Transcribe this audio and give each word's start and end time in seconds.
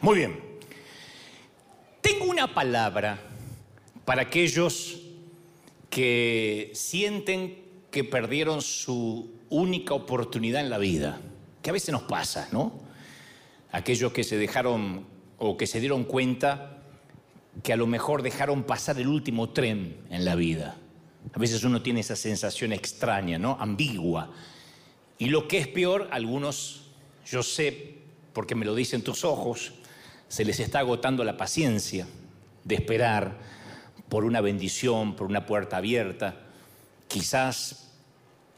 Muy 0.00 0.16
bien. 0.16 0.40
Tengo 2.00 2.24
una 2.24 2.54
palabra 2.54 3.20
para 4.04 4.22
aquellos 4.22 5.02
que 5.90 6.70
sienten 6.74 7.58
que 7.90 8.02
perdieron 8.02 8.62
su 8.62 9.30
única 9.50 9.94
oportunidad 9.94 10.62
en 10.62 10.70
la 10.70 10.78
vida, 10.78 11.20
que 11.66 11.70
a 11.70 11.72
veces 11.72 11.90
nos 11.90 12.02
pasa, 12.02 12.46
¿no? 12.52 12.78
Aquellos 13.72 14.12
que 14.12 14.22
se 14.22 14.36
dejaron 14.36 15.04
o 15.36 15.56
que 15.56 15.66
se 15.66 15.80
dieron 15.80 16.04
cuenta 16.04 16.78
que 17.64 17.72
a 17.72 17.76
lo 17.76 17.88
mejor 17.88 18.22
dejaron 18.22 18.62
pasar 18.62 19.00
el 19.00 19.08
último 19.08 19.50
tren 19.50 19.96
en 20.08 20.24
la 20.24 20.36
vida. 20.36 20.76
A 21.34 21.38
veces 21.40 21.64
uno 21.64 21.82
tiene 21.82 21.98
esa 21.98 22.14
sensación 22.14 22.72
extraña, 22.72 23.36
¿no? 23.40 23.56
Ambigua. 23.58 24.30
Y 25.18 25.26
lo 25.26 25.48
que 25.48 25.58
es 25.58 25.66
peor, 25.66 26.06
algunos, 26.12 26.92
yo 27.26 27.42
sé, 27.42 27.96
porque 28.32 28.54
me 28.54 28.64
lo 28.64 28.76
dicen 28.76 29.02
tus 29.02 29.24
ojos, 29.24 29.72
se 30.28 30.44
les 30.44 30.60
está 30.60 30.78
agotando 30.78 31.24
la 31.24 31.36
paciencia 31.36 32.06
de 32.62 32.76
esperar 32.76 33.40
por 34.08 34.24
una 34.24 34.40
bendición, 34.40 35.16
por 35.16 35.26
una 35.26 35.46
puerta 35.46 35.78
abierta. 35.78 36.42
Quizás 37.08 37.90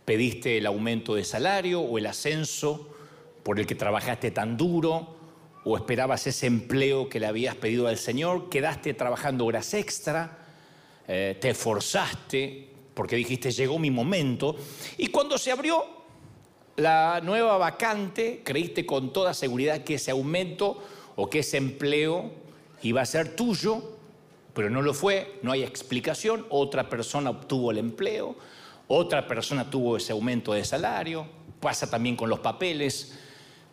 pediste 0.05 0.59
el 0.59 0.67
aumento 0.67 1.14
de 1.14 1.25
salario 1.25 1.81
o 1.81 1.97
el 1.97 2.05
ascenso 2.05 2.97
por 3.49 3.59
el 3.59 3.67
que 3.67 3.75
trabajaste 3.75 4.31
tan 4.31 4.59
duro 4.59 5.17
o 5.65 5.75
esperabas 5.75 6.27
ese 6.27 6.47
empleo 6.47 7.09
que 7.09 7.19
le 7.19 7.25
habías 7.25 7.55
pedido 7.55 7.87
al 7.87 7.97
Señor, 7.97 8.51
quedaste 8.51 8.93
trabajando 8.93 9.47
horas 9.47 9.73
extra, 9.73 10.37
eh, 11.09 11.35
te 11.41 11.49
esforzaste 11.49 12.69
porque 12.93 13.17
dijiste 13.17 13.51
llegó 13.51 13.79
mi 13.79 13.91
momento. 13.91 14.55
Y 14.99 15.07
cuando 15.07 15.39
se 15.39 15.51
abrió 15.51 15.83
la 16.77 17.23
nueva 17.25 17.57
vacante, 17.57 18.43
creíste 18.45 18.85
con 18.85 19.15
toda 19.15 19.33
seguridad 19.33 19.83
que 19.83 19.95
ese 19.95 20.11
aumento 20.11 20.85
o 21.17 21.31
que 21.31 21.39
ese 21.39 21.57
empleo 21.57 22.31
iba 22.83 23.01
a 23.01 23.07
ser 23.07 23.35
tuyo, 23.35 23.83
pero 24.53 24.69
no 24.69 24.83
lo 24.83 24.93
fue, 24.93 25.39
no 25.43 25.53
hay 25.53 25.63
explicación, 25.63 26.45
otra 26.51 26.91
persona 26.91 27.31
obtuvo 27.31 27.71
el 27.71 27.79
empleo, 27.79 28.37
otra 28.89 29.27
persona 29.27 29.71
tuvo 29.71 29.97
ese 29.97 30.13
aumento 30.13 30.53
de 30.53 30.67
salario, 30.67 31.27
pasa 31.61 31.89
también 31.89 32.15
con 32.15 32.29
los 32.29 32.41
papeles, 32.41 33.19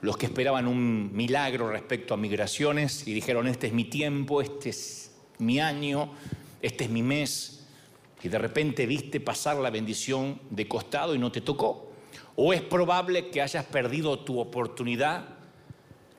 los 0.02 0.18
que 0.18 0.28
esperaban 0.28 0.68
un 0.68 1.16
milagro 1.16 1.70
respecto 1.70 2.14
a 2.14 2.18
migraciones 2.18 3.08
y 3.08 3.14
dijeron, 3.14 3.48
este 3.48 3.68
es 3.68 3.74
mi 3.74 3.86
tiempo, 3.86 4.42
este 4.42 4.70
es 4.70 5.12
mi 5.40 5.60
año, 5.60 6.12
este 6.62 6.86
es 6.86 6.90
mi 6.90 7.04
mes, 7.04 7.66
y 8.22 8.28
de 8.28 8.40
repente 8.40 8.86
viste 8.86 9.20
pasar 9.20 9.58
la 9.58 9.70
bendición 9.70 10.40
de 10.50 10.68
costado 10.68 11.14
y 11.14 11.20
no 11.20 11.32
te 11.32 11.42
tocó. 11.42 11.92
O 12.36 12.54
es 12.54 12.62
probable 12.62 13.30
que 13.30 13.42
hayas 13.42 13.66
perdido 13.66 14.20
tu 14.20 14.40
oportunidad 14.40 15.30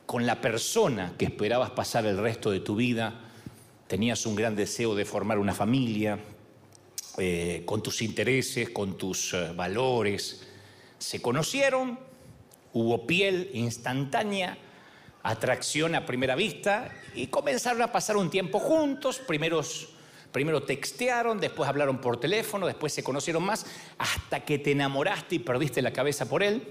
con 0.07 0.25
la 0.25 0.41
persona 0.41 1.15
que 1.19 1.25
esperabas 1.25 1.71
pasar 1.71 2.07
el 2.07 2.19
resto 2.19 2.53
de 2.53 2.61
tu 2.61 2.77
vida, 2.77 3.25
tenías 3.89 4.25
un 4.25 4.37
gran 4.37 4.55
deseo 4.55 4.95
de 4.95 5.05
formar 5.05 5.39
una 5.39 5.53
familia, 5.53 6.19
eh, 7.19 7.63
con 7.65 7.83
tus 7.83 8.03
intereses, 8.03 8.71
con 8.71 8.97
tus 8.97 9.35
eh, 9.35 9.53
valores, 9.57 10.47
se 10.99 11.21
conocieron, 11.21 11.99
hubo 12.77 13.07
piel 13.07 13.49
instantánea, 13.55 14.59
atracción 15.23 15.95
a 15.95 16.05
primera 16.05 16.37
vista 16.37 16.93
y 17.15 17.29
comenzaron 17.29 17.81
a 17.81 17.91
pasar 17.91 18.19
un 18.19 18.29
tiempo 18.29 18.59
juntos, 18.59 19.19
primeros, 19.19 19.89
primero 20.31 20.63
textearon, 20.63 21.41
después 21.41 21.71
hablaron 21.71 22.03
por 22.03 22.21
teléfono, 22.21 22.67
después 22.67 22.93
se 22.93 23.03
conocieron 23.03 23.45
más, 23.45 23.65
hasta 23.97 24.41
que 24.41 24.59
te 24.59 24.73
enamoraste 24.73 25.37
y 25.37 25.39
perdiste 25.39 25.81
la 25.81 25.91
cabeza 25.91 26.29
por 26.29 26.43
él. 26.43 26.69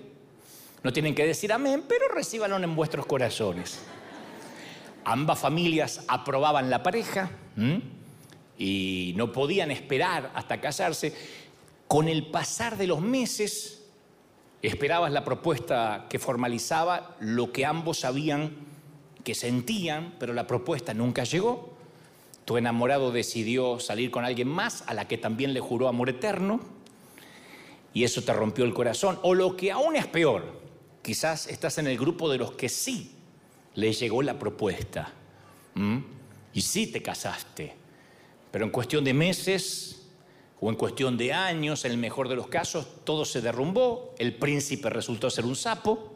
No 0.84 0.94
tienen 0.94 1.16
que 1.16 1.26
decir 1.26 1.52
amén, 1.52 1.84
pero 1.88 2.08
recíbanlo 2.10 2.58
en 2.58 2.76
vuestros 2.76 3.08
corazones. 3.08 3.80
Ambas 5.06 5.40
familias 5.40 6.04
aprobaban 6.08 6.70
la 6.70 6.84
pareja 6.84 7.32
y 8.60 9.14
no 9.18 9.32
podían 9.32 9.72
esperar 9.72 10.32
hasta 10.36 10.62
casarse. 10.62 11.16
Con 11.88 12.08
el 12.08 12.28
pasar 12.28 12.78
de 12.78 12.86
los 12.86 13.02
meses, 13.02 13.75
esperabas 14.68 15.12
la 15.12 15.24
propuesta 15.24 16.06
que 16.10 16.20
formalizaba 16.20 17.16
lo 17.20 17.52
que 17.52 17.66
ambos 17.66 18.00
sabían 18.00 18.52
que 19.24 19.36
sentían, 19.36 20.16
pero 20.20 20.34
la 20.34 20.48
propuesta 20.48 20.94
nunca 20.94 21.24
llegó. 21.24 21.76
Tu 22.46 22.58
enamorado 22.58 23.12
decidió 23.12 23.80
salir 23.80 24.12
con 24.12 24.24
alguien 24.24 24.48
más 24.48 24.84
a 24.88 24.94
la 24.94 25.08
que 25.08 25.18
también 25.18 25.54
le 25.54 25.60
juró 25.60 25.88
amor 25.88 26.10
eterno 26.10 26.60
y 27.94 28.04
eso 28.04 28.22
te 28.22 28.34
rompió 28.34 28.66
el 28.66 28.74
corazón. 28.74 29.20
O 29.24 29.34
lo 29.34 29.58
que 29.58 29.72
aún 29.72 29.96
es 29.96 30.06
peor, 30.06 30.66
Quizás 31.06 31.46
estás 31.46 31.78
en 31.78 31.86
el 31.86 32.00
grupo 32.00 32.32
de 32.32 32.40
los 32.40 32.54
que 32.54 32.68
sí 32.68 33.12
le 33.76 33.94
llegó 33.94 34.24
la 34.24 34.40
propuesta. 34.40 35.14
Y 36.52 36.62
sí 36.62 36.88
te 36.88 37.04
casaste. 37.04 37.76
Pero 38.50 38.66
en 38.66 38.72
cuestión 38.72 39.04
de 39.04 39.14
meses 39.14 39.95
o 40.60 40.70
en 40.70 40.76
cuestión 40.76 41.18
de 41.18 41.34
años, 41.34 41.86
en 41.86 41.92
el 41.92 41.98
mejor 41.98 42.30
de 42.30 42.36
los 42.36 42.48
casos, 42.48 42.88
todo 43.04 43.26
se 43.26 43.42
derrumbó. 43.42 44.14
El 44.18 44.36
príncipe 44.36 44.90
resultó 44.90 45.30
ser 45.30 45.46
un 45.46 45.56
sapo. 45.56 46.14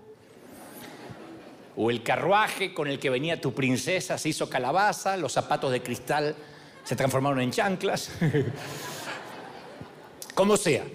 O 1.75 1.91
el 1.91 2.03
carruaje 2.03 2.73
con 2.73 2.87
el 2.87 2.99
que 2.99 3.09
venía 3.09 3.39
tu 3.39 3.53
princesa 3.53 4.17
se 4.17 4.29
hizo 4.29 4.49
calabaza. 4.49 5.17
Los 5.17 5.33
zapatos 5.33 5.71
de 5.71 5.83
cristal 5.83 6.35
se 6.83 6.95
transformaron 6.95 7.41
en 7.41 7.51
chanclas. 7.51 8.11
Como 10.33 10.57
sea. 10.57 10.85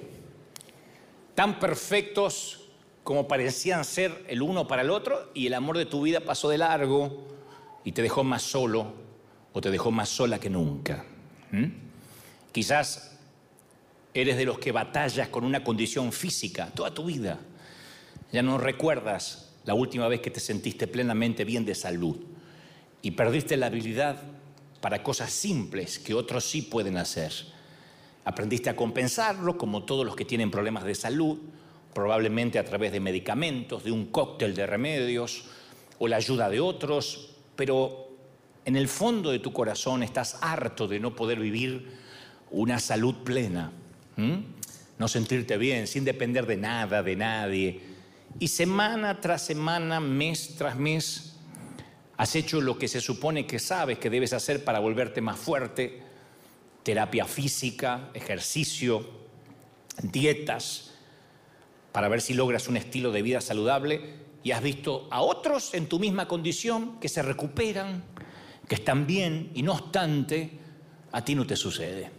Tan 1.34 1.58
perfectos 1.58 2.60
como 3.02 3.28
parecían 3.28 3.84
ser 3.84 4.24
el 4.28 4.40
uno 4.40 4.66
para 4.66 4.82
el 4.82 4.90
otro 4.90 5.30
y 5.34 5.46
el 5.46 5.54
amor 5.54 5.76
de 5.76 5.84
tu 5.84 6.02
vida 6.02 6.20
pasó 6.20 6.48
de 6.48 6.58
largo 6.58 7.26
y 7.84 7.92
te 7.92 8.00
dejó 8.00 8.24
más 8.24 8.42
solo 8.42 8.94
o 9.52 9.60
te 9.60 9.70
dejó 9.70 9.90
más 9.90 10.08
sola 10.08 10.38
que 10.38 10.48
nunca. 10.48 11.04
Quizás 12.50 13.13
eres 14.14 14.36
de 14.36 14.44
los 14.44 14.58
que 14.58 14.72
batallas 14.72 15.28
con 15.28 15.44
una 15.44 15.64
condición 15.64 16.12
física 16.12 16.70
toda 16.74 16.94
tu 16.94 17.04
vida. 17.04 17.38
Ya 18.32 18.42
no 18.42 18.58
recuerdas 18.58 19.52
la 19.64 19.74
última 19.74 20.08
vez 20.08 20.20
que 20.20 20.30
te 20.30 20.40
sentiste 20.40 20.86
plenamente 20.86 21.44
bien 21.44 21.64
de 21.64 21.74
salud 21.74 22.16
y 23.02 23.10
perdiste 23.10 23.56
la 23.56 23.66
habilidad 23.66 24.22
para 24.80 25.02
cosas 25.02 25.32
simples 25.32 25.98
que 25.98 26.14
otros 26.14 26.44
sí 26.44 26.62
pueden 26.62 26.96
hacer. 26.96 27.32
Aprendiste 28.24 28.70
a 28.70 28.76
compensarlo 28.76 29.58
como 29.58 29.84
todos 29.84 30.06
los 30.06 30.16
que 30.16 30.24
tienen 30.24 30.50
problemas 30.50 30.84
de 30.84 30.94
salud 30.94 31.38
probablemente 31.92 32.58
a 32.58 32.64
través 32.64 32.92
de 32.92 33.00
medicamentos, 33.00 33.84
de 33.84 33.92
un 33.92 34.06
cóctel 34.06 34.54
de 34.54 34.66
remedios 34.66 35.44
o 35.98 36.08
la 36.08 36.16
ayuda 36.16 36.50
de 36.50 36.60
otros, 36.60 37.30
pero 37.56 38.08
en 38.64 38.76
el 38.76 38.88
fondo 38.88 39.30
de 39.30 39.38
tu 39.38 39.52
corazón 39.52 40.02
estás 40.02 40.38
harto 40.40 40.88
de 40.88 40.98
no 40.98 41.14
poder 41.14 41.38
vivir 41.38 41.92
una 42.50 42.78
salud 42.80 43.14
plena, 43.24 43.72
no 44.16 45.08
sentirte 45.08 45.56
bien, 45.56 45.86
sin 45.86 46.04
depender 46.04 46.46
de 46.46 46.56
nada, 46.56 47.02
de 47.02 47.16
nadie. 47.16 47.80
Y 48.38 48.48
semana 48.48 49.20
tras 49.20 49.42
semana, 49.42 50.00
mes 50.00 50.56
tras 50.56 50.76
mes, 50.76 51.36
has 52.16 52.34
hecho 52.36 52.60
lo 52.60 52.78
que 52.78 52.88
se 52.88 53.00
supone 53.00 53.46
que 53.46 53.58
sabes 53.58 53.98
que 53.98 54.10
debes 54.10 54.32
hacer 54.32 54.64
para 54.64 54.78
volverte 54.78 55.20
más 55.20 55.38
fuerte, 55.38 56.02
terapia 56.82 57.26
física, 57.26 58.10
ejercicio, 58.14 59.08
dietas, 60.02 60.92
para 61.92 62.08
ver 62.08 62.20
si 62.20 62.34
logras 62.34 62.68
un 62.68 62.76
estilo 62.76 63.12
de 63.12 63.22
vida 63.22 63.40
saludable 63.40 64.24
y 64.42 64.50
has 64.50 64.62
visto 64.62 65.08
a 65.10 65.22
otros 65.22 65.74
en 65.74 65.88
tu 65.88 65.98
misma 65.98 66.28
condición 66.28 67.00
que 67.00 67.08
se 67.08 67.22
recuperan, 67.22 68.04
que 68.68 68.74
están 68.74 69.06
bien 69.06 69.50
y 69.54 69.62
no 69.62 69.72
obstante, 69.72 70.58
a 71.12 71.24
ti 71.24 71.34
no 71.34 71.46
te 71.46 71.56
sucede. 71.56 72.10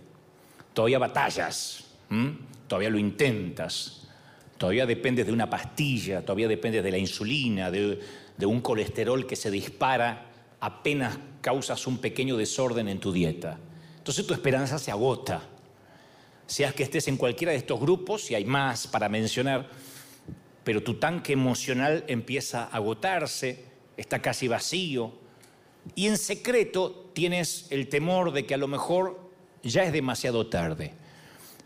Todavía 0.73 0.99
batallas, 0.99 1.84
todavía 2.67 2.89
lo 2.89 2.97
intentas, 2.97 4.07
todavía 4.57 4.85
dependes 4.85 5.25
de 5.25 5.33
una 5.33 5.49
pastilla, 5.49 6.21
todavía 6.21 6.47
dependes 6.47 6.83
de 6.83 6.91
la 6.91 6.97
insulina, 6.97 7.71
de, 7.71 7.99
de 8.37 8.45
un 8.45 8.61
colesterol 8.61 9.25
que 9.25 9.35
se 9.35 9.51
dispara 9.51 10.31
apenas 10.59 11.17
causas 11.41 11.85
un 11.87 11.99
pequeño 11.99 12.37
desorden 12.37 12.87
en 12.87 12.99
tu 12.99 13.11
dieta. 13.11 13.59
Entonces 13.97 14.25
tu 14.25 14.33
esperanza 14.33 14.79
se 14.79 14.91
agota 14.91 15.41
seas 16.47 16.73
que 16.73 16.83
estés 16.83 17.07
en 17.07 17.17
cualquiera 17.17 17.51
de 17.51 17.57
estos 17.57 17.79
grupos, 17.79 18.29
y 18.31 18.35
hay 18.35 18.45
más 18.45 18.87
para 18.87 19.09
mencionar, 19.09 19.69
pero 20.63 20.83
tu 20.83 20.95
tanque 20.95 21.33
emocional 21.33 22.03
empieza 22.07 22.63
a 22.63 22.77
agotarse, 22.77 23.65
está 23.97 24.21
casi 24.21 24.47
vacío, 24.47 25.13
y 25.95 26.07
en 26.07 26.17
secreto 26.17 27.11
tienes 27.13 27.67
el 27.69 27.89
temor 27.89 28.31
de 28.31 28.45
que 28.45 28.53
a 28.53 28.57
lo 28.57 28.67
mejor 28.67 29.29
ya 29.63 29.83
es 29.83 29.93
demasiado 29.93 30.47
tarde. 30.47 30.93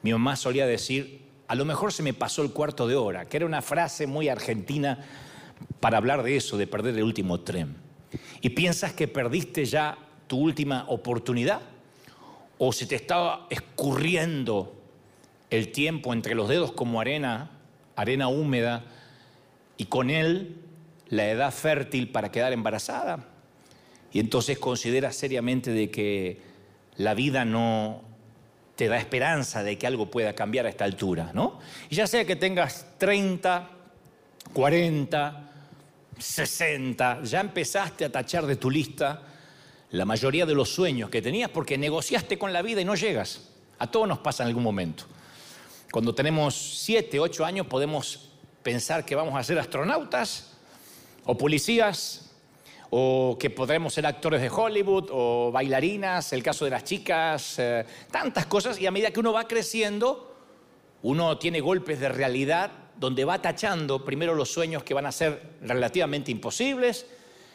Mi 0.01 0.11
mamá 0.11 0.35
solía 0.35 0.65
decir, 0.65 1.21
a 1.47 1.55
lo 1.55 1.65
mejor 1.65 1.91
se 1.91 2.03
me 2.03 2.13
pasó 2.13 2.41
el 2.41 2.51
cuarto 2.51 2.87
de 2.87 2.95
hora, 2.95 3.25
que 3.25 3.37
era 3.37 3.45
una 3.45 3.61
frase 3.61 4.07
muy 4.07 4.29
argentina 4.29 5.05
para 5.79 5.97
hablar 5.97 6.23
de 6.23 6.37
eso, 6.37 6.57
de 6.57 6.67
perder 6.67 6.95
el 6.95 7.03
último 7.03 7.41
tren. 7.41 7.75
Y 8.41 8.49
piensas 8.49 8.93
que 8.93 9.07
perdiste 9.07 9.65
ya 9.65 9.97
tu 10.27 10.37
última 10.37 10.85
oportunidad 10.87 11.61
o 12.57 12.71
se 12.71 12.85
te 12.85 12.95
estaba 12.95 13.47
escurriendo 13.49 14.75
el 15.49 15.71
tiempo 15.71 16.13
entre 16.13 16.35
los 16.35 16.47
dedos 16.47 16.71
como 16.71 17.01
arena, 17.01 17.51
arena 17.95 18.27
húmeda, 18.27 18.85
y 19.77 19.85
con 19.85 20.09
él 20.09 20.57
la 21.07 21.29
edad 21.29 21.51
fértil 21.53 22.11
para 22.11 22.31
quedar 22.31 22.53
embarazada. 22.53 23.25
Y 24.11 24.19
entonces 24.19 24.59
consideras 24.59 25.15
seriamente 25.15 25.71
de 25.71 25.89
que 25.89 26.41
la 26.95 27.13
vida 27.13 27.45
no 27.45 28.01
te 28.79 28.87
da 28.87 28.97
esperanza 28.97 29.61
de 29.61 29.77
que 29.77 29.85
algo 29.85 30.09
pueda 30.09 30.33
cambiar 30.33 30.65
a 30.65 30.69
esta 30.69 30.85
altura, 30.85 31.31
¿no? 31.33 31.59
Y 31.89 31.95
ya 31.97 32.07
sea 32.07 32.23
que 32.23 32.37
tengas 32.37 32.85
30, 32.97 33.69
40, 34.53 35.51
60, 36.17 37.23
ya 37.23 37.41
empezaste 37.41 38.05
a 38.05 38.09
tachar 38.09 38.45
de 38.45 38.55
tu 38.55 38.71
lista 38.71 39.21
la 39.91 40.05
mayoría 40.05 40.45
de 40.45 40.55
los 40.55 40.69
sueños 40.69 41.09
que 41.09 41.21
tenías 41.21 41.49
porque 41.49 41.77
negociaste 41.77 42.39
con 42.39 42.53
la 42.53 42.61
vida 42.61 42.79
y 42.79 42.85
no 42.85 42.95
llegas. 42.95 43.49
A 43.79 43.87
todos 43.91 44.07
nos 44.07 44.19
pasa 44.19 44.43
en 44.43 44.47
algún 44.47 44.63
momento. 44.63 45.03
Cuando 45.91 46.15
tenemos 46.15 46.55
7, 46.55 47.19
8 47.19 47.43
años 47.43 47.67
podemos 47.67 48.29
pensar 48.63 49.03
que 49.03 49.13
vamos 49.13 49.37
a 49.37 49.43
ser 49.43 49.59
astronautas 49.59 50.53
o 51.25 51.37
policías 51.37 52.28
o 52.91 53.37
que 53.39 53.49
podremos 53.49 53.93
ser 53.93 54.05
actores 54.05 54.41
de 54.41 54.49
Hollywood 54.49 55.09
o 55.11 55.51
bailarinas, 55.51 56.33
el 56.33 56.41
caso 56.41 56.65
de 56.65 56.71
las 56.71 56.83
chicas, 56.83 57.59
eh, 57.59 57.85
tantas 58.11 58.47
cosas. 58.47 58.79
Y 58.79 58.87
a 58.87 58.91
medida 58.91 59.11
que 59.11 59.19
uno 59.19 59.31
va 59.31 59.47
creciendo, 59.47 60.35
uno 61.03 61.37
tiene 61.37 61.61
golpes 61.61 61.99
de 61.99 62.09
realidad 62.09 62.71
donde 62.97 63.25
va 63.25 63.41
tachando 63.41 64.03
primero 64.03 64.35
los 64.35 64.51
sueños 64.51 64.83
que 64.83 64.93
van 64.93 65.05
a 65.05 65.11
ser 65.11 65.57
relativamente 65.61 66.31
imposibles 66.31 67.05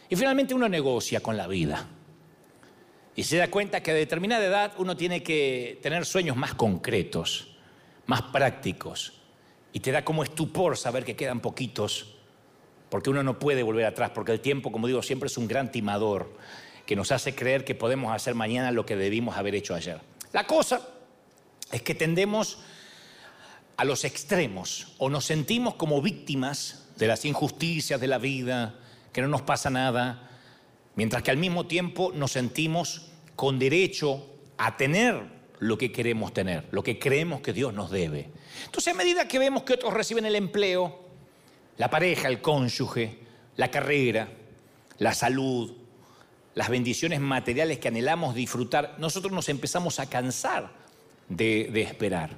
y 0.08 0.16
finalmente 0.16 0.54
uno 0.54 0.68
negocia 0.68 1.20
con 1.20 1.36
la 1.36 1.46
vida. 1.46 1.86
Y 3.16 3.24
se 3.24 3.36
da 3.36 3.50
cuenta 3.50 3.82
que 3.82 3.90
a 3.90 3.94
determinada 3.94 4.44
edad 4.44 4.72
uno 4.78 4.96
tiene 4.96 5.22
que 5.22 5.78
tener 5.82 6.04
sueños 6.06 6.36
más 6.36 6.54
concretos, 6.54 7.56
más 8.06 8.22
prácticos. 8.22 9.20
Y 9.72 9.80
te 9.80 9.92
da 9.92 10.04
como 10.04 10.22
estupor 10.22 10.76
saber 10.76 11.04
que 11.04 11.16
quedan 11.16 11.40
poquitos 11.40 12.13
porque 12.94 13.10
uno 13.10 13.24
no 13.24 13.40
puede 13.40 13.64
volver 13.64 13.86
atrás, 13.86 14.12
porque 14.14 14.30
el 14.30 14.38
tiempo, 14.38 14.70
como 14.70 14.86
digo, 14.86 15.02
siempre 15.02 15.26
es 15.26 15.36
un 15.36 15.48
gran 15.48 15.72
timador 15.72 16.32
que 16.86 16.94
nos 16.94 17.10
hace 17.10 17.34
creer 17.34 17.64
que 17.64 17.74
podemos 17.74 18.14
hacer 18.14 18.36
mañana 18.36 18.70
lo 18.70 18.86
que 18.86 18.94
debimos 18.94 19.36
haber 19.36 19.56
hecho 19.56 19.74
ayer. 19.74 19.98
La 20.32 20.46
cosa 20.46 20.80
es 21.72 21.82
que 21.82 21.96
tendemos 21.96 22.60
a 23.76 23.84
los 23.84 24.04
extremos 24.04 24.94
o 24.98 25.10
nos 25.10 25.24
sentimos 25.24 25.74
como 25.74 26.00
víctimas 26.02 26.86
de 26.96 27.08
las 27.08 27.24
injusticias 27.24 28.00
de 28.00 28.06
la 28.06 28.18
vida, 28.18 28.76
que 29.12 29.22
no 29.22 29.26
nos 29.26 29.42
pasa 29.42 29.70
nada, 29.70 30.30
mientras 30.94 31.24
que 31.24 31.32
al 31.32 31.36
mismo 31.36 31.66
tiempo 31.66 32.12
nos 32.14 32.30
sentimos 32.30 33.10
con 33.34 33.58
derecho 33.58 34.24
a 34.56 34.76
tener 34.76 35.20
lo 35.58 35.76
que 35.78 35.90
queremos 35.90 36.32
tener, 36.32 36.68
lo 36.70 36.84
que 36.84 37.00
creemos 37.00 37.40
que 37.40 37.52
Dios 37.52 37.74
nos 37.74 37.90
debe. 37.90 38.30
Entonces 38.66 38.94
a 38.94 38.96
medida 38.96 39.26
que 39.26 39.40
vemos 39.40 39.64
que 39.64 39.72
otros 39.72 39.92
reciben 39.92 40.26
el 40.26 40.36
empleo, 40.36 41.03
la 41.76 41.90
pareja, 41.90 42.28
el 42.28 42.40
cónyuge, 42.40 43.18
la 43.56 43.70
carrera, 43.70 44.28
la 44.98 45.14
salud, 45.14 45.72
las 46.54 46.68
bendiciones 46.68 47.20
materiales 47.20 47.78
que 47.78 47.88
anhelamos 47.88 48.34
disfrutar, 48.34 48.96
nosotros 48.98 49.32
nos 49.32 49.48
empezamos 49.48 49.98
a 49.98 50.08
cansar 50.08 50.70
de, 51.28 51.82
esperar. 51.82 52.30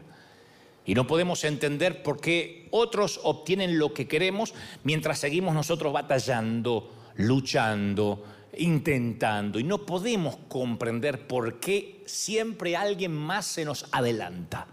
Y 0.84 0.94
no 0.94 1.06
podemos 1.06 1.42
entender 1.44 2.02
por 2.02 2.20
qué 2.20 2.68
otros 2.70 3.20
obtienen 3.24 3.78
lo 3.78 3.92
que 3.92 4.06
queremos 4.06 4.54
mientras 4.84 5.18
seguimos 5.18 5.54
nosotros 5.54 5.92
batallando, 5.92 6.94
luchando, 7.16 8.24
intentando. 8.56 9.58
Y 9.58 9.64
no 9.64 9.84
podemos 9.84 10.36
comprender 10.48 11.26
por 11.26 11.58
qué 11.58 12.02
siempre 12.06 12.76
alguien 12.76 13.12
más 13.12 13.46
se 13.46 13.64
nos 13.64 13.86
adelanta. 13.90 14.68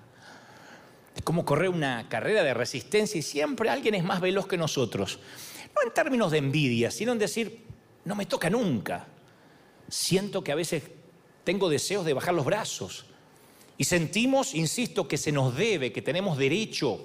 Es 1.16 1.22
como 1.22 1.46
correr 1.46 1.70
una 1.70 2.08
carrera 2.10 2.44
de 2.44 2.54
resistencia 2.54 3.20
y 3.20 3.22
siempre 3.22 3.70
alguien 3.70 3.96
es 3.96 4.04
más 4.04 4.22
veloz 4.22 4.48
que 4.48 4.58
nosotros. 4.58 5.20
No 5.76 5.82
en 5.88 5.94
términos 5.94 6.32
de 6.32 6.40
envidia, 6.40 6.92
sino 6.92 7.12
en 7.12 7.20
decir, 7.20 7.66
no 8.06 8.16
me 8.16 8.26
toca 8.26 8.50
nunca. 8.50 9.08
Siento 9.88 10.44
que 10.44 10.52
a 10.52 10.56
veces 10.56 10.84
tengo 11.44 11.70
deseos 11.70 12.06
de 12.06 12.14
bajar 12.14 12.34
los 12.34 12.46
brazos. 12.46 13.06
Y 13.78 13.86
sentimos, 13.86 14.54
insisto, 14.54 15.08
que 15.08 15.18
se 15.18 15.32
nos 15.32 15.56
debe, 15.56 15.92
que 15.92 16.02
tenemos 16.02 16.38
derecho. 16.38 17.04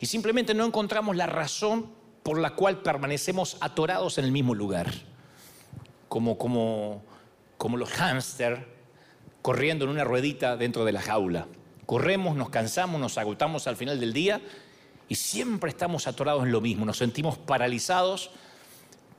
Y 0.00 0.06
simplemente 0.06 0.54
no 0.54 0.64
encontramos 0.64 1.16
la 1.16 1.26
razón 1.26 1.90
por 2.22 2.38
la 2.38 2.54
cual 2.54 2.82
permanecemos 2.82 3.56
atorados 3.60 4.18
en 4.18 4.24
el 4.24 4.32
mismo 4.32 4.54
lugar. 4.54 4.92
Como, 6.08 6.38
como, 6.38 7.02
como 7.56 7.76
los 7.76 7.90
hámster 7.90 8.66
corriendo 9.42 9.84
en 9.84 9.90
una 9.90 10.04
ruedita 10.04 10.56
dentro 10.56 10.84
de 10.84 10.92
la 10.92 11.00
jaula. 11.00 11.46
Corremos, 11.88 12.36
nos 12.36 12.50
cansamos, 12.50 13.00
nos 13.00 13.16
agotamos 13.16 13.66
al 13.66 13.74
final 13.74 13.98
del 13.98 14.12
día 14.12 14.42
y 15.08 15.14
siempre 15.14 15.70
estamos 15.70 16.06
atorados 16.06 16.44
en 16.44 16.52
lo 16.52 16.60
mismo. 16.60 16.84
Nos 16.84 16.98
sentimos 16.98 17.38
paralizados 17.38 18.30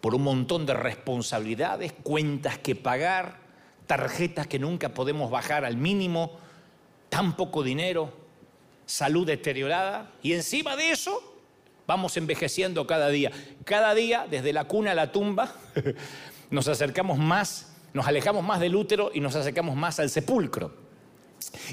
por 0.02 0.14
un 0.14 0.22
montón 0.22 0.68
de 0.68 0.76
responsabilidades, 0.76 1.94
cuentas 2.04 2.60
que 2.60 2.76
pagar, 2.76 3.40
tarjetas 3.88 4.46
que 4.46 4.60
nunca 4.60 4.90
podemos 4.90 5.32
bajar 5.32 5.66
al 5.66 5.78
mínimo, 5.78 6.38
tan 7.10 7.36
poco 7.36 7.64
dinero, 7.64 8.14
salud 8.86 9.26
deteriorada 9.26 10.12
y 10.22 10.34
encima 10.34 10.76
de 10.76 10.92
eso 10.92 11.24
vamos 11.88 12.18
envejeciendo 12.18 12.86
cada 12.86 13.10
día. 13.10 13.32
Cada 13.66 13.96
día, 13.96 14.28
desde 14.30 14.54
la 14.54 14.66
cuna 14.66 14.92
a 14.92 14.94
la 14.94 15.12
tumba, 15.12 15.56
nos 16.52 16.68
acercamos 16.68 17.18
más, 17.18 17.76
nos 17.96 18.06
alejamos 18.06 18.44
más 18.44 18.60
del 18.60 18.76
útero 18.76 19.10
y 19.12 19.22
nos 19.22 19.36
acercamos 19.36 19.76
más 19.76 20.00
al 20.00 20.12
sepulcro. 20.12 20.89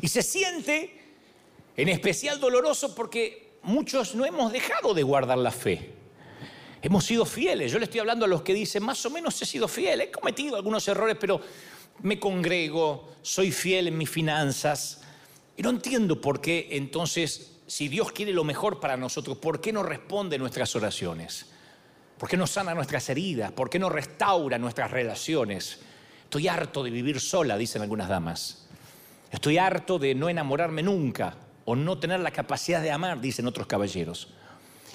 Y 0.00 0.08
se 0.08 0.22
siente 0.22 1.00
en 1.76 1.88
especial 1.88 2.40
doloroso 2.40 2.94
porque 2.94 3.58
muchos 3.62 4.14
no 4.14 4.24
hemos 4.24 4.52
dejado 4.52 4.94
de 4.94 5.02
guardar 5.02 5.38
la 5.38 5.50
fe. 5.50 5.92
Hemos 6.82 7.04
sido 7.04 7.24
fieles. 7.24 7.72
Yo 7.72 7.78
le 7.78 7.84
estoy 7.84 8.00
hablando 8.00 8.24
a 8.24 8.28
los 8.28 8.42
que 8.42 8.54
dicen, 8.54 8.82
más 8.82 9.04
o 9.04 9.10
menos 9.10 9.40
he 9.42 9.46
sido 9.46 9.66
fiel, 9.66 10.00
he 10.00 10.10
cometido 10.10 10.56
algunos 10.56 10.86
errores, 10.88 11.16
pero 11.20 11.40
me 12.02 12.18
congrego, 12.18 13.12
soy 13.22 13.50
fiel 13.50 13.88
en 13.88 13.98
mis 13.98 14.08
finanzas. 14.08 15.02
Y 15.56 15.62
no 15.62 15.70
entiendo 15.70 16.20
por 16.20 16.40
qué 16.40 16.68
entonces, 16.72 17.58
si 17.66 17.88
Dios 17.88 18.12
quiere 18.12 18.32
lo 18.32 18.44
mejor 18.44 18.78
para 18.78 18.96
nosotros, 18.96 19.38
¿por 19.38 19.60
qué 19.60 19.72
no 19.72 19.82
responde 19.82 20.38
nuestras 20.38 20.76
oraciones? 20.76 21.46
¿Por 22.18 22.28
qué 22.28 22.36
no 22.36 22.46
sana 22.46 22.74
nuestras 22.74 23.08
heridas? 23.08 23.52
¿Por 23.52 23.68
qué 23.68 23.78
no 23.78 23.90
restaura 23.90 24.58
nuestras 24.58 24.90
relaciones? 24.90 25.80
Estoy 26.24 26.48
harto 26.48 26.82
de 26.82 26.90
vivir 26.90 27.20
sola, 27.20 27.58
dicen 27.58 27.82
algunas 27.82 28.08
damas. 28.08 28.65
Estoy 29.30 29.58
harto 29.58 29.98
de 29.98 30.14
no 30.14 30.28
enamorarme 30.28 30.82
nunca 30.82 31.34
o 31.64 31.74
no 31.74 31.98
tener 31.98 32.20
la 32.20 32.30
capacidad 32.30 32.80
de 32.80 32.90
amar, 32.90 33.20
dicen 33.20 33.46
otros 33.46 33.66
caballeros. 33.66 34.32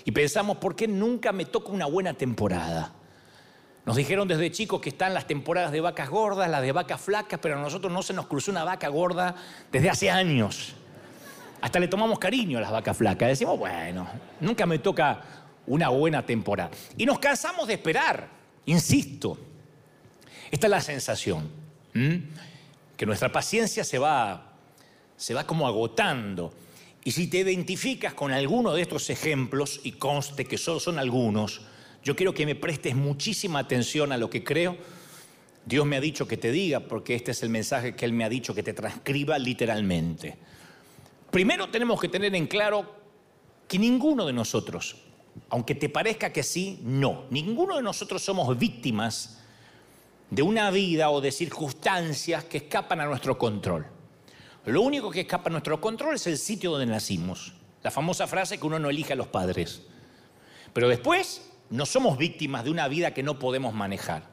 Y 0.05 0.11
pensamos, 0.11 0.57
¿por 0.57 0.75
qué 0.75 0.87
nunca 0.87 1.31
me 1.31 1.45
toca 1.45 1.71
una 1.71 1.85
buena 1.85 2.13
temporada? 2.13 2.93
Nos 3.85 3.95
dijeron 3.95 4.27
desde 4.27 4.51
chicos 4.51 4.79
que 4.79 4.89
están 4.89 5.13
las 5.13 5.27
temporadas 5.27 5.71
de 5.71 5.81
vacas 5.81 6.09
gordas, 6.09 6.49
las 6.49 6.61
de 6.61 6.71
vacas 6.71 7.01
flacas, 7.01 7.39
pero 7.41 7.57
a 7.57 7.61
nosotros 7.61 7.91
no 7.91 8.01
se 8.01 8.13
nos 8.13 8.27
cruzó 8.27 8.51
una 8.51 8.63
vaca 8.63 8.87
gorda 8.87 9.35
desde 9.71 9.89
hace 9.89 10.09
años. 10.09 10.75
Hasta 11.61 11.79
le 11.79 11.87
tomamos 11.87 12.17
cariño 12.17 12.57
a 12.57 12.61
las 12.61 12.71
vacas 12.71 12.95
flacas. 12.95 13.29
Decimos, 13.29 13.57
bueno, 13.57 14.07
nunca 14.39 14.65
me 14.65 14.79
toca 14.79 15.21
una 15.67 15.89
buena 15.89 16.25
temporada. 16.25 16.71
Y 16.97 17.05
nos 17.05 17.19
cansamos 17.19 17.67
de 17.67 17.73
esperar, 17.73 18.29
insisto. 18.65 19.37
Esta 20.49 20.67
es 20.67 20.71
la 20.71 20.81
sensación 20.81 21.49
que 23.01 23.07
nuestra 23.07 23.31
paciencia 23.31 23.83
se 23.83 23.97
va, 23.97 24.53
se 25.17 25.33
va 25.33 25.47
como 25.47 25.65
agotando. 25.65 26.53
Y 27.03 27.09
si 27.09 27.25
te 27.25 27.39
identificas 27.39 28.13
con 28.13 28.31
alguno 28.31 28.73
de 28.73 28.83
estos 28.83 29.09
ejemplos, 29.09 29.81
y 29.83 29.93
conste 29.93 30.45
que 30.45 30.59
solo 30.59 30.79
son 30.79 30.99
algunos, 30.99 31.61
yo 32.03 32.15
quiero 32.15 32.31
que 32.35 32.45
me 32.45 32.53
prestes 32.53 32.95
muchísima 32.95 33.57
atención 33.57 34.11
a 34.11 34.17
lo 34.17 34.29
que 34.29 34.43
creo. 34.43 34.77
Dios 35.65 35.83
me 35.87 35.97
ha 35.97 35.99
dicho 35.99 36.27
que 36.27 36.37
te 36.37 36.51
diga, 36.51 36.81
porque 36.81 37.15
este 37.15 37.31
es 37.31 37.41
el 37.41 37.49
mensaje 37.49 37.95
que 37.95 38.05
Él 38.05 38.13
me 38.13 38.23
ha 38.23 38.29
dicho 38.29 38.53
que 38.53 38.61
te 38.61 38.73
transcriba 38.73 39.39
literalmente. 39.39 40.37
Primero 41.31 41.71
tenemos 41.71 41.99
que 41.99 42.07
tener 42.07 42.35
en 42.35 42.45
claro 42.45 42.85
que 43.67 43.79
ninguno 43.79 44.27
de 44.27 44.33
nosotros, 44.33 44.97
aunque 45.49 45.73
te 45.73 45.89
parezca 45.89 46.31
que 46.31 46.43
sí, 46.43 46.77
no, 46.83 47.23
ninguno 47.31 47.77
de 47.77 47.81
nosotros 47.81 48.21
somos 48.21 48.55
víctimas 48.59 49.40
de 50.31 50.41
una 50.41 50.71
vida 50.71 51.09
o 51.09 51.19
de 51.19 51.31
circunstancias 51.31 52.45
que 52.45 52.57
escapan 52.57 53.01
a 53.01 53.05
nuestro 53.05 53.37
control. 53.37 53.85
Lo 54.65 54.81
único 54.81 55.11
que 55.11 55.21
escapa 55.21 55.49
a 55.49 55.51
nuestro 55.51 55.81
control 55.81 56.15
es 56.15 56.25
el 56.25 56.37
sitio 56.37 56.71
donde 56.71 56.85
nacimos. 56.85 57.53
La 57.83 57.91
famosa 57.91 58.27
frase 58.27 58.57
que 58.57 58.65
uno 58.65 58.79
no 58.79 58.89
elige 58.89 59.13
a 59.13 59.17
los 59.17 59.27
padres. 59.27 59.81
Pero 60.71 60.87
después 60.87 61.51
no 61.69 61.85
somos 61.85 62.17
víctimas 62.17 62.63
de 62.63 62.71
una 62.71 62.87
vida 62.87 63.13
que 63.13 63.23
no 63.23 63.39
podemos 63.39 63.73
manejar. 63.73 64.23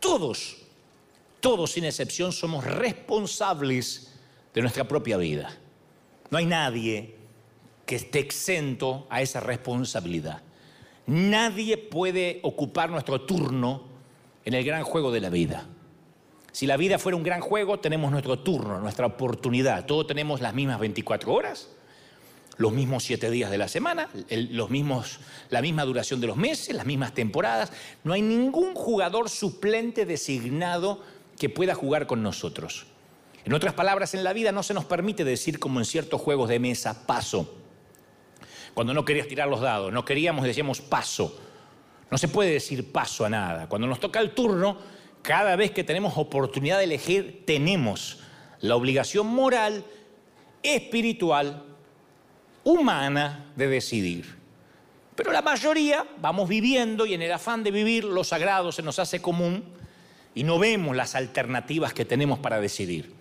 Todos, 0.00 0.56
todos 1.38 1.72
sin 1.72 1.84
excepción, 1.84 2.32
somos 2.32 2.64
responsables 2.64 4.18
de 4.52 4.62
nuestra 4.62 4.88
propia 4.88 5.16
vida. 5.16 5.56
No 6.30 6.38
hay 6.38 6.46
nadie 6.46 7.16
que 7.86 7.96
esté 7.96 8.18
exento 8.18 9.06
a 9.10 9.22
esa 9.22 9.38
responsabilidad. 9.38 10.42
Nadie 11.06 11.76
puede 11.76 12.40
ocupar 12.42 12.90
nuestro 12.90 13.20
turno 13.20 13.89
en 14.44 14.54
el 14.54 14.64
gran 14.64 14.84
juego 14.84 15.12
de 15.12 15.20
la 15.20 15.30
vida. 15.30 15.66
Si 16.52 16.66
la 16.66 16.76
vida 16.76 16.98
fuera 16.98 17.16
un 17.16 17.22
gran 17.22 17.40
juego, 17.40 17.78
tenemos 17.78 18.10
nuestro 18.10 18.38
turno, 18.40 18.80
nuestra 18.80 19.06
oportunidad. 19.06 19.86
Todos 19.86 20.06
tenemos 20.06 20.40
las 20.40 20.54
mismas 20.54 20.80
24 20.80 21.32
horas, 21.32 21.68
los 22.56 22.72
mismos 22.72 23.04
7 23.04 23.30
días 23.30 23.50
de 23.50 23.58
la 23.58 23.68
semana, 23.68 24.08
los 24.28 24.68
mismos, 24.68 25.20
la 25.48 25.62
misma 25.62 25.84
duración 25.84 26.20
de 26.20 26.26
los 26.26 26.36
meses, 26.36 26.74
las 26.74 26.86
mismas 26.86 27.14
temporadas. 27.14 27.72
No 28.02 28.12
hay 28.12 28.22
ningún 28.22 28.74
jugador 28.74 29.28
suplente 29.30 30.06
designado 30.06 31.00
que 31.38 31.48
pueda 31.48 31.74
jugar 31.74 32.06
con 32.06 32.22
nosotros. 32.22 32.86
En 33.44 33.54
otras 33.54 33.72
palabras, 33.72 34.14
en 34.14 34.24
la 34.24 34.32
vida 34.32 34.52
no 34.52 34.62
se 34.62 34.74
nos 34.74 34.84
permite 34.84 35.24
decir 35.24 35.58
como 35.58 35.78
en 35.78 35.86
ciertos 35.86 36.20
juegos 36.20 36.48
de 36.48 36.58
mesa, 36.58 37.06
paso. 37.06 37.54
Cuando 38.74 38.92
no 38.92 39.04
querías 39.04 39.28
tirar 39.28 39.48
los 39.48 39.60
dados, 39.60 39.92
no 39.92 40.04
queríamos, 40.04 40.44
decíamos 40.44 40.80
paso. 40.80 41.40
No 42.10 42.18
se 42.18 42.28
puede 42.28 42.50
decir 42.50 42.90
paso 42.90 43.24
a 43.24 43.28
nada. 43.28 43.68
Cuando 43.68 43.86
nos 43.86 44.00
toca 44.00 44.20
el 44.20 44.32
turno, 44.32 44.78
cada 45.22 45.56
vez 45.56 45.70
que 45.70 45.84
tenemos 45.84 46.14
oportunidad 46.16 46.78
de 46.78 46.84
elegir, 46.84 47.44
tenemos 47.46 48.18
la 48.60 48.76
obligación 48.76 49.26
moral, 49.26 49.84
espiritual, 50.62 51.64
humana 52.64 53.52
de 53.56 53.68
decidir. 53.68 54.40
Pero 55.14 55.32
la 55.32 55.42
mayoría 55.42 56.06
vamos 56.20 56.48
viviendo 56.48 57.06
y 57.06 57.14
en 57.14 57.22
el 57.22 57.32
afán 57.32 57.62
de 57.62 57.70
vivir 57.70 58.04
lo 58.04 58.24
sagrado 58.24 58.72
se 58.72 58.82
nos 58.82 58.98
hace 58.98 59.20
común 59.20 59.64
y 60.34 60.44
no 60.44 60.58
vemos 60.58 60.96
las 60.96 61.14
alternativas 61.14 61.92
que 61.92 62.04
tenemos 62.04 62.38
para 62.38 62.60
decidir. 62.60 63.12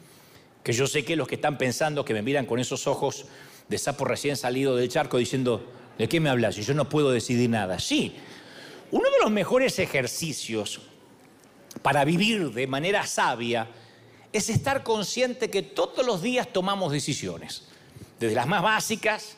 Que 0.63 0.73
yo 0.73 0.87
sé 0.87 1.03
que 1.03 1.15
los 1.15 1.27
que 1.27 1.35
están 1.35 1.57
pensando, 1.57 2.05
que 2.05 2.13
me 2.13 2.21
miran 2.21 2.45
con 2.45 2.59
esos 2.59 2.87
ojos 2.87 3.25
de 3.67 3.77
sapo 3.77 4.05
recién 4.05 4.37
salido 4.37 4.75
del 4.75 4.89
charco 4.89 5.17
diciendo, 5.17 5.65
¿de 5.97 6.07
qué 6.07 6.19
me 6.19 6.29
hablas? 6.29 6.57
Y 6.57 6.63
yo 6.63 6.73
no 6.73 6.89
puedo 6.89 7.11
decidir 7.11 7.49
nada. 7.49 7.79
Sí, 7.79 8.15
uno 8.91 9.09
de 9.09 9.19
los 9.21 9.31
mejores 9.31 9.79
ejercicios 9.79 10.81
para 11.81 12.03
vivir 12.05 12.51
de 12.51 12.67
manera 12.67 13.05
sabia 13.05 13.67
es 14.31 14.49
estar 14.49 14.83
consciente 14.83 15.49
que 15.49 15.61
todos 15.61 16.05
los 16.05 16.21
días 16.21 16.47
tomamos 16.51 16.91
decisiones, 16.91 17.67
desde 18.19 18.35
las 18.35 18.47
más 18.47 18.61
básicas, 18.61 19.37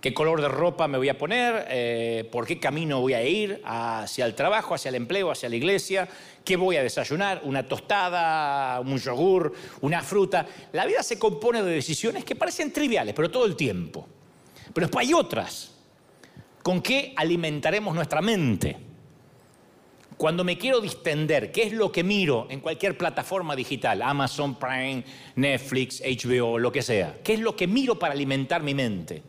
qué 0.00 0.14
color 0.14 0.40
de 0.40 0.48
ropa 0.48 0.88
me 0.88 0.96
voy 0.96 1.08
a 1.08 1.18
poner, 1.18 1.66
eh, 1.68 2.28
por 2.32 2.46
qué 2.46 2.58
camino 2.58 3.00
voy 3.00 3.14
a 3.14 3.22
ir 3.22 3.60
hacia 3.64 4.24
el 4.24 4.34
trabajo, 4.34 4.74
hacia 4.74 4.88
el 4.88 4.94
empleo, 4.94 5.30
hacia 5.30 5.48
la 5.48 5.56
iglesia, 5.56 6.08
qué 6.44 6.56
voy 6.56 6.76
a 6.76 6.82
desayunar, 6.82 7.42
una 7.44 7.66
tostada, 7.68 8.80
un 8.80 8.98
yogur, 8.98 9.52
una 9.82 10.02
fruta. 10.02 10.46
La 10.72 10.86
vida 10.86 11.02
se 11.02 11.18
compone 11.18 11.62
de 11.62 11.70
decisiones 11.70 12.24
que 12.24 12.34
parecen 12.34 12.72
triviales, 12.72 13.14
pero 13.14 13.30
todo 13.30 13.44
el 13.44 13.56
tiempo. 13.56 14.06
Pero 14.72 14.86
después 14.86 15.06
hay 15.06 15.12
otras. 15.12 15.79
¿Con 16.62 16.82
qué 16.82 17.14
alimentaremos 17.16 17.94
nuestra 17.94 18.20
mente? 18.20 18.76
Cuando 20.16 20.44
me 20.44 20.58
quiero 20.58 20.80
distender, 20.80 21.50
¿qué 21.50 21.62
es 21.62 21.72
lo 21.72 21.90
que 21.90 22.04
miro 22.04 22.46
en 22.50 22.60
cualquier 22.60 22.98
plataforma 22.98 23.56
digital? 23.56 24.02
Amazon 24.02 24.56
Prime, 24.56 25.02
Netflix, 25.36 26.02
HBO, 26.02 26.58
lo 26.58 26.70
que 26.70 26.82
sea. 26.82 27.18
¿Qué 27.24 27.34
es 27.34 27.40
lo 27.40 27.56
que 27.56 27.66
miro 27.66 27.98
para 27.98 28.12
alimentar 28.12 28.62
mi 28.62 28.74
mente? 28.74 29.22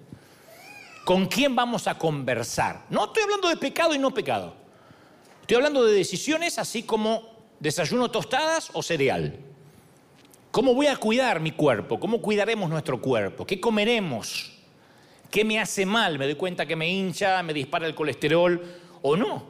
¿Con 1.06 1.28
quién 1.28 1.56
vamos 1.56 1.88
a 1.88 1.98
conversar? 1.98 2.88
No 2.90 3.06
estoy 3.06 3.24
hablando 3.24 3.48
de 3.48 3.56
pecado 3.56 3.96
y 3.96 4.00
no 4.00 4.14
pecado. 4.14 4.54
Estoy 5.40 5.56
hablando 5.56 5.86
de 5.86 5.94
decisiones 5.94 6.60
así 6.60 6.84
como 6.84 7.24
desayuno 7.62 8.12
tostadas 8.12 8.70
o 8.74 8.84
cereal. 8.84 9.40
¿Cómo 10.52 10.76
voy 10.76 10.88
a 10.88 10.98
cuidar 10.98 11.40
mi 11.40 11.52
cuerpo? 11.52 12.02
¿Cómo 12.02 12.22
cuidaremos 12.22 12.70
nuestro 12.70 13.02
cuerpo? 13.02 13.46
¿Qué 13.46 13.62
comeremos? 13.62 14.61
¿Qué 15.32 15.44
me 15.44 15.60
hace 15.60 15.86
mal? 15.86 16.20
¿Me 16.20 16.26
doy 16.26 16.36
cuenta 16.36 16.68
que 16.68 16.76
me 16.76 16.88
hincha, 16.88 17.42
me 17.42 17.54
dispara 17.54 17.88
el 17.88 17.96
colesterol 17.96 18.62
o 19.02 19.16
no? 19.16 19.50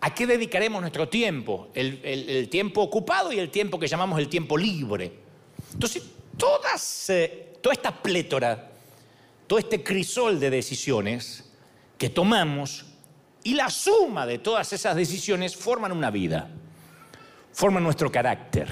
¿A 0.00 0.14
qué 0.14 0.26
dedicaremos 0.26 0.80
nuestro 0.80 1.08
tiempo? 1.08 1.68
El, 1.74 2.48
tiempo 2.48 2.80
ocupado 2.80 3.32
y 3.32 3.38
el 3.38 3.50
tiempo 3.50 3.78
que 3.78 3.86
llamamos 3.86 4.18
el 4.18 4.28
tiempo 4.28 4.56
libre. 4.56 5.12
Entonces, 5.74 6.04
todas, 6.38 7.10
eh, 7.10 7.52
toda 7.60 7.74
esta 7.74 7.94
plétora 8.02 8.70
todo 9.50 9.58
este 9.58 9.82
crisol 9.82 10.38
de 10.38 10.48
decisiones 10.48 11.42
que 11.98 12.08
tomamos 12.08 12.84
y 13.42 13.54
la 13.54 13.68
suma 13.68 14.24
de 14.24 14.38
todas 14.38 14.72
esas 14.72 14.94
decisiones 14.94 15.56
forman 15.56 15.90
una 15.90 16.08
vida, 16.12 16.48
forman 17.52 17.82
nuestro 17.82 18.12
carácter, 18.12 18.68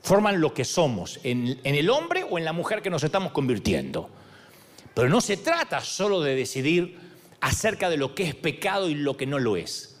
forman 0.00 0.40
lo 0.40 0.54
que 0.54 0.64
somos 0.64 1.20
en, 1.24 1.60
en 1.62 1.74
el 1.74 1.90
hombre 1.90 2.24
o 2.24 2.38
en 2.38 2.46
la 2.46 2.54
mujer 2.54 2.80
que 2.80 2.88
nos 2.88 3.04
estamos 3.04 3.32
convirtiendo. 3.32 4.08
Pero 4.94 5.08
no 5.08 5.20
se 5.20 5.36
trata 5.36 5.80
solo 5.80 6.20
de 6.20 6.34
decidir 6.34 6.98
acerca 7.40 7.90
de 7.90 7.96
lo 7.96 8.14
que 8.14 8.24
es 8.24 8.34
pecado 8.34 8.88
y 8.88 8.94
lo 8.94 9.16
que 9.16 9.26
no 9.26 9.38
lo 9.38 9.56
es. 9.56 9.96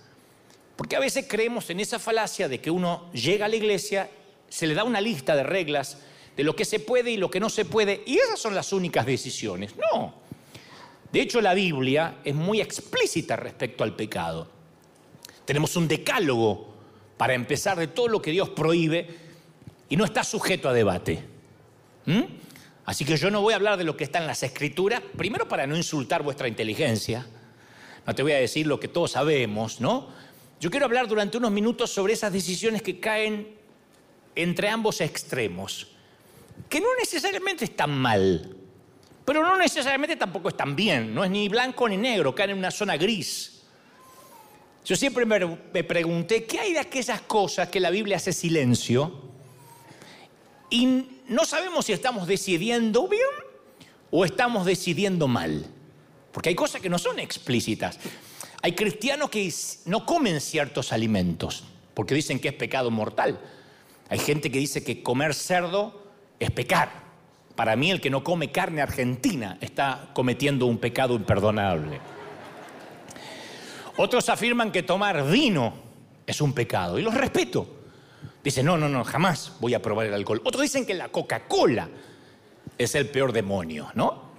Porque 0.76 0.96
a 0.96 1.00
veces 1.00 1.26
creemos 1.28 1.70
en 1.70 1.80
esa 1.80 1.98
falacia 1.98 2.48
de 2.48 2.60
que 2.60 2.70
uno 2.70 3.10
llega 3.12 3.46
a 3.46 3.48
la 3.48 3.56
iglesia, 3.56 4.10
se 4.48 4.66
le 4.66 4.74
da 4.74 4.84
una 4.84 5.00
lista 5.00 5.34
de 5.36 5.42
reglas 5.42 5.98
de 6.36 6.44
lo 6.44 6.56
que 6.56 6.64
se 6.64 6.80
puede 6.80 7.10
y 7.10 7.16
lo 7.16 7.30
que 7.30 7.40
no 7.40 7.50
se 7.50 7.64
puede, 7.64 8.02
y 8.06 8.16
esas 8.16 8.40
son 8.40 8.54
las 8.54 8.72
únicas 8.72 9.04
decisiones. 9.06 9.74
No. 9.76 10.14
De 11.12 11.20
hecho, 11.20 11.40
la 11.40 11.52
Biblia 11.52 12.16
es 12.24 12.34
muy 12.34 12.60
explícita 12.60 13.36
respecto 13.36 13.84
al 13.84 13.94
pecado. 13.94 14.48
Tenemos 15.44 15.76
un 15.76 15.88
decálogo 15.88 16.72
para 17.16 17.34
empezar 17.34 17.78
de 17.78 17.88
todo 17.88 18.08
lo 18.08 18.22
que 18.22 18.30
Dios 18.30 18.48
prohíbe 18.50 19.06
y 19.88 19.96
no 19.96 20.04
está 20.04 20.24
sujeto 20.24 20.68
a 20.68 20.72
debate. 20.72 21.22
¿Mm? 22.06 22.22
Así 22.84 23.04
que 23.04 23.16
yo 23.16 23.30
no 23.30 23.40
voy 23.40 23.52
a 23.52 23.56
hablar 23.56 23.78
de 23.78 23.84
lo 23.84 23.96
que 23.96 24.04
está 24.04 24.18
en 24.18 24.26
las 24.26 24.42
escrituras, 24.42 25.02
primero 25.16 25.48
para 25.48 25.66
no 25.66 25.76
insultar 25.76 26.22
vuestra 26.22 26.48
inteligencia. 26.48 27.26
No 28.06 28.14
te 28.14 28.22
voy 28.22 28.32
a 28.32 28.36
decir 28.36 28.66
lo 28.66 28.80
que 28.80 28.88
todos 28.88 29.12
sabemos, 29.12 29.80
¿no? 29.80 30.08
Yo 30.60 30.70
quiero 30.70 30.86
hablar 30.86 31.06
durante 31.08 31.38
unos 31.38 31.52
minutos 31.52 31.90
sobre 31.90 32.12
esas 32.12 32.32
decisiones 32.32 32.82
que 32.82 32.98
caen 32.98 33.56
entre 34.34 34.68
ambos 34.68 35.00
extremos 35.00 35.92
que 36.68 36.80
no 36.80 36.88
necesariamente 36.98 37.64
están 37.64 37.96
mal, 37.96 38.56
pero 39.24 39.42
no 39.42 39.56
necesariamente 39.56 40.16
tampoco 40.16 40.48
están 40.48 40.74
bien, 40.74 41.14
no 41.14 41.24
es 41.24 41.30
ni 41.30 41.48
blanco 41.48 41.88
ni 41.88 41.96
negro, 41.96 42.34
caen 42.34 42.50
en 42.50 42.58
una 42.58 42.70
zona 42.70 42.96
gris. 42.96 43.62
Yo 44.84 44.96
siempre 44.96 45.24
me, 45.24 45.84
pregunté, 45.84 46.44
¿qué 46.44 46.58
hay 46.58 46.72
de 46.72 46.80
aquellas 46.80 47.20
cosas 47.22 47.68
que 47.68 47.78
la 47.78 47.90
Biblia 47.90 48.16
hace 48.16 48.32
silencio? 48.32 49.30
Y 50.70 51.21
no 51.32 51.44
sabemos 51.44 51.86
si 51.86 51.92
estamos 51.92 52.26
decidiendo 52.26 53.08
bien 53.08 53.22
o 54.10 54.24
estamos 54.24 54.66
decidiendo 54.66 55.28
mal. 55.28 55.66
Porque 56.30 56.50
hay 56.50 56.54
cosas 56.54 56.80
que 56.80 56.88
no 56.88 56.98
son 56.98 57.18
explícitas. 57.18 57.98
Hay 58.62 58.72
cristianos 58.74 59.30
que 59.30 59.52
no 59.86 60.06
comen 60.06 60.40
ciertos 60.40 60.92
alimentos 60.92 61.64
porque 61.94 62.14
dicen 62.14 62.38
que 62.38 62.48
es 62.48 62.54
pecado 62.54 62.90
mortal. 62.90 63.38
Hay 64.08 64.18
gente 64.18 64.50
que 64.50 64.58
dice 64.58 64.84
que 64.84 65.02
comer 65.02 65.34
cerdo 65.34 66.02
es 66.38 66.50
pecar. 66.50 67.02
Para 67.54 67.76
mí 67.76 67.90
el 67.90 68.00
que 68.00 68.10
no 68.10 68.24
come 68.24 68.50
carne 68.50 68.80
argentina 68.80 69.58
está 69.60 70.10
cometiendo 70.14 70.66
un 70.66 70.78
pecado 70.78 71.14
imperdonable. 71.14 72.00
Otros 73.96 74.28
afirman 74.28 74.72
que 74.72 74.82
tomar 74.82 75.30
vino 75.30 75.74
es 76.26 76.40
un 76.40 76.52
pecado 76.54 76.98
y 76.98 77.02
los 77.02 77.14
respeto. 77.14 77.81
Dicen, 78.42 78.66
no, 78.66 78.76
no, 78.76 78.88
no, 78.88 79.04
jamás 79.04 79.52
voy 79.60 79.74
a 79.74 79.82
probar 79.82 80.06
el 80.06 80.14
alcohol. 80.14 80.40
Otros 80.44 80.62
dicen 80.62 80.84
que 80.84 80.94
la 80.94 81.08
Coca-Cola 81.08 81.88
es 82.76 82.94
el 82.94 83.08
peor 83.08 83.32
demonio, 83.32 83.90
¿no? 83.94 84.32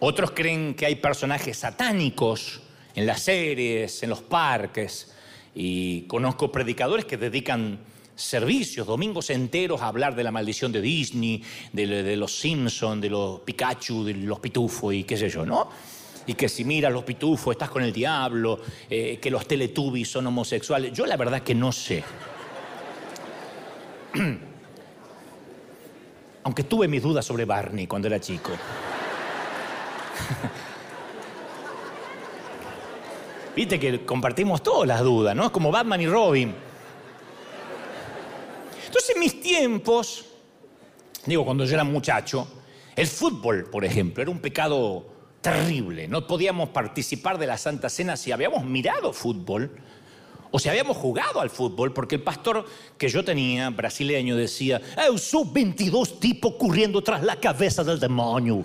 Otros 0.00 0.32
creen 0.32 0.74
que 0.74 0.86
hay 0.86 0.96
personajes 0.96 1.56
satánicos 1.56 2.60
en 2.94 3.06
las 3.06 3.22
series, 3.22 4.02
en 4.02 4.10
los 4.10 4.20
parques, 4.20 5.14
y 5.54 6.02
conozco 6.02 6.50
predicadores 6.50 7.04
que 7.04 7.16
dedican 7.16 7.78
servicios, 8.14 8.86
domingos 8.86 9.30
enteros 9.30 9.80
a 9.80 9.88
hablar 9.88 10.14
de 10.14 10.24
la 10.24 10.30
maldición 10.30 10.72
de 10.72 10.80
Disney, 10.80 11.42
de, 11.72 12.16
los 12.16 12.38
Simpsons, 12.38 13.00
de 13.00 13.10
los 13.10 13.40
Pikachu, 13.40 14.04
de 14.04 14.14
los 14.14 14.40
pitufos 14.40 14.94
y 14.94 15.04
qué 15.04 15.16
sé 15.16 15.28
yo, 15.28 15.46
¿no? 15.46 15.70
Y 16.26 16.34
que 16.34 16.48
si 16.48 16.64
miras 16.64 16.92
los 16.92 17.04
pitufos 17.04 17.54
estás 17.54 17.70
con 17.70 17.82
el 17.82 17.92
diablo, 17.92 18.60
eh, 18.88 19.18
que 19.20 19.30
los 19.30 19.46
teletubbies 19.46 20.08
son 20.08 20.26
homosexuales. 20.26 20.92
Yo 20.92 21.04
la 21.06 21.16
verdad 21.16 21.42
que 21.42 21.54
no 21.54 21.72
sé. 21.72 22.04
Aunque 26.44 26.64
tuve 26.64 26.88
mis 26.88 27.02
dudas 27.02 27.24
sobre 27.24 27.44
Barney 27.44 27.86
cuando 27.86 28.08
era 28.08 28.20
chico. 28.20 28.50
Viste 33.56 33.78
que 33.78 34.04
compartimos 34.04 34.62
todas 34.62 34.88
las 34.88 35.02
dudas, 35.02 35.36
¿no? 35.36 35.46
Es 35.46 35.50
como 35.50 35.70
Batman 35.70 36.00
y 36.00 36.06
Robin. 36.06 36.54
Entonces 38.86 39.14
en 39.14 39.20
mis 39.20 39.40
tiempos, 39.40 40.26
digo, 41.26 41.44
cuando 41.44 41.64
yo 41.64 41.74
era 41.74 41.84
muchacho, 41.84 42.48
el 42.96 43.06
fútbol, 43.06 43.68
por 43.70 43.84
ejemplo, 43.84 44.22
era 44.22 44.30
un 44.30 44.40
pecado 44.40 45.06
terrible. 45.40 46.08
No 46.08 46.26
podíamos 46.26 46.70
participar 46.70 47.38
de 47.38 47.46
la 47.46 47.58
Santa 47.58 47.88
Cena 47.88 48.16
si 48.16 48.32
habíamos 48.32 48.64
mirado 48.64 49.12
fútbol 49.12 49.70
o 50.52 50.58
si 50.58 50.68
habíamos 50.68 50.98
jugado 50.98 51.40
al 51.40 51.48
fútbol, 51.48 51.94
porque 51.94 52.16
el 52.16 52.22
pastor 52.22 52.64
que 52.98 53.08
yo 53.08 53.24
tenía, 53.24 53.70
brasileño, 53.70 54.36
decía, 54.36 54.80
yo 54.98 55.16
soy 55.16 55.44
22 55.50 56.20
tipos 56.20 56.54
corriendo 56.58 57.02
tras 57.02 57.22
la 57.22 57.36
cabeza 57.36 57.82
del 57.82 57.98
demonio. 57.98 58.62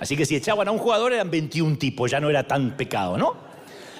Así 0.00 0.16
que 0.16 0.24
si 0.24 0.34
echaban 0.34 0.66
a 0.66 0.70
un 0.70 0.78
jugador 0.78 1.12
eran 1.12 1.30
21 1.30 1.76
tipos, 1.76 2.10
ya 2.10 2.20
no 2.20 2.30
era 2.30 2.46
tan 2.46 2.74
pecado, 2.74 3.18
¿no? 3.18 3.36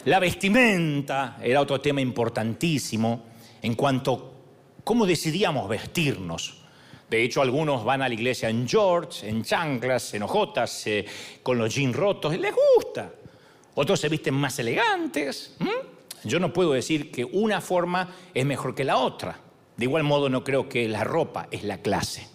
La 0.07 0.19
vestimenta 0.19 1.37
era 1.43 1.61
otro 1.61 1.81
tema 1.81 2.01
importantísimo 2.01 3.25
en 3.61 3.75
cuanto 3.75 4.13
a 4.15 4.83
cómo 4.83 5.05
decidíamos 5.05 5.69
vestirnos. 5.69 6.63
De 7.11 7.23
hecho, 7.23 7.43
algunos 7.43 7.85
van 7.85 8.01
a 8.01 8.09
la 8.09 8.15
iglesia 8.15 8.49
en 8.49 8.67
George, 8.67 9.29
en 9.29 9.45
chanclas, 9.45 10.15
en 10.15 10.23
ojotas, 10.23 10.87
eh, 10.87 11.05
con 11.43 11.59
los 11.59 11.75
jeans 11.75 11.95
rotos, 11.95 12.35
y 12.35 12.39
les 12.39 12.53
gusta. 12.77 13.13
Otros 13.75 14.01
se 14.01 14.09
visten 14.09 14.35
más 14.35 14.59
elegantes. 14.59 15.57
Yo 16.25 16.39
no 16.41 16.53
puedo 16.53 16.73
decir 16.73 17.11
que 17.11 17.25
una 17.25 17.61
forma 17.61 18.15
es 18.33 18.47
mejor 18.47 18.75
que 18.75 18.85
la 18.85 18.97
otra. 18.97 19.39
De 19.77 19.85
igual 19.85 20.05
modo, 20.05 20.29
no 20.29 20.45
creo 20.45 20.69
que 20.69 20.89
la 20.89 21.05
ropa 21.05 21.49
es 21.51 21.65
la 21.65 21.79
clase. 21.79 22.29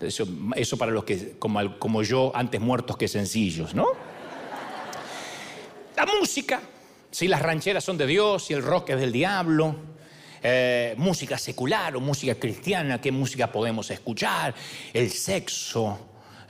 Eso, 0.00 0.76
para 0.76 0.92
los 0.92 1.04
que, 1.04 1.38
como, 1.38 2.02
yo, 2.02 2.32
antes 2.34 2.60
muertos 2.60 2.96
que 2.96 3.08
sencillos, 3.08 3.74
¿no? 3.74 3.86
La 5.96 6.04
música, 6.06 6.60
si 7.10 7.28
las 7.28 7.40
rancheras 7.40 7.84
son 7.84 7.96
de 7.96 8.06
Dios, 8.06 8.46
si 8.46 8.54
el 8.54 8.62
rock 8.62 8.90
es 8.90 9.00
del 9.00 9.12
diablo, 9.12 9.76
eh, 10.42 10.94
música 10.98 11.38
secular 11.38 11.94
o 11.96 12.00
música 12.00 12.34
cristiana, 12.34 13.00
qué 13.00 13.12
música 13.12 13.50
podemos 13.50 13.90
escuchar, 13.90 14.54
el 14.92 15.10
sexo, 15.10 15.98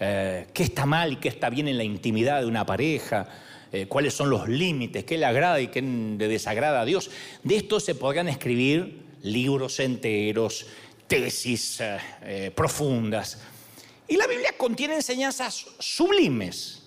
eh, 0.00 0.46
qué 0.52 0.62
está 0.62 0.86
mal 0.86 1.12
y 1.12 1.16
qué 1.16 1.28
está 1.28 1.50
bien 1.50 1.68
en 1.68 1.76
la 1.76 1.84
intimidad 1.84 2.40
de 2.40 2.46
una 2.46 2.64
pareja, 2.66 3.28
eh, 3.72 3.86
cuáles 3.86 4.14
son 4.14 4.30
los 4.30 4.48
límites, 4.48 5.04
qué 5.04 5.18
le 5.18 5.26
agrada 5.26 5.60
y 5.60 5.68
qué 5.68 5.82
le 5.82 6.28
desagrada 6.28 6.80
a 6.80 6.84
Dios. 6.84 7.10
De 7.42 7.56
esto 7.56 7.80
se 7.80 7.94
podrían 7.94 8.28
escribir 8.28 9.02
libros 9.22 9.80
enteros, 9.80 10.66
tesis 11.06 11.82
profundas. 12.54 13.38
Y 14.08 14.16
la 14.16 14.26
Biblia 14.26 14.54
contiene 14.56 14.96
enseñanzas 14.96 15.66
sublimes, 15.78 16.82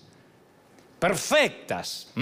perfectas, 0.98 2.12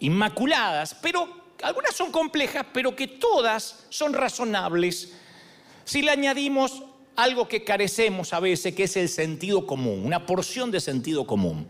inmaculadas, 0.00 0.96
pero 1.00 1.44
algunas 1.62 1.94
son 1.94 2.10
complejas, 2.10 2.66
pero 2.72 2.94
que 2.94 3.06
todas 3.06 3.86
son 3.90 4.12
razonables 4.12 5.12
si 5.84 6.02
le 6.02 6.10
añadimos 6.10 6.82
algo 7.16 7.48
que 7.48 7.64
carecemos 7.64 8.32
a 8.32 8.40
veces, 8.40 8.74
que 8.74 8.84
es 8.84 8.96
el 8.96 9.08
sentido 9.08 9.66
común, 9.66 10.02
una 10.04 10.26
porción 10.26 10.70
de 10.70 10.80
sentido 10.80 11.26
común. 11.26 11.66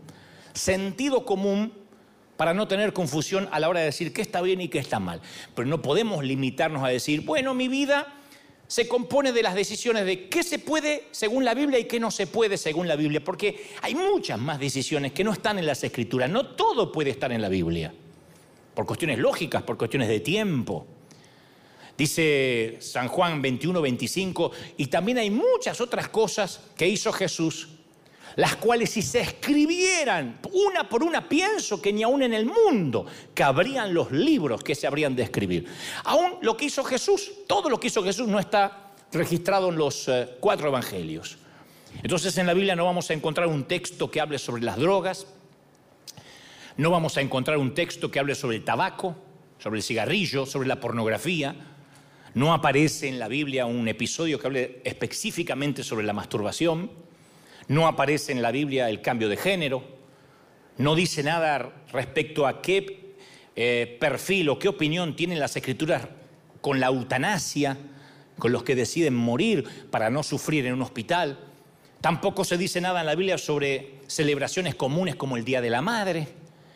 Sentido 0.53 1.25
común 1.25 1.73
para 2.37 2.53
no 2.53 2.67
tener 2.67 2.93
confusión 2.93 3.47
a 3.51 3.59
la 3.59 3.69
hora 3.69 3.79
de 3.79 3.87
decir 3.87 4.13
qué 4.13 4.21
está 4.21 4.41
bien 4.41 4.61
y 4.61 4.67
qué 4.67 4.79
está 4.79 4.99
mal. 4.99 5.21
Pero 5.53 5.67
no 5.67 5.81
podemos 5.81 6.23
limitarnos 6.23 6.83
a 6.83 6.87
decir, 6.87 7.21
bueno, 7.21 7.53
mi 7.53 7.67
vida 7.67 8.13
se 8.67 8.87
compone 8.87 9.31
de 9.31 9.43
las 9.43 9.53
decisiones 9.53 10.05
de 10.05 10.27
qué 10.27 10.43
se 10.43 10.59
puede 10.59 11.07
según 11.11 11.45
la 11.45 11.53
Biblia 11.53 11.79
y 11.79 11.85
qué 11.85 11.99
no 11.99 12.09
se 12.11 12.27
puede 12.27 12.57
según 12.57 12.87
la 12.87 12.95
Biblia, 12.95 13.23
porque 13.23 13.67
hay 13.81 13.95
muchas 13.95 14.39
más 14.39 14.59
decisiones 14.59 15.11
que 15.11 15.23
no 15.23 15.31
están 15.31 15.59
en 15.59 15.65
las 15.65 15.83
escrituras, 15.83 16.29
no 16.29 16.47
todo 16.47 16.91
puede 16.91 17.11
estar 17.11 17.31
en 17.31 17.41
la 17.41 17.49
Biblia, 17.49 17.93
por 18.73 18.85
cuestiones 18.85 19.19
lógicas, 19.19 19.63
por 19.63 19.77
cuestiones 19.77 20.09
de 20.09 20.19
tiempo. 20.19 20.87
Dice 21.97 22.77
San 22.81 23.07
Juan 23.07 23.41
21, 23.41 23.81
25, 23.81 24.51
y 24.77 24.87
también 24.87 25.17
hay 25.17 25.29
muchas 25.29 25.79
otras 25.79 26.09
cosas 26.09 26.59
que 26.75 26.87
hizo 26.87 27.11
Jesús 27.13 27.69
las 28.35 28.57
cuales 28.57 28.89
si 28.89 29.01
se 29.01 29.21
escribieran 29.21 30.39
una 30.51 30.87
por 30.89 31.03
una, 31.03 31.27
pienso 31.27 31.81
que 31.81 31.93
ni 31.93 32.03
aún 32.03 32.21
en 32.23 32.33
el 32.33 32.45
mundo 32.45 33.05
cabrían 33.33 33.93
los 33.93 34.11
libros 34.11 34.63
que 34.63 34.75
se 34.75 34.87
habrían 34.87 35.15
de 35.15 35.23
escribir. 35.23 35.65
Aún 36.03 36.35
lo 36.41 36.57
que 36.57 36.65
hizo 36.65 36.83
Jesús, 36.83 37.31
todo 37.47 37.69
lo 37.69 37.79
que 37.79 37.87
hizo 37.87 38.03
Jesús 38.03 38.27
no 38.27 38.39
está 38.39 38.91
registrado 39.11 39.69
en 39.69 39.77
los 39.77 40.07
eh, 40.07 40.35
cuatro 40.39 40.67
evangelios. 40.67 41.37
Entonces 42.03 42.37
en 42.37 42.47
la 42.47 42.53
Biblia 42.53 42.75
no 42.75 42.85
vamos 42.85 43.09
a 43.09 43.13
encontrar 43.13 43.47
un 43.47 43.63
texto 43.63 44.11
que 44.11 44.19
hable 44.19 44.37
sobre 44.37 44.63
las 44.63 44.77
drogas, 44.77 45.27
no 46.77 46.91
vamos 46.91 47.15
a 47.15 47.21
encontrar 47.21 47.57
un 47.57 47.73
texto 47.73 48.11
que 48.11 48.19
hable 48.19 48.35
sobre 48.35 48.57
el 48.57 48.65
tabaco, 48.65 49.15
sobre 49.59 49.77
el 49.77 49.83
cigarrillo, 49.83 50.45
sobre 50.45 50.67
la 50.67 50.81
pornografía. 50.81 51.74
No 52.35 52.53
aparece 52.53 53.07
en 53.07 53.17
la 53.17 53.29
Biblia 53.29 53.65
un 53.65 53.87
episodio 53.87 54.37
que 54.37 54.47
hable 54.47 54.81
específicamente 54.83 55.83
sobre 55.83 56.05
la 56.05 56.11
masturbación. 56.11 56.91
No 57.69 57.87
aparece 57.87 58.33
en 58.33 58.41
la 58.41 58.51
Biblia 58.51 58.89
el 58.89 59.01
cambio 59.01 59.29
de 59.29 59.37
género, 59.37 59.83
no 60.77 60.95
dice 60.95 61.23
nada 61.23 61.71
respecto 61.93 62.45
a 62.45 62.61
qué 62.61 63.15
eh, 63.55 63.97
perfil 64.01 64.49
o 64.49 64.59
qué 64.59 64.67
opinión 64.67 65.15
tienen 65.15 65.39
las 65.39 65.55
escrituras 65.55 66.09
con 66.59 66.81
la 66.81 66.87
eutanasia, 66.87 67.77
con 68.37 68.51
los 68.51 68.63
que 68.63 68.75
deciden 68.75 69.15
morir 69.15 69.63
para 69.89 70.09
no 70.09 70.21
sufrir 70.21 70.65
en 70.65 70.73
un 70.73 70.81
hospital. 70.81 71.39
Tampoco 72.01 72.43
se 72.43 72.57
dice 72.57 72.81
nada 72.81 72.99
en 72.99 73.05
la 73.05 73.15
Biblia 73.15 73.37
sobre 73.37 74.01
celebraciones 74.07 74.75
comunes 74.75 75.15
como 75.15 75.37
el 75.37 75.45
Día 75.45 75.61
de 75.61 75.69
la 75.69 75.81
Madre, 75.81 76.27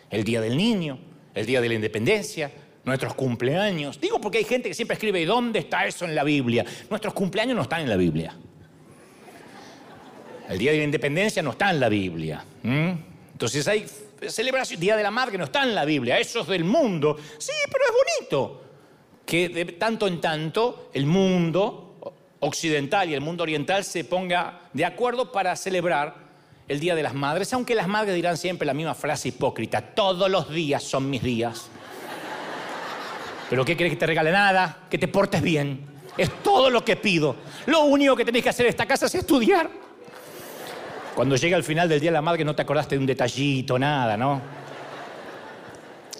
el 0.10 0.24
Día 0.24 0.40
del 0.40 0.56
Niño, 0.56 1.00
el 1.36 1.46
Día 1.46 1.60
de 1.60 1.68
la 1.68 1.76
Independencia, 1.76 2.50
nuestros 2.90 3.14
cumpleaños. 3.14 4.00
Digo 4.00 4.20
porque 4.20 4.40
hay 4.40 4.44
gente 4.44 4.70
que 4.70 4.76
siempre 4.76 4.96
escribe, 4.96 5.22
¿y 5.22 5.26
dónde 5.26 5.60
está 5.60 5.86
eso 5.86 6.06
en 6.06 6.14
la 6.14 6.24
Biblia? 6.24 6.66
Nuestros 6.90 7.14
cumpleaños 7.14 7.56
no 7.56 7.62
están 7.62 7.82
en 7.82 7.90
la 7.90 7.96
Biblia. 7.96 8.36
El 10.50 10.58
Día 10.58 10.72
de 10.72 10.80
la 10.80 10.84
Independencia 10.84 11.42
no 11.42 11.52
está 11.52 11.70
en 11.70 11.80
la 11.80 11.90
Biblia. 11.90 12.44
Entonces 12.64 13.68
hay 13.68 13.86
celebración, 14.28 14.80
Día 14.80 14.98
de 14.98 15.04
la 15.04 15.12
Madre 15.12 15.38
no 15.38 15.46
está 15.46 15.64
en 15.64 15.74
la 15.74 15.86
Biblia, 15.86 16.20
eso 16.20 16.42
es 16.42 16.48
del 16.48 16.64
mundo. 16.64 17.18
Sí, 17.38 17.54
pero 17.72 17.86
es 17.86 17.92
bonito 17.92 18.64
que 19.26 19.48
de 19.50 19.66
tanto 19.66 20.08
en 20.08 20.20
tanto 20.20 20.90
el 20.94 21.06
mundo 21.06 21.86
occidental 22.40 23.10
y 23.10 23.14
el 23.14 23.22
mundo 23.22 23.44
oriental 23.44 23.84
se 23.84 24.04
ponga 24.04 24.62
de 24.74 24.86
acuerdo 24.86 25.32
para 25.32 25.56
celebrar 25.56 26.16
el 26.68 26.80
Día 26.80 26.96
de 26.96 27.04
las 27.04 27.14
Madres, 27.14 27.52
aunque 27.54 27.76
las 27.76 27.88
madres 27.88 28.16
dirán 28.16 28.38
siempre 28.38 28.66
la 28.66 28.74
misma 28.74 28.94
frase 28.94 29.30
hipócrita, 29.30 29.82
todos 29.82 30.30
los 30.30 30.50
días 30.50 30.84
son 30.84 31.10
mis 31.10 31.24
días. 31.24 31.70
Pero 33.50 33.66
¿qué 33.66 33.76
querés 33.76 33.94
que 33.94 33.98
te 33.98 34.06
regale 34.06 34.32
nada? 34.32 34.86
Que 34.90 34.98
te 34.98 35.08
portes 35.08 35.42
bien. 35.42 35.86
Es 36.18 36.30
todo 36.44 36.70
lo 36.70 36.84
que 36.84 36.96
pido. 36.96 37.36
Lo 37.66 37.84
único 37.84 38.16
que 38.16 38.26
tenés 38.26 38.44
que 38.44 38.50
hacer 38.50 38.66
en 38.66 38.70
esta 38.72 38.86
casa 38.86 39.08
es 39.08 39.16
estudiar. 39.16 39.70
Cuando 41.16 41.36
llega 41.36 41.58
el 41.58 41.64
final 41.64 41.90
del 41.90 42.00
Día 42.00 42.12
de 42.12 42.14
la 42.14 42.22
Madre 42.22 42.46
no 42.46 42.56
te 42.56 42.62
acordaste 42.62 42.96
de 42.96 43.00
un 43.00 43.06
detallito, 43.06 43.80
nada, 43.80 44.16
¿no? 44.16 44.42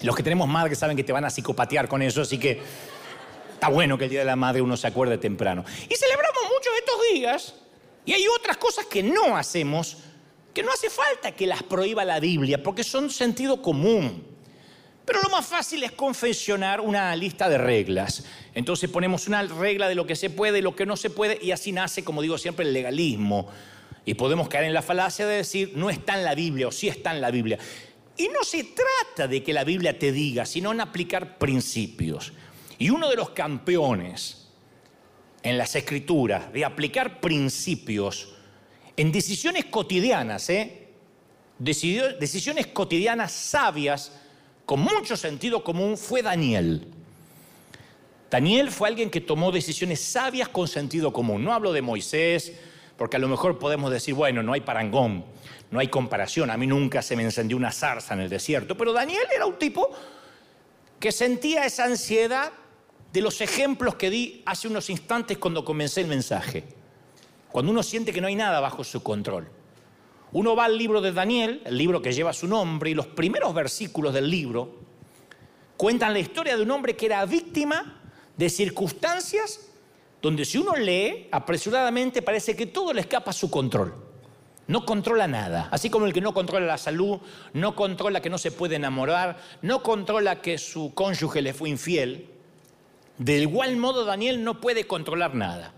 Los 0.02 0.16
que 0.16 0.22
tenemos 0.22 0.48
madre 0.48 0.74
saben 0.74 0.96
que 0.96 1.04
te 1.04 1.12
van 1.12 1.24
a 1.24 1.30
psicopatear 1.30 1.86
con 1.86 2.00
eso, 2.02 2.22
así 2.22 2.38
que 2.38 2.60
está 3.52 3.68
bueno 3.68 3.98
que 3.98 4.04
el 4.04 4.10
Día 4.10 4.20
de 4.20 4.24
la 4.24 4.36
Madre 4.36 4.62
uno 4.62 4.76
se 4.76 4.86
acuerde 4.86 5.18
temprano. 5.18 5.64
Y 5.88 5.94
celebramos 5.94 6.42
muchos 6.44 6.72
estos 6.78 6.96
días 7.12 7.54
y 8.06 8.12
hay 8.12 8.24
otras 8.28 8.56
cosas 8.56 8.86
que 8.86 9.02
no 9.02 9.36
hacemos 9.36 9.98
que 10.54 10.62
no 10.62 10.72
hace 10.72 10.90
falta 10.90 11.32
que 11.32 11.46
las 11.46 11.62
prohíba 11.62 12.04
la 12.04 12.18
Biblia 12.18 12.62
porque 12.62 12.82
son 12.82 13.10
sentido 13.10 13.62
común. 13.62 14.29
Pero 15.10 15.24
lo 15.24 15.30
más 15.30 15.44
fácil 15.44 15.82
es 15.82 15.90
confeccionar 15.90 16.80
una 16.80 17.16
lista 17.16 17.48
de 17.48 17.58
reglas. 17.58 18.22
Entonces 18.54 18.88
ponemos 18.88 19.26
una 19.26 19.42
regla 19.42 19.88
de 19.88 19.96
lo 19.96 20.06
que 20.06 20.14
se 20.14 20.30
puede 20.30 20.60
y 20.60 20.62
lo 20.62 20.76
que 20.76 20.86
no 20.86 20.96
se 20.96 21.10
puede 21.10 21.36
y 21.42 21.50
así 21.50 21.72
nace, 21.72 22.04
como 22.04 22.22
digo 22.22 22.38
siempre, 22.38 22.64
el 22.64 22.72
legalismo. 22.72 23.48
Y 24.04 24.14
podemos 24.14 24.48
caer 24.48 24.66
en 24.66 24.72
la 24.72 24.82
falacia 24.82 25.26
de 25.26 25.38
decir, 25.38 25.72
no 25.74 25.90
está 25.90 26.16
en 26.16 26.22
la 26.22 26.36
Biblia 26.36 26.68
o 26.68 26.70
sí 26.70 26.86
está 26.86 27.10
en 27.12 27.20
la 27.20 27.32
Biblia. 27.32 27.58
Y 28.18 28.28
no 28.28 28.44
se 28.44 28.62
trata 28.62 29.26
de 29.26 29.42
que 29.42 29.52
la 29.52 29.64
Biblia 29.64 29.98
te 29.98 30.12
diga, 30.12 30.46
sino 30.46 30.70
en 30.70 30.80
aplicar 30.80 31.38
principios. 31.38 32.32
Y 32.78 32.90
uno 32.90 33.10
de 33.10 33.16
los 33.16 33.30
campeones 33.30 34.46
en 35.42 35.58
las 35.58 35.74
escrituras 35.74 36.52
de 36.52 36.64
aplicar 36.64 37.20
principios 37.20 38.36
en 38.96 39.10
decisiones 39.10 39.64
cotidianas, 39.64 40.48
¿eh? 40.50 40.86
decisiones 41.58 42.68
cotidianas 42.68 43.32
sabias, 43.32 44.19
con 44.70 44.78
mucho 44.78 45.16
sentido 45.16 45.64
común, 45.64 45.98
fue 45.98 46.22
Daniel. 46.22 46.86
Daniel 48.30 48.70
fue 48.70 48.86
alguien 48.86 49.10
que 49.10 49.20
tomó 49.20 49.50
decisiones 49.50 50.00
sabias 50.00 50.48
con 50.48 50.68
sentido 50.68 51.12
común. 51.12 51.42
No 51.42 51.52
hablo 51.52 51.72
de 51.72 51.82
Moisés, 51.82 52.52
porque 52.96 53.16
a 53.16 53.18
lo 53.18 53.26
mejor 53.26 53.58
podemos 53.58 53.90
decir, 53.90 54.14
bueno, 54.14 54.44
no 54.44 54.52
hay 54.52 54.60
parangón, 54.60 55.24
no 55.72 55.80
hay 55.80 55.88
comparación, 55.88 56.50
a 56.50 56.56
mí 56.56 56.68
nunca 56.68 57.02
se 57.02 57.16
me 57.16 57.24
encendió 57.24 57.56
una 57.56 57.72
zarza 57.72 58.14
en 58.14 58.20
el 58.20 58.28
desierto, 58.28 58.76
pero 58.76 58.92
Daniel 58.92 59.24
era 59.34 59.44
un 59.44 59.58
tipo 59.58 59.90
que 61.00 61.10
sentía 61.10 61.66
esa 61.66 61.86
ansiedad 61.86 62.52
de 63.12 63.22
los 63.22 63.40
ejemplos 63.40 63.96
que 63.96 64.08
di 64.08 64.40
hace 64.46 64.68
unos 64.68 64.88
instantes 64.88 65.36
cuando 65.38 65.64
comencé 65.64 66.02
el 66.02 66.06
mensaje. 66.06 66.62
Cuando 67.50 67.72
uno 67.72 67.82
siente 67.82 68.12
que 68.12 68.20
no 68.20 68.28
hay 68.28 68.36
nada 68.36 68.60
bajo 68.60 68.84
su 68.84 69.02
control. 69.02 69.48
Uno 70.32 70.54
va 70.54 70.66
al 70.66 70.78
libro 70.78 71.00
de 71.00 71.12
Daniel, 71.12 71.62
el 71.64 71.76
libro 71.76 72.00
que 72.00 72.12
lleva 72.12 72.32
su 72.32 72.46
nombre, 72.46 72.90
y 72.90 72.94
los 72.94 73.06
primeros 73.06 73.52
versículos 73.52 74.14
del 74.14 74.30
libro 74.30 74.78
cuentan 75.76 76.12
la 76.12 76.18
historia 76.18 76.56
de 76.56 76.62
un 76.62 76.70
hombre 76.70 76.94
que 76.94 77.06
era 77.06 77.24
víctima 77.24 78.00
de 78.36 78.50
circunstancias 78.50 79.70
donde 80.22 80.44
si 80.44 80.58
uno 80.58 80.76
lee 80.76 81.28
apresuradamente 81.30 82.22
parece 82.22 82.54
que 82.54 82.66
todo 82.66 82.92
le 82.92 83.00
escapa 83.00 83.30
a 83.30 83.34
su 83.34 83.50
control. 83.50 83.94
No 84.66 84.84
controla 84.84 85.26
nada, 85.26 85.68
así 85.72 85.90
como 85.90 86.06
el 86.06 86.12
que 86.12 86.20
no 86.20 86.32
controla 86.32 86.66
la 86.66 86.78
salud, 86.78 87.18
no 87.54 87.74
controla 87.74 88.20
que 88.20 88.30
no 88.30 88.38
se 88.38 88.52
puede 88.52 88.76
enamorar, 88.76 89.38
no 89.62 89.82
controla 89.82 90.40
que 90.40 90.58
su 90.58 90.94
cónyuge 90.94 91.42
le 91.42 91.54
fue 91.54 91.70
infiel. 91.70 92.28
De 93.18 93.38
igual 93.38 93.76
modo 93.76 94.04
Daniel 94.04 94.44
no 94.44 94.60
puede 94.60 94.86
controlar 94.86 95.34
nada. 95.34 95.72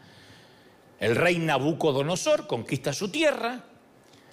El 1.01 1.17
rey 1.17 1.39
Nabucodonosor 1.39 2.47
conquista 2.47 2.93
su 2.93 3.11
tierra, 3.11 3.65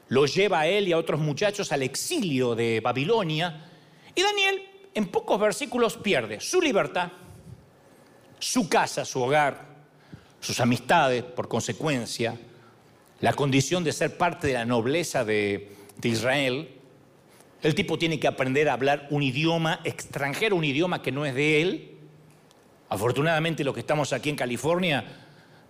lo 0.10 0.26
lleva 0.26 0.62
a 0.62 0.68
él 0.68 0.88
y 0.88 0.92
a 0.92 0.98
otros 0.98 1.20
muchachos 1.20 1.72
al 1.72 1.84
exilio 1.84 2.56
de 2.56 2.82
Babilonia. 2.82 3.66
Y 4.14 4.22
Daniel, 4.22 4.62
en 4.94 5.08
pocos 5.08 5.40
versículos, 5.40 5.98
pierde 5.98 6.40
su 6.42 6.62
libertad, 6.62 7.12
su 8.40 8.68
casa, 8.68 9.06
su 9.06 9.22
hogar, 9.22 9.70
sus 10.40 10.60
amistades, 10.60 11.24
por 11.24 11.48
consecuencia, 11.48 12.38
la 13.22 13.34
condición 13.34 13.84
de 13.84 13.92
ser 13.92 14.18
parte 14.18 14.48
de 14.48 14.54
la 14.54 14.66
nobleza 14.66 15.24
de, 15.24 15.76
Israel. 16.02 16.70
El 17.62 17.76
tipo 17.76 18.00
tiene 18.00 18.20
que 18.20 18.28
aprender 18.28 18.70
a 18.70 18.74
hablar 18.74 19.08
un 19.12 19.22
idioma 19.22 19.82
extranjero, 19.84 20.56
un 20.56 20.64
idioma 20.64 21.02
que 21.02 21.12
no 21.12 21.26
es 21.26 21.36
de 21.36 21.62
él. 21.62 21.98
Afortunadamente 22.88 23.64
los 23.64 23.74
que 23.74 23.82
estamos 23.82 24.14
aquí 24.14 24.30
en 24.30 24.38
California 24.38 25.04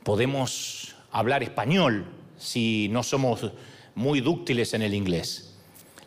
podemos 0.03 0.95
hablar 1.11 1.41
español 1.41 2.05
si 2.37 2.87
no 2.89 3.01
somos 3.01 3.51
muy 3.99 4.21
dúctiles 4.21 4.73
en 4.73 4.81
el 4.81 4.93
inglés. 4.93 5.53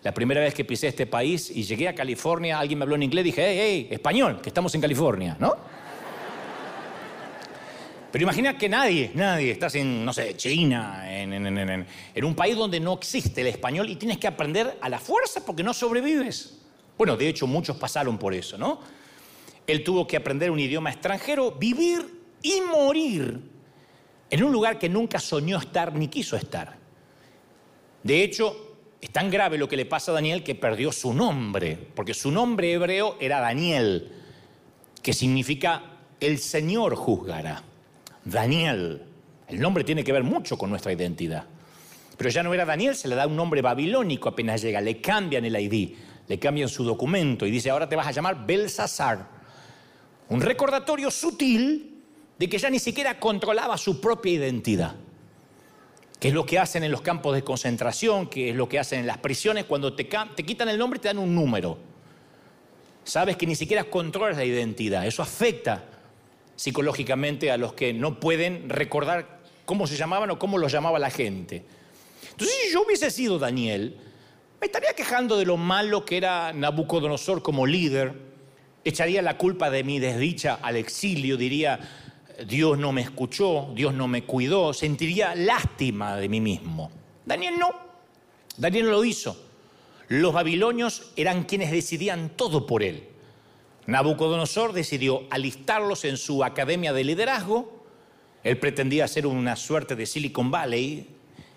La 0.02 0.12
primera 0.14 0.40
vez 0.40 0.54
que 0.54 0.64
pisé 0.64 0.88
este 0.88 1.06
país 1.06 1.50
y 1.54 1.62
llegué 1.62 1.88
a 1.88 1.94
California, 1.94 2.58
alguien 2.58 2.78
me 2.78 2.84
habló 2.84 2.96
en 2.96 3.02
inglés, 3.02 3.22
dije, 3.22 3.44
hey, 3.46 3.58
hey, 3.60 3.88
español, 3.90 4.40
que 4.40 4.48
estamos 4.48 4.74
en 4.74 4.80
California, 4.80 5.36
¿no? 5.38 5.54
Pero 8.10 8.22
imagina 8.22 8.56
que 8.56 8.68
nadie, 8.68 9.10
nadie, 9.14 9.52
estás 9.52 9.74
en, 9.74 10.04
no 10.04 10.12
sé, 10.12 10.36
China, 10.36 11.04
en, 11.06 11.32
en, 11.34 12.24
un 12.24 12.34
país 12.34 12.56
donde 12.56 12.80
no 12.80 12.94
existe 12.94 13.42
el 13.42 13.46
español 13.46 13.88
y 13.90 13.96
tienes 13.96 14.18
que 14.18 14.26
aprender 14.26 14.78
a 14.80 14.88
la 14.88 14.98
fuerza 14.98 15.44
porque 15.44 15.62
no 15.62 15.72
sobrevives. 15.72 16.58
Bueno, 16.96 17.16
de 17.16 17.28
hecho 17.28 17.46
muchos 17.46 17.76
pasaron 17.76 18.18
por 18.18 18.34
eso, 18.34 18.58
¿no? 18.58 18.80
Él 19.66 19.84
tuvo 19.84 20.06
que 20.06 20.16
aprender 20.16 20.50
un 20.50 20.60
idioma 20.60 20.90
extranjero, 20.90 21.52
vivir 21.52 22.06
y 22.42 22.60
morir 22.62 23.40
en 24.30 24.42
un 24.42 24.50
lugar 24.50 24.78
que 24.78 24.88
nunca 24.88 25.18
soñó 25.18 25.58
estar 25.58 25.94
ni 25.94 26.08
quiso 26.08 26.36
estar. 26.36 26.81
De 28.02 28.22
hecho, 28.22 28.76
es 29.00 29.10
tan 29.10 29.30
grave 29.30 29.58
lo 29.58 29.68
que 29.68 29.76
le 29.76 29.86
pasa 29.86 30.12
a 30.12 30.14
Daniel 30.14 30.42
que 30.42 30.54
perdió 30.54 30.92
su 30.92 31.12
nombre, 31.12 31.76
porque 31.94 32.14
su 32.14 32.30
nombre 32.30 32.72
hebreo 32.72 33.16
era 33.20 33.40
Daniel, 33.40 34.12
que 35.02 35.12
significa 35.12 35.82
el 36.20 36.38
Señor 36.38 36.94
juzgará. 36.94 37.62
Daniel. 38.24 39.02
El 39.48 39.60
nombre 39.60 39.84
tiene 39.84 40.04
que 40.04 40.12
ver 40.12 40.22
mucho 40.22 40.56
con 40.56 40.70
nuestra 40.70 40.92
identidad. 40.92 41.44
Pero 42.16 42.30
ya 42.30 42.42
no 42.42 42.54
era 42.54 42.64
Daniel, 42.64 42.94
se 42.94 43.08
le 43.08 43.16
da 43.16 43.26
un 43.26 43.36
nombre 43.36 43.62
babilónico 43.62 44.28
apenas 44.28 44.62
llega, 44.62 44.80
le 44.80 45.00
cambian 45.00 45.44
el 45.44 45.56
ID, 45.56 45.96
le 46.28 46.38
cambian 46.38 46.68
su 46.68 46.84
documento 46.84 47.46
y 47.46 47.50
dice, 47.50 47.70
ahora 47.70 47.88
te 47.88 47.96
vas 47.96 48.06
a 48.06 48.12
llamar 48.12 48.46
Belsasar. 48.46 49.26
Un 50.28 50.40
recordatorio 50.40 51.10
sutil 51.10 52.02
de 52.38 52.48
que 52.48 52.58
ya 52.58 52.70
ni 52.70 52.78
siquiera 52.78 53.18
controlaba 53.18 53.76
su 53.76 54.00
propia 54.00 54.32
identidad. 54.32 54.94
Que 56.22 56.28
es 56.28 56.34
lo 56.34 56.46
que 56.46 56.60
hacen 56.60 56.84
en 56.84 56.92
los 56.92 57.00
campos 57.00 57.34
de 57.34 57.42
concentración, 57.42 58.28
que 58.28 58.50
es 58.50 58.54
lo 58.54 58.68
que 58.68 58.78
hacen 58.78 59.00
en 59.00 59.08
las 59.08 59.18
prisiones, 59.18 59.64
cuando 59.64 59.92
te, 59.92 60.04
te 60.04 60.44
quitan 60.44 60.68
el 60.68 60.78
nombre 60.78 61.00
te 61.00 61.08
dan 61.08 61.18
un 61.18 61.34
número. 61.34 61.78
Sabes 63.02 63.36
que 63.36 63.44
ni 63.44 63.56
siquiera 63.56 63.82
controlas 63.82 64.36
la 64.36 64.44
identidad, 64.44 65.04
eso 65.04 65.20
afecta 65.20 65.82
psicológicamente 66.54 67.50
a 67.50 67.56
los 67.56 67.72
que 67.72 67.92
no 67.92 68.20
pueden 68.20 68.70
recordar 68.70 69.40
cómo 69.64 69.88
se 69.88 69.96
llamaban 69.96 70.30
o 70.30 70.38
cómo 70.38 70.58
los 70.58 70.70
llamaba 70.70 71.00
la 71.00 71.10
gente. 71.10 71.64
Entonces, 72.30 72.56
si 72.66 72.72
yo 72.72 72.84
hubiese 72.86 73.10
sido 73.10 73.40
Daniel, 73.40 73.96
me 74.60 74.66
estaría 74.66 74.92
quejando 74.92 75.36
de 75.36 75.44
lo 75.44 75.56
malo 75.56 76.04
que 76.04 76.18
era 76.18 76.52
Nabucodonosor 76.52 77.42
como 77.42 77.66
líder, 77.66 78.14
echaría 78.84 79.22
la 79.22 79.36
culpa 79.36 79.70
de 79.70 79.82
mi 79.82 79.98
desdicha 79.98 80.60
al 80.62 80.76
exilio, 80.76 81.36
diría, 81.36 81.80
Dios 82.46 82.78
no 82.78 82.92
me 82.92 83.02
escuchó, 83.02 83.70
Dios 83.74 83.94
no 83.94 84.08
me 84.08 84.24
cuidó, 84.24 84.72
sentiría 84.72 85.34
lástima 85.34 86.16
de 86.16 86.28
mí 86.28 86.40
mismo. 86.40 86.90
Daniel 87.24 87.58
no, 87.58 87.70
Daniel 88.56 88.86
no 88.86 88.90
lo 88.92 89.04
hizo. 89.04 89.36
Los 90.08 90.32
babilonios 90.32 91.12
eran 91.16 91.44
quienes 91.44 91.70
decidían 91.70 92.30
todo 92.36 92.66
por 92.66 92.82
él. 92.82 93.08
Nabucodonosor 93.86 94.72
decidió 94.72 95.22
alistarlos 95.30 96.04
en 96.04 96.16
su 96.16 96.44
academia 96.44 96.92
de 96.92 97.04
liderazgo. 97.04 97.84
Él 98.44 98.58
pretendía 98.58 99.08
ser 99.08 99.26
una 99.26 99.56
suerte 99.56 99.96
de 99.96 100.06
Silicon 100.06 100.50
Valley 100.50 101.06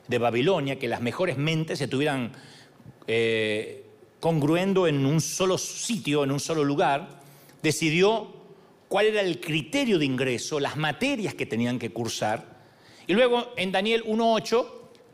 de 0.08 0.18
Babilonia, 0.18 0.80
que 0.80 0.88
las 0.88 1.02
mejores 1.02 1.38
mentes 1.38 1.80
se 1.80 1.86
estuvieran 1.86 2.32
eh, 3.08 3.86
congruendo 4.20 4.88
en 4.88 5.06
un 5.06 5.22
solo 5.22 5.58
sitio, 5.58 6.24
en 6.24 6.32
un 6.32 6.40
solo 6.40 6.64
lugar. 6.64 7.22
Decidió 7.62 8.35
cuál 8.96 9.08
era 9.08 9.20
el 9.20 9.42
criterio 9.42 10.00
de 10.00 10.06
ingreso, 10.06 10.58
las 10.58 10.78
materias 10.78 11.34
que 11.34 11.46
tenían 11.46 11.78
que 11.78 11.92
cursar. 11.92 12.46
Y 13.06 13.14
luego 13.14 13.52
en 13.58 13.70
Daniel 13.70 14.06
1.8 14.06 14.68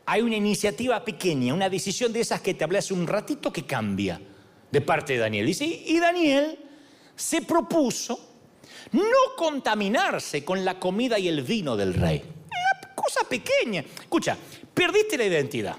hay 0.06 0.22
una 0.22 0.36
iniciativa 0.36 1.04
pequeña, 1.04 1.52
una 1.52 1.68
decisión 1.68 2.12
de 2.12 2.20
esas 2.20 2.40
que 2.40 2.54
te 2.54 2.62
hablé 2.62 2.78
hace 2.78 2.94
un 2.94 3.08
ratito 3.08 3.52
que 3.52 3.66
cambia 3.66 4.20
de 4.70 4.80
parte 4.82 5.14
de 5.14 5.18
Daniel. 5.18 5.48
Y 5.48 5.98
Daniel 5.98 6.60
se 7.16 7.42
propuso 7.42 8.20
no 8.92 9.34
contaminarse 9.36 10.44
con 10.44 10.64
la 10.64 10.78
comida 10.78 11.18
y 11.18 11.26
el 11.26 11.42
vino 11.42 11.76
del 11.76 11.94
rey. 11.94 12.22
Una 12.22 12.94
cosa 12.94 13.28
pequeña. 13.28 13.80
Escucha, 13.80 14.38
perdiste 14.72 15.18
la 15.18 15.24
identidad. 15.24 15.76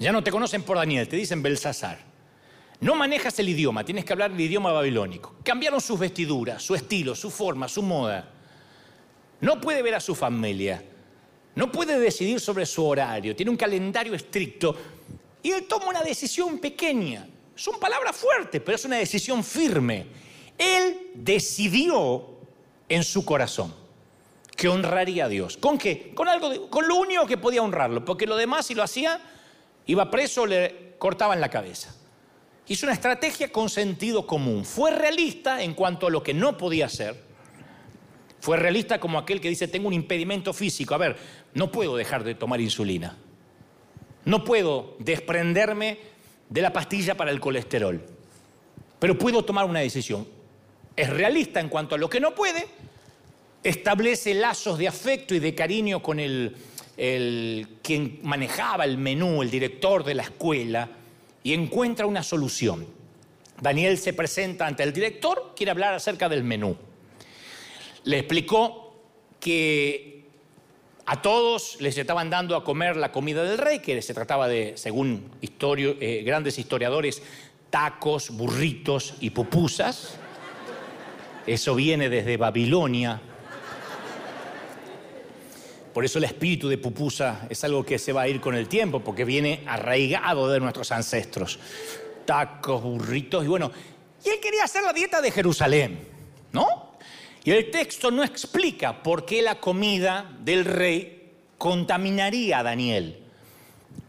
Ya 0.00 0.10
no 0.10 0.24
te 0.24 0.32
conocen 0.32 0.64
por 0.64 0.76
Daniel, 0.76 1.06
te 1.06 1.14
dicen 1.14 1.40
Belsasar. 1.40 2.05
No 2.80 2.94
manejas 2.94 3.38
el 3.38 3.48
idioma, 3.48 3.84
tienes 3.84 4.04
que 4.04 4.12
hablar 4.12 4.30
el 4.30 4.40
idioma 4.40 4.72
babilónico. 4.72 5.36
Cambiaron 5.42 5.80
sus 5.80 5.98
vestiduras, 5.98 6.62
su 6.62 6.74
estilo, 6.74 7.14
su 7.14 7.30
forma, 7.30 7.68
su 7.68 7.82
moda. 7.82 8.30
No 9.40 9.60
puede 9.60 9.82
ver 9.82 9.94
a 9.94 10.00
su 10.00 10.14
familia. 10.14 10.82
No 11.54 11.72
puede 11.72 11.98
decidir 11.98 12.38
sobre 12.38 12.66
su 12.66 12.84
horario. 12.84 13.34
Tiene 13.34 13.50
un 13.50 13.56
calendario 13.56 14.14
estricto. 14.14 14.76
Y 15.42 15.52
él 15.52 15.66
toma 15.66 15.88
una 15.88 16.02
decisión 16.02 16.58
pequeña. 16.58 17.26
Son 17.54 17.80
palabras 17.80 18.14
fuertes, 18.14 18.60
pero 18.62 18.76
es 18.76 18.84
una 18.84 18.96
decisión 18.96 19.42
firme. 19.42 20.06
Él 20.58 21.12
decidió 21.14 22.26
en 22.88 23.02
su 23.02 23.24
corazón 23.24 23.74
que 24.54 24.68
honraría 24.68 25.26
a 25.26 25.28
Dios. 25.28 25.56
¿Con 25.56 25.78
qué? 25.78 26.12
Con 26.14 26.28
algo, 26.28 26.68
con 26.68 26.86
lo 26.86 26.96
único 26.96 27.26
que 27.26 27.38
podía 27.38 27.62
honrarlo, 27.62 28.04
porque 28.04 28.26
lo 28.26 28.36
demás 28.36 28.66
si 28.66 28.74
lo 28.74 28.82
hacía 28.82 29.20
iba 29.86 30.10
preso, 30.10 30.44
le 30.44 30.94
cortaban 30.98 31.40
la 31.40 31.48
cabeza. 31.48 31.94
Hizo 32.68 32.86
una 32.86 32.94
estrategia 32.94 33.52
con 33.52 33.68
sentido 33.68 34.26
común. 34.26 34.64
Fue 34.64 34.90
realista 34.90 35.62
en 35.62 35.74
cuanto 35.74 36.08
a 36.08 36.10
lo 36.10 36.22
que 36.22 36.34
no 36.34 36.56
podía 36.56 36.86
hacer. 36.86 37.14
Fue 38.40 38.56
realista 38.56 38.98
como 38.98 39.18
aquel 39.18 39.40
que 39.40 39.48
dice, 39.48 39.68
tengo 39.68 39.88
un 39.88 39.94
impedimento 39.94 40.52
físico. 40.52 40.94
A 40.94 40.98
ver, 40.98 41.16
no 41.54 41.70
puedo 41.70 41.96
dejar 41.96 42.24
de 42.24 42.34
tomar 42.34 42.60
insulina. 42.60 43.16
No 44.24 44.42
puedo 44.42 44.96
desprenderme 44.98 45.98
de 46.48 46.62
la 46.62 46.72
pastilla 46.72 47.16
para 47.16 47.30
el 47.30 47.38
colesterol. 47.38 48.04
Pero 48.98 49.16
puedo 49.16 49.44
tomar 49.44 49.64
una 49.66 49.80
decisión. 49.80 50.26
Es 50.96 51.10
realista 51.10 51.60
en 51.60 51.68
cuanto 51.68 51.94
a 51.94 51.98
lo 51.98 52.10
que 52.10 52.18
no 52.18 52.34
puede, 52.34 52.66
establece 53.62 54.34
lazos 54.34 54.78
de 54.78 54.88
afecto 54.88 55.34
y 55.34 55.38
de 55.38 55.54
cariño 55.54 56.02
con 56.02 56.18
el, 56.18 56.56
el 56.96 57.68
quien 57.82 58.18
manejaba 58.22 58.84
el 58.84 58.98
menú, 58.98 59.42
el 59.42 59.50
director 59.50 60.02
de 60.02 60.14
la 60.14 60.22
escuela, 60.22 60.88
y 61.46 61.54
encuentra 61.54 62.06
una 62.06 62.24
solución. 62.24 62.88
Daniel 63.60 63.98
se 63.98 64.12
presenta 64.12 64.66
ante 64.66 64.82
el 64.82 64.92
director, 64.92 65.52
quiere 65.54 65.70
hablar 65.70 65.94
acerca 65.94 66.28
del 66.28 66.42
menú. 66.42 66.76
Le 68.02 68.18
explicó 68.18 68.96
que 69.38 70.24
a 71.04 71.22
todos 71.22 71.80
les 71.80 71.96
estaban 71.96 72.30
dando 72.30 72.56
a 72.56 72.64
comer 72.64 72.96
la 72.96 73.12
comida 73.12 73.44
del 73.44 73.58
rey, 73.58 73.78
que 73.78 74.02
se 74.02 74.12
trataba 74.12 74.48
de, 74.48 74.72
según 74.76 75.30
eh, 75.40 76.24
grandes 76.26 76.58
historiadores, 76.58 77.22
tacos, 77.70 78.30
burritos 78.30 79.14
y 79.20 79.30
pupusas. 79.30 80.18
Eso 81.46 81.76
viene 81.76 82.08
desde 82.08 82.38
Babilonia. 82.38 83.20
Por 85.96 86.04
eso 86.04 86.18
el 86.18 86.24
espíritu 86.24 86.68
de 86.68 86.76
pupusa 86.76 87.46
es 87.48 87.64
algo 87.64 87.82
que 87.82 87.98
se 87.98 88.12
va 88.12 88.20
a 88.20 88.28
ir 88.28 88.38
con 88.38 88.54
el 88.54 88.68
tiempo, 88.68 89.00
porque 89.00 89.24
viene 89.24 89.62
arraigado 89.66 90.50
de 90.50 90.60
nuestros 90.60 90.92
ancestros. 90.92 91.58
Tacos, 92.26 92.82
burritos 92.82 93.42
y 93.42 93.48
bueno. 93.48 93.72
Y 94.22 94.28
él 94.28 94.38
quería 94.38 94.64
hacer 94.64 94.82
la 94.82 94.92
dieta 94.92 95.22
de 95.22 95.30
Jerusalén, 95.30 96.06
¿no? 96.52 96.98
Y 97.44 97.50
el 97.50 97.70
texto 97.70 98.10
no 98.10 98.22
explica 98.22 99.02
por 99.02 99.24
qué 99.24 99.40
la 99.40 99.58
comida 99.58 100.36
del 100.40 100.66
rey 100.66 101.32
contaminaría 101.56 102.58
a 102.58 102.62
Daniel. 102.62 103.18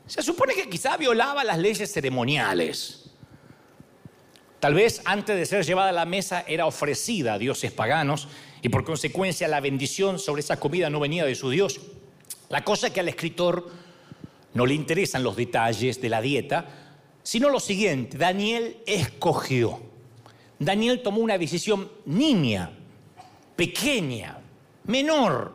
Se 0.08 0.22
supone 0.22 0.56
que 0.56 0.68
quizá 0.68 0.98
violaba 0.98 1.46
las 1.46 1.58
leyes 1.58 1.90
ceremoniales. 1.90 3.12
Tal 4.60 4.74
vez 4.74 5.02
antes 5.06 5.38
de 5.38 5.46
ser 5.46 5.66
llevada 5.66 5.92
a 5.92 5.94
la 5.94 6.06
mesa 6.06 6.44
era 6.50 6.66
ofrecida 6.66 7.36
a 7.36 7.38
dioses 7.38 7.72
paganos 7.72 8.28
y 8.62 8.70
por 8.70 8.84
consecuencia 8.84 9.48
la 9.48 9.60
bendición 9.60 10.20
sobre 10.20 10.42
esa 10.42 10.60
comida 10.60 10.90
no 10.90 11.00
venía 11.00 11.26
de 11.26 11.36
su 11.36 11.50
Dios. 11.50 11.80
La 12.50 12.64
cosa 12.64 12.88
es 12.88 12.94
que 12.94 13.00
al 13.00 13.10
escritor 13.10 13.70
no 14.54 14.66
le 14.66 14.74
interesan 14.74 15.24
los 15.24 15.36
detalles 15.36 16.02
de 16.02 16.10
la 16.10 16.22
dieta, 16.22 16.66
sino 17.24 17.50
lo 17.50 17.60
siguiente, 17.60 18.18
Daniel 18.18 18.78
escogió. 18.86 19.80
Daniel 20.60 21.02
tomó 21.04 21.20
una 21.20 21.38
decisión 21.38 21.92
niña 22.06 22.72
pequeña, 23.58 24.40
menor. 24.86 25.52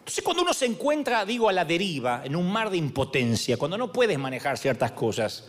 Entonces 0.00 0.24
cuando 0.24 0.42
uno 0.42 0.54
se 0.54 0.66
encuentra, 0.66 1.24
digo, 1.24 1.48
a 1.48 1.52
la 1.52 1.64
deriva, 1.64 2.22
en 2.24 2.34
un 2.34 2.50
mar 2.50 2.70
de 2.70 2.78
impotencia, 2.78 3.56
cuando 3.56 3.78
no 3.78 3.92
puedes 3.92 4.18
manejar 4.18 4.58
ciertas 4.58 4.92
cosas, 4.92 5.48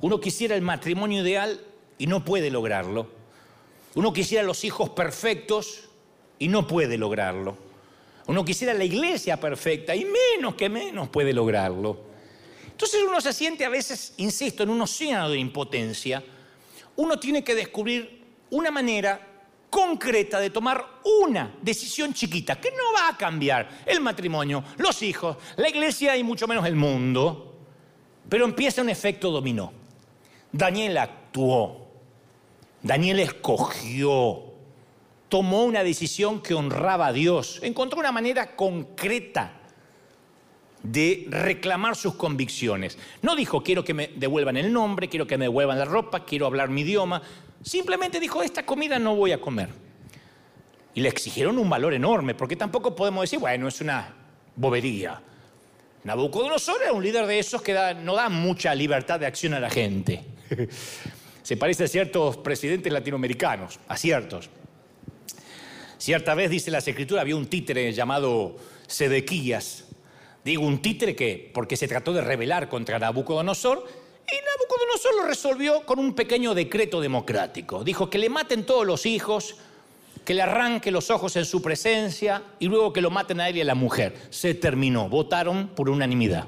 uno 0.00 0.20
quisiera 0.20 0.56
el 0.56 0.62
matrimonio 0.62 1.22
ideal 1.22 1.60
y 1.98 2.08
no 2.08 2.24
puede 2.24 2.50
lograrlo. 2.50 3.21
Uno 3.94 4.12
quisiera 4.12 4.42
los 4.44 4.64
hijos 4.64 4.90
perfectos 4.90 5.88
y 6.38 6.48
no 6.48 6.66
puede 6.66 6.96
lograrlo. 6.96 7.56
Uno 8.26 8.44
quisiera 8.44 8.72
la 8.74 8.84
iglesia 8.84 9.38
perfecta 9.38 9.94
y 9.94 10.04
menos 10.04 10.54
que 10.54 10.68
menos 10.68 11.08
puede 11.08 11.32
lograrlo. 11.32 12.12
Entonces 12.66 13.00
uno 13.06 13.20
se 13.20 13.32
siente 13.32 13.64
a 13.64 13.68
veces, 13.68 14.14
insisto, 14.16 14.62
en 14.62 14.70
un 14.70 14.80
océano 14.80 15.28
de 15.30 15.38
impotencia. 15.38 16.22
Uno 16.96 17.18
tiene 17.18 17.44
que 17.44 17.54
descubrir 17.54 18.24
una 18.50 18.70
manera 18.70 19.28
concreta 19.70 20.38
de 20.38 20.50
tomar 20.50 21.00
una 21.22 21.54
decisión 21.62 22.12
chiquita 22.12 22.60
que 22.60 22.70
no 22.70 22.92
va 22.94 23.08
a 23.08 23.16
cambiar 23.16 23.82
el 23.86 24.00
matrimonio, 24.00 24.62
los 24.76 25.02
hijos, 25.02 25.38
la 25.56 25.68
iglesia 25.68 26.16
y 26.16 26.22
mucho 26.22 26.46
menos 26.46 26.66
el 26.66 26.76
mundo, 26.76 27.56
pero 28.28 28.44
empieza 28.44 28.82
un 28.82 28.90
efecto 28.90 29.30
dominó. 29.30 29.72
Daniel 30.52 30.98
actuó, 30.98 31.81
Daniel 32.82 33.20
escogió, 33.20 34.42
tomó 35.28 35.64
una 35.64 35.84
decisión 35.84 36.42
que 36.42 36.54
honraba 36.54 37.08
a 37.08 37.12
Dios, 37.12 37.60
encontró 37.62 38.00
una 38.00 38.12
manera 38.12 38.56
concreta 38.56 39.52
de 40.82 41.26
reclamar 41.28 41.94
sus 41.94 42.14
convicciones. 42.14 42.98
No 43.22 43.36
dijo, 43.36 43.62
quiero 43.62 43.84
que 43.84 43.94
me 43.94 44.08
devuelvan 44.08 44.56
el 44.56 44.72
nombre, 44.72 45.08
quiero 45.08 45.26
que 45.26 45.38
me 45.38 45.44
devuelvan 45.44 45.78
la 45.78 45.84
ropa, 45.84 46.24
quiero 46.24 46.46
hablar 46.46 46.70
mi 46.70 46.80
idioma. 46.80 47.22
Simplemente 47.62 48.18
dijo, 48.18 48.42
esta 48.42 48.66
comida 48.66 48.98
no 48.98 49.14
voy 49.14 49.32
a 49.32 49.40
comer. 49.40 49.68
Y 50.94 51.00
le 51.00 51.08
exigieron 51.08 51.58
un 51.58 51.70
valor 51.70 51.94
enorme, 51.94 52.34
porque 52.34 52.56
tampoco 52.56 52.94
podemos 52.94 53.22
decir, 53.22 53.38
bueno, 53.38 53.68
es 53.68 53.80
una 53.80 54.14
bobería. 54.56 55.22
Nabucodonosor 56.04 56.82
era 56.82 56.92
un 56.92 57.02
líder 57.02 57.26
de 57.26 57.38
esos 57.38 57.62
que 57.62 57.94
no 58.02 58.16
da 58.16 58.28
mucha 58.28 58.74
libertad 58.74 59.20
de 59.20 59.26
acción 59.26 59.54
a 59.54 59.60
la 59.60 59.70
gente. 59.70 60.24
Se 61.42 61.56
parece 61.56 61.84
a 61.84 61.88
ciertos 61.88 62.36
presidentes 62.36 62.92
latinoamericanos, 62.92 63.78
a 63.88 63.96
ciertos. 63.96 64.48
Cierta 65.98 66.34
vez, 66.34 66.50
dice 66.50 66.70
la 66.70 66.78
escritura, 66.78 67.20
había 67.20 67.36
un 67.36 67.46
títere 67.46 67.92
llamado 67.92 68.56
Sedequías. 68.86 69.84
Digo 70.44 70.66
un 70.66 70.82
títere 70.82 71.14
que, 71.14 71.50
porque 71.54 71.76
se 71.76 71.86
trató 71.86 72.12
de 72.12 72.20
rebelar 72.20 72.68
contra 72.68 72.98
Nabucodonosor, 72.98 73.86
y 74.26 74.34
Nabucodonosor 74.34 75.16
lo 75.16 75.26
resolvió 75.26 75.84
con 75.84 75.98
un 75.98 76.14
pequeño 76.14 76.54
decreto 76.54 77.00
democrático. 77.00 77.84
Dijo 77.84 78.08
que 78.08 78.18
le 78.18 78.28
maten 78.28 78.64
todos 78.64 78.86
los 78.86 79.06
hijos, 79.06 79.56
que 80.24 80.34
le 80.34 80.42
arranque 80.42 80.90
los 80.90 81.10
ojos 81.10 81.36
en 81.36 81.44
su 81.44 81.60
presencia 81.60 82.42
y 82.58 82.66
luego 82.66 82.92
que 82.92 83.00
lo 83.00 83.10
maten 83.10 83.40
a 83.40 83.48
él 83.48 83.56
y 83.56 83.60
a 83.60 83.64
la 83.64 83.74
mujer. 83.74 84.16
Se 84.30 84.54
terminó, 84.54 85.08
votaron 85.08 85.68
por 85.68 85.90
unanimidad. 85.90 86.46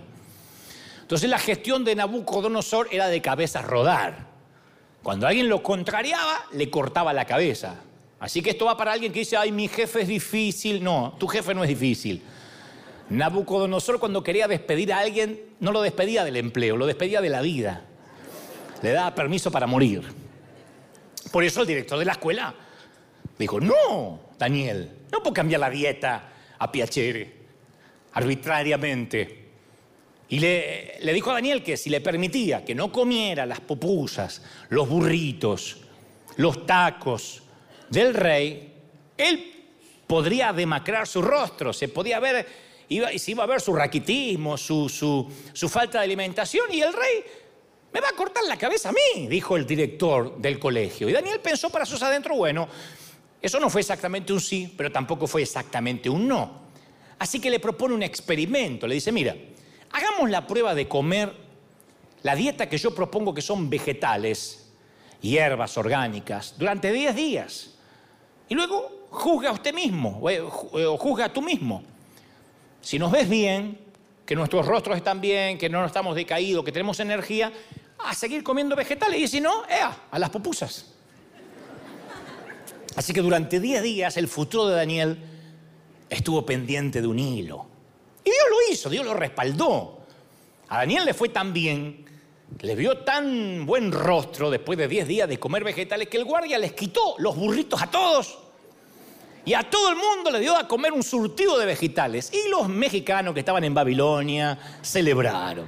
Entonces 1.02 1.28
la 1.28 1.38
gestión 1.38 1.84
de 1.84 1.94
Nabucodonosor 1.94 2.88
era 2.90 3.08
de 3.08 3.20
cabeza 3.20 3.62
rodar. 3.62 4.33
Cuando 5.04 5.26
alguien 5.26 5.50
lo 5.50 5.62
contrariaba, 5.62 6.46
le 6.52 6.70
cortaba 6.70 7.12
la 7.12 7.26
cabeza. 7.26 7.74
Así 8.18 8.40
que 8.40 8.48
esto 8.48 8.64
va 8.64 8.74
para 8.74 8.92
alguien 8.92 9.12
que 9.12 9.18
dice, 9.18 9.36
ay, 9.36 9.52
mi 9.52 9.68
jefe 9.68 10.00
es 10.00 10.08
difícil. 10.08 10.82
No, 10.82 11.14
tu 11.20 11.28
jefe 11.28 11.52
no 11.54 11.62
es 11.62 11.68
difícil. 11.68 12.22
Nabucodonosor 13.10 14.00
cuando 14.00 14.24
quería 14.24 14.48
despedir 14.48 14.94
a 14.94 15.00
alguien, 15.00 15.38
no 15.60 15.72
lo 15.72 15.82
despedía 15.82 16.24
del 16.24 16.36
empleo, 16.36 16.78
lo 16.78 16.86
despedía 16.86 17.20
de 17.20 17.28
la 17.28 17.42
vida. 17.42 17.82
Le 18.80 18.92
daba 18.92 19.14
permiso 19.14 19.50
para 19.50 19.66
morir. 19.66 20.02
Por 21.30 21.44
eso 21.44 21.60
el 21.60 21.66
director 21.66 21.98
de 21.98 22.06
la 22.06 22.12
escuela 22.12 22.54
dijo, 23.38 23.60
no, 23.60 24.20
Daniel, 24.38 24.90
no 25.12 25.18
puedo 25.22 25.34
cambiar 25.34 25.60
la 25.60 25.68
dieta 25.68 26.32
a 26.58 26.72
piacere, 26.72 27.30
arbitrariamente. 28.14 29.43
Y 30.28 30.38
le, 30.40 30.98
dijo 31.12 31.30
a 31.30 31.34
Daniel 31.34 31.62
que 31.62 31.76
si 31.76 31.90
le 31.90 32.00
permitía 32.00 32.64
que 32.64 32.74
no 32.74 32.90
comiera 32.90 33.44
las 33.46 33.60
pupusas, 33.60 34.42
los 34.70 34.88
burritos, 34.88 35.78
los 36.36 36.66
tacos 36.66 37.42
del 37.90 38.14
rey, 38.14 38.72
él 39.16 39.52
podría 40.06 40.52
demacrar 40.52 41.06
su 41.06 41.22
rostro, 41.22 41.72
se 41.72 41.88
podía 41.88 42.18
ver, 42.20 42.46
iba, 42.88 43.10
se 43.16 43.30
iba 43.30 43.44
a 43.44 43.46
ver 43.46 43.60
su 43.60 43.74
raquitismo, 43.74 44.56
su, 44.56 44.88
su, 44.88 45.30
su 45.52 45.68
falta 45.68 45.98
de 45.98 46.04
alimentación, 46.04 46.72
y 46.72 46.80
el 46.80 46.92
rey 46.92 47.24
me 47.92 48.00
va 48.00 48.08
a 48.08 48.16
cortar 48.16 48.42
la 48.44 48.56
cabeza 48.56 48.88
a 48.88 48.92
mí, 48.92 49.28
dijo 49.28 49.56
el 49.56 49.66
director 49.66 50.36
del 50.38 50.58
colegio. 50.58 51.08
Y 51.08 51.12
Daniel 51.12 51.38
pensó 51.40 51.70
para 51.70 51.86
sus 51.86 52.02
adentro, 52.02 52.34
bueno, 52.34 52.68
eso 53.40 53.60
no 53.60 53.70
fue 53.70 53.82
exactamente 53.82 54.32
un 54.32 54.40
sí, 54.40 54.72
pero 54.76 54.90
tampoco 54.90 55.26
fue 55.26 55.42
exactamente 55.42 56.08
un 56.08 56.26
no. 56.26 56.64
Así 57.18 57.40
que 57.40 57.50
le 57.50 57.60
propone 57.60 57.94
un 57.94 58.02
experimento, 58.02 58.86
le 58.88 58.96
dice, 58.96 59.12
mira, 59.12 59.36
Hagamos 59.94 60.28
la 60.28 60.44
prueba 60.44 60.74
de 60.74 60.88
comer 60.88 61.32
la 62.24 62.34
dieta 62.34 62.68
que 62.68 62.78
yo 62.78 62.92
propongo 62.92 63.32
que 63.32 63.40
son 63.40 63.70
vegetales, 63.70 64.72
hierbas 65.20 65.78
orgánicas, 65.78 66.56
durante 66.58 66.90
10 66.90 67.14
días. 67.14 67.74
Y 68.48 68.56
luego 68.56 69.06
juzga 69.10 69.50
a 69.50 69.52
usted 69.52 69.72
mismo 69.72 70.28
eh, 70.28 70.34
eh, 70.34 70.84
o 70.84 70.98
juzga 70.98 71.26
a 71.26 71.32
tú 71.32 71.40
mismo. 71.42 71.84
Si 72.80 72.98
nos 72.98 73.12
ves 73.12 73.28
bien, 73.28 73.78
que 74.26 74.34
nuestros 74.34 74.66
rostros 74.66 74.96
están 74.96 75.20
bien, 75.20 75.58
que 75.58 75.68
no 75.68 75.86
estamos 75.86 76.16
decaídos, 76.16 76.64
que 76.64 76.72
tenemos 76.72 76.98
energía, 76.98 77.52
a 78.00 78.14
seguir 78.14 78.42
comiendo 78.42 78.74
vegetales. 78.74 79.20
Y 79.20 79.28
si 79.28 79.40
no, 79.40 79.62
a 80.10 80.18
las 80.18 80.30
pupusas. 80.30 80.92
Así 82.96 83.12
que 83.12 83.20
durante 83.20 83.60
10 83.60 83.80
días 83.80 84.16
el 84.16 84.26
futuro 84.26 84.66
de 84.66 84.74
Daniel 84.74 85.18
estuvo 86.10 86.44
pendiente 86.44 87.00
de 87.00 87.06
un 87.06 87.20
hilo. 87.20 87.73
Y 88.24 88.30
Dios 88.30 88.44
lo 88.50 88.72
hizo, 88.72 88.90
Dios 88.90 89.04
lo 89.04 89.14
respaldó. 89.14 89.98
A 90.68 90.78
Daniel 90.78 91.04
le 91.04 91.14
fue 91.14 91.28
tan 91.28 91.52
bien, 91.52 92.04
le 92.60 92.74
vio 92.74 92.98
tan 92.98 93.66
buen 93.66 93.92
rostro 93.92 94.50
después 94.50 94.78
de 94.78 94.88
10 94.88 95.06
días 95.06 95.28
de 95.28 95.38
comer 95.38 95.64
vegetales 95.64 96.08
que 96.08 96.16
el 96.16 96.24
guardia 96.24 96.58
les 96.58 96.72
quitó 96.72 97.16
los 97.18 97.36
burritos 97.36 97.80
a 97.82 97.90
todos. 97.90 98.38
Y 99.46 99.52
a 99.52 99.68
todo 99.68 99.90
el 99.90 99.96
mundo 99.96 100.30
le 100.30 100.40
dio 100.40 100.56
a 100.56 100.66
comer 100.66 100.92
un 100.92 101.02
surtido 101.02 101.58
de 101.58 101.66
vegetales. 101.66 102.32
Y 102.32 102.48
los 102.48 102.66
mexicanos 102.68 103.34
que 103.34 103.40
estaban 103.40 103.62
en 103.62 103.74
Babilonia 103.74 104.58
celebraron. 104.80 105.66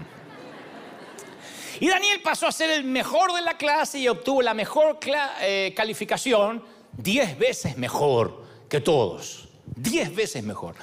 Y 1.78 1.88
Daniel 1.88 2.22
pasó 2.22 2.46
a 2.46 2.52
ser 2.52 2.70
el 2.70 2.84
mejor 2.84 3.34
de 3.34 3.42
la 3.42 3.58
clase 3.58 3.98
y 3.98 4.08
obtuvo 4.08 4.40
la 4.40 4.54
mejor 4.54 4.98
eh, 5.42 5.74
calificación, 5.76 6.64
10 6.92 7.38
veces 7.38 7.76
mejor 7.76 8.44
que 8.68 8.80
todos. 8.80 9.48
10 9.76 10.14
veces 10.14 10.42
mejor. 10.42 10.74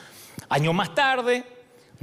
Año 0.50 0.72
más 0.72 0.94
tarde, 0.94 1.44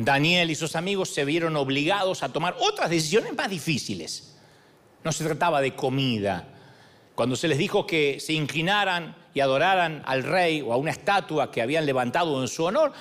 Daniel 0.01 0.51
y 0.51 0.55
sus 0.55 0.77
amigos 0.77 1.11
se 1.11 1.27
vieron 1.27 1.57
obligados 1.57 2.23
a 2.23 2.31
tomar 2.31 2.57
otras 2.59 2.89
decisiones 2.89 3.35
más 3.35 3.51
difíciles. 3.51 4.35
No 5.05 5.13
se 5.13 5.25
trataba 5.25 5.61
de 5.61 5.77
comida. 5.77 6.49
Cuando 7.15 7.37
se 7.37 7.49
les 7.49 7.59
dijo 7.59 7.87
que 7.87 8.19
se 8.19 8.33
inclinaran 8.33 9.15
y 9.35 9.41
adoraran 9.41 10.03
al 10.07 10.23
rey 10.23 10.63
o 10.63 10.73
a 10.73 10.79
una 10.79 10.91
estatua 10.91 11.51
que 11.51 11.61
habían 11.61 11.85
levantado 11.85 12.41
en 12.41 12.49
su 12.49 12.65
honor, 12.65 12.95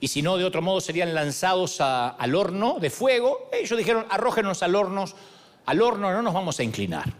y 0.00 0.08
si 0.08 0.22
no, 0.22 0.38
de 0.38 0.44
otro 0.44 0.62
modo 0.62 0.80
serían 0.80 1.12
lanzados 1.12 1.78
al 1.82 2.34
horno 2.34 2.78
de 2.80 2.88
fuego, 2.88 3.50
ellos 3.52 3.76
dijeron, 3.76 4.06
arrójenos 4.08 4.62
al 4.62 4.76
horno, 4.76 5.04
al 5.66 5.82
horno 5.82 6.10
no 6.10 6.22
nos 6.22 6.32
vamos 6.32 6.58
a 6.58 6.62
inclinar. 6.62 7.12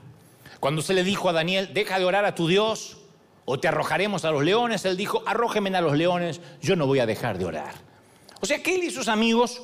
Cuando 0.60 0.80
se 0.80 0.94
le 0.94 1.04
dijo 1.04 1.28
a 1.28 1.34
Daniel, 1.34 1.74
deja 1.74 1.98
de 1.98 2.06
orar 2.06 2.24
a 2.24 2.34
tu 2.34 2.48
Dios 2.48 2.96
o 3.44 3.60
te 3.60 3.68
arrojaremos 3.68 4.24
a 4.24 4.30
los 4.30 4.42
leones, 4.42 4.86
él 4.86 4.96
dijo, 4.96 5.22
arrójenme 5.26 5.76
a 5.76 5.82
los 5.82 5.94
leones, 5.94 6.40
yo 6.62 6.74
no 6.74 6.86
voy 6.86 7.00
a 7.00 7.06
dejar 7.06 7.36
de 7.36 7.44
orar. 7.44 7.95
O 8.40 8.46
sea 8.46 8.62
que 8.62 8.74
él 8.74 8.84
y 8.84 8.90
sus 8.90 9.08
amigos 9.08 9.62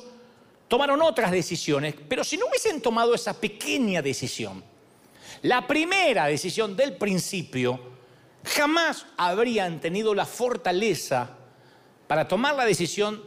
tomaron 0.67 1.01
otras 1.01 1.31
decisiones, 1.31 1.95
pero 2.07 2.23
si 2.23 2.37
no 2.37 2.47
hubiesen 2.47 2.81
tomado 2.81 3.13
esa 3.13 3.39
pequeña 3.39 4.01
decisión, 4.01 4.63
la 5.43 5.67
primera 5.67 6.25
decisión 6.27 6.75
del 6.75 6.95
principio, 6.95 7.79
jamás 8.43 9.05
habrían 9.17 9.79
tenido 9.79 10.15
la 10.15 10.25
fortaleza 10.25 11.37
para 12.07 12.27
tomar 12.27 12.55
la 12.55 12.65
decisión 12.65 13.21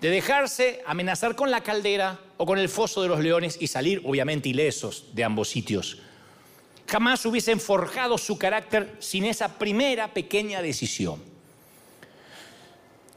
de 0.00 0.10
dejarse 0.10 0.82
amenazar 0.86 1.34
con 1.34 1.50
la 1.50 1.62
caldera 1.62 2.20
o 2.36 2.44
con 2.44 2.58
el 2.58 2.68
foso 2.68 3.00
de 3.02 3.08
los 3.08 3.20
leones 3.20 3.56
y 3.60 3.68
salir 3.68 4.02
obviamente 4.04 4.48
ilesos 4.48 5.06
de 5.14 5.24
ambos 5.24 5.48
sitios. 5.48 5.98
Jamás 6.86 7.24
hubiesen 7.24 7.58
forjado 7.58 8.18
su 8.18 8.36
carácter 8.36 8.96
sin 8.98 9.24
esa 9.24 9.58
primera 9.58 10.12
pequeña 10.12 10.60
decisión. 10.60 11.22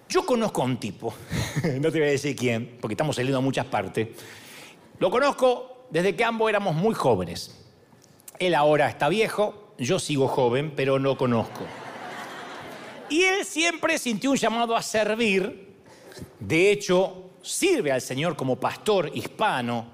Yo 0.09 0.25
conozco 0.25 0.61
a 0.61 0.65
un 0.65 0.77
tipo, 0.77 1.13
no 1.81 1.91
te 1.91 1.99
voy 1.99 2.07
a 2.07 2.11
decir 2.11 2.35
quién, 2.35 2.77
porque 2.79 2.93
estamos 2.93 3.15
saliendo 3.15 3.39
a 3.39 3.41
muchas 3.41 3.65
partes. 3.65 4.07
Lo 4.99 5.11
conozco 5.11 5.87
desde 5.89 6.15
que 6.15 6.23
ambos 6.23 6.49
éramos 6.49 6.75
muy 6.75 6.93
jóvenes. 6.93 7.65
Él 8.39 8.55
ahora 8.55 8.87
está 8.87 9.09
viejo, 9.09 9.73
yo 9.77 9.99
sigo 9.99 10.27
joven, 10.27 10.73
pero 10.75 10.97
no 10.99 11.17
conozco. 11.17 11.65
Y 13.09 13.23
él 13.23 13.45
siempre 13.45 13.97
sintió 13.97 14.31
un 14.31 14.37
llamado 14.37 14.75
a 14.75 14.81
servir. 14.81 15.75
De 16.39 16.71
hecho, 16.71 17.31
sirve 17.41 17.91
al 17.91 18.01
Señor 18.01 18.35
como 18.35 18.59
pastor 18.59 19.11
hispano 19.13 19.87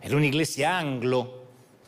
en 0.00 0.14
una 0.14 0.26
iglesia 0.26 0.78
anglo, 0.78 1.44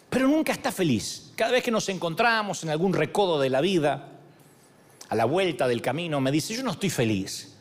pero 0.09 0.29
nunca 0.29 0.53
está 0.53 0.73
feliz. 0.73 1.33
Cada 1.37 1.53
vez 1.53 1.63
que 1.63 1.71
nos 1.71 1.89
encontramos 1.89 2.63
en 2.65 2.71
algún 2.71 2.95
recodo 2.95 3.39
de 3.39 3.51
la 3.51 3.61
vida, 3.61 4.16
a 5.09 5.15
la 5.15 5.25
vuelta 5.25 5.69
del 5.69 5.83
camino 5.83 6.21
me 6.21 6.33
dice, 6.33 6.55
yo 6.55 6.63
no 6.63 6.73
estoy 6.73 6.91
feliz. 6.91 7.53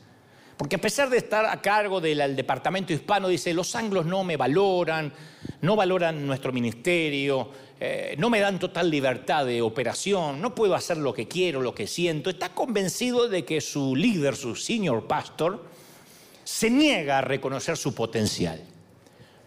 Porque 0.57 0.77
a 0.77 0.81
pesar 0.81 1.09
de 1.09 1.17
estar 1.17 1.45
a 1.45 1.61
cargo 1.61 1.99
del 1.99 2.35
departamento 2.35 2.93
hispano, 2.93 3.27
dice, 3.27 3.53
los 3.53 3.75
anglos 3.75 4.05
no 4.05 4.23
me 4.23 4.37
valoran, 4.37 5.11
no 5.61 5.75
valoran 5.75 6.25
nuestro 6.25 6.53
ministerio, 6.53 7.49
eh, 7.77 8.15
no 8.17 8.29
me 8.29 8.39
dan 8.39 8.57
total 8.57 8.89
libertad 8.89 9.45
de 9.45 9.61
operación, 9.61 10.39
no 10.41 10.55
puedo 10.55 10.73
hacer 10.73 10.95
lo 10.95 11.13
que 11.13 11.27
quiero, 11.27 11.61
lo 11.61 11.75
que 11.75 11.87
siento. 11.87 12.29
Está 12.29 12.49
convencido 12.49 13.27
de 13.27 13.43
que 13.43 13.59
su 13.59 13.97
líder, 13.97 14.37
su 14.37 14.55
senior 14.55 15.05
pastor, 15.07 15.65
se 16.45 16.69
niega 16.69 17.17
a 17.17 17.21
reconocer 17.21 17.75
su 17.75 17.93
potencial. 17.93 18.61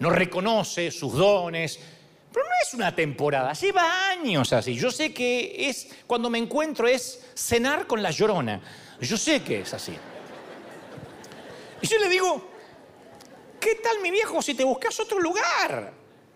No 0.00 0.10
reconoce 0.10 0.90
sus 0.90 1.14
dones, 1.14 1.80
pero 2.38 2.50
no 2.50 2.54
es 2.62 2.74
una 2.74 2.94
temporada, 2.94 3.52
lleva 3.52 4.10
años 4.10 4.52
así. 4.52 4.76
Yo 4.76 4.92
sé 4.92 5.12
que 5.12 5.68
es, 5.68 5.88
cuando 6.06 6.30
me 6.30 6.38
encuentro 6.38 6.86
es 6.86 7.20
cenar 7.34 7.88
con 7.88 8.00
la 8.00 8.12
llorona. 8.12 8.60
Yo 9.00 9.16
sé 9.16 9.42
que 9.42 9.62
es 9.62 9.74
así. 9.74 9.92
Y 11.82 11.86
yo 11.88 11.98
le 11.98 12.08
digo, 12.08 12.48
¿qué 13.58 13.74
tal 13.82 14.00
mi 14.00 14.12
viejo 14.12 14.40
si 14.40 14.54
te 14.54 14.62
buscas 14.62 15.00
otro 15.00 15.18
lugar? 15.18 15.92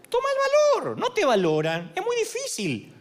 Toma 0.09 0.29
el 0.29 0.83
valor, 0.83 0.99
no 0.99 1.13
te 1.13 1.25
valoran, 1.25 1.93
es 1.95 2.05
muy 2.05 2.17
difícil 2.17 2.93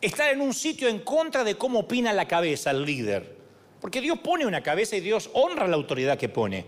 estar 0.00 0.32
en 0.32 0.40
un 0.40 0.54
sitio 0.54 0.88
en 0.88 1.00
contra 1.00 1.44
de 1.44 1.54
cómo 1.54 1.80
opina 1.80 2.14
la 2.14 2.26
cabeza 2.26 2.70
el 2.70 2.82
líder. 2.82 3.36
Porque 3.78 4.00
Dios 4.00 4.20
pone 4.20 4.46
una 4.46 4.62
cabeza 4.62 4.96
y 4.96 5.00
Dios 5.00 5.28
honra 5.34 5.68
la 5.68 5.76
autoridad 5.76 6.16
que 6.16 6.30
pone. 6.30 6.64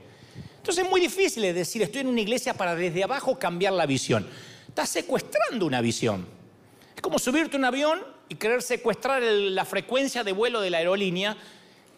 Entonces 0.58 0.84
es 0.84 0.90
muy 0.90 1.00
difícil 1.00 1.42
decir, 1.54 1.80
estoy 1.80 2.02
en 2.02 2.08
una 2.08 2.20
iglesia 2.20 2.52
para 2.52 2.74
desde 2.74 3.02
abajo 3.02 3.38
cambiar 3.38 3.72
la 3.72 3.86
visión. 3.86 4.28
Estás 4.70 4.90
secuestrando 4.90 5.66
una 5.66 5.80
visión. 5.80 6.24
Es 6.94 7.02
como 7.02 7.18
subirte 7.18 7.56
a 7.56 7.58
un 7.58 7.64
avión 7.64 8.04
y 8.28 8.36
querer 8.36 8.62
secuestrar 8.62 9.20
la 9.20 9.64
frecuencia 9.64 10.22
de 10.22 10.30
vuelo 10.30 10.60
de 10.60 10.70
la 10.70 10.78
aerolínea. 10.78 11.36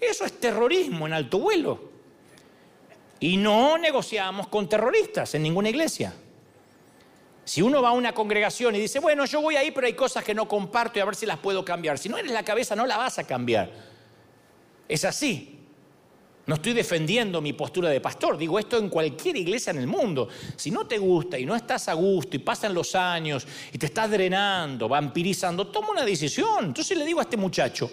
Eso 0.01 0.25
es 0.25 0.41
terrorismo 0.41 1.07
en 1.07 1.13
alto 1.13 1.39
vuelo. 1.39 1.91
Y 3.21 3.37
no 3.37 3.77
negociamos 3.77 4.49
con 4.49 4.71
terroristas 4.71 5.35
en 5.35 5.43
ninguna 5.43 5.69
iglesia. 5.69 6.15
Si 7.45 7.61
uno 7.61 7.83
va 7.83 7.91
a 7.91 7.93
una 7.93 8.15
congregación 8.15 8.75
y 8.75 8.81
dice, 8.81 9.01
bueno, 9.01 9.27
yo 9.27 9.43
voy 9.43 9.57
ahí, 9.57 9.71
pero 9.71 9.87
hay 9.87 9.93
cosas 9.93 10.25
que 10.25 10.35
no 10.35 10.49
comparto 10.49 10.99
y 10.99 11.03
a 11.03 11.05
ver 11.05 11.15
si 11.15 11.27
las 11.27 11.37
puedo 11.37 11.67
cambiar. 11.67 11.99
Si 11.99 12.09
no 12.09 12.17
eres 12.17 12.33
la 12.33 12.43
cabeza, 12.43 12.75
no 12.75 12.87
la 12.87 12.97
vas 12.97 13.19
a 13.19 13.25
cambiar. 13.25 13.71
Es 14.89 15.05
así. 15.05 15.62
No 16.45 16.57
estoy 16.57 16.73
defendiendo 16.73 17.41
mi 17.41 17.53
postura 17.53 17.89
de 17.89 18.01
pastor, 18.01 18.37
digo 18.37 18.59
esto 18.59 18.77
en 18.77 18.89
cualquier 18.89 19.37
iglesia 19.37 19.71
en 19.71 19.79
el 19.79 19.87
mundo. 19.87 20.29
Si 20.57 20.73
no 20.73 20.87
te 20.87 20.99
gusta 20.99 21.39
y 21.39 21.47
no 21.47 21.55
estás 21.55 21.89
a 21.89 21.93
gusto 21.93 22.35
y 22.35 22.41
pasan 22.41 22.75
los 22.75 22.97
años 22.97 23.47
y 23.73 23.79
te 23.79 23.87
estás 23.87 24.11
drenando, 24.11 24.89
vampirizando, 24.89 25.69
toma 25.69 25.91
una 25.91 26.05
decisión. 26.05 26.67
Entonces 26.67 26.99
le 26.99 27.05
digo 27.05 27.21
a 27.21 27.23
este 27.23 27.37
muchacho, 27.37 27.89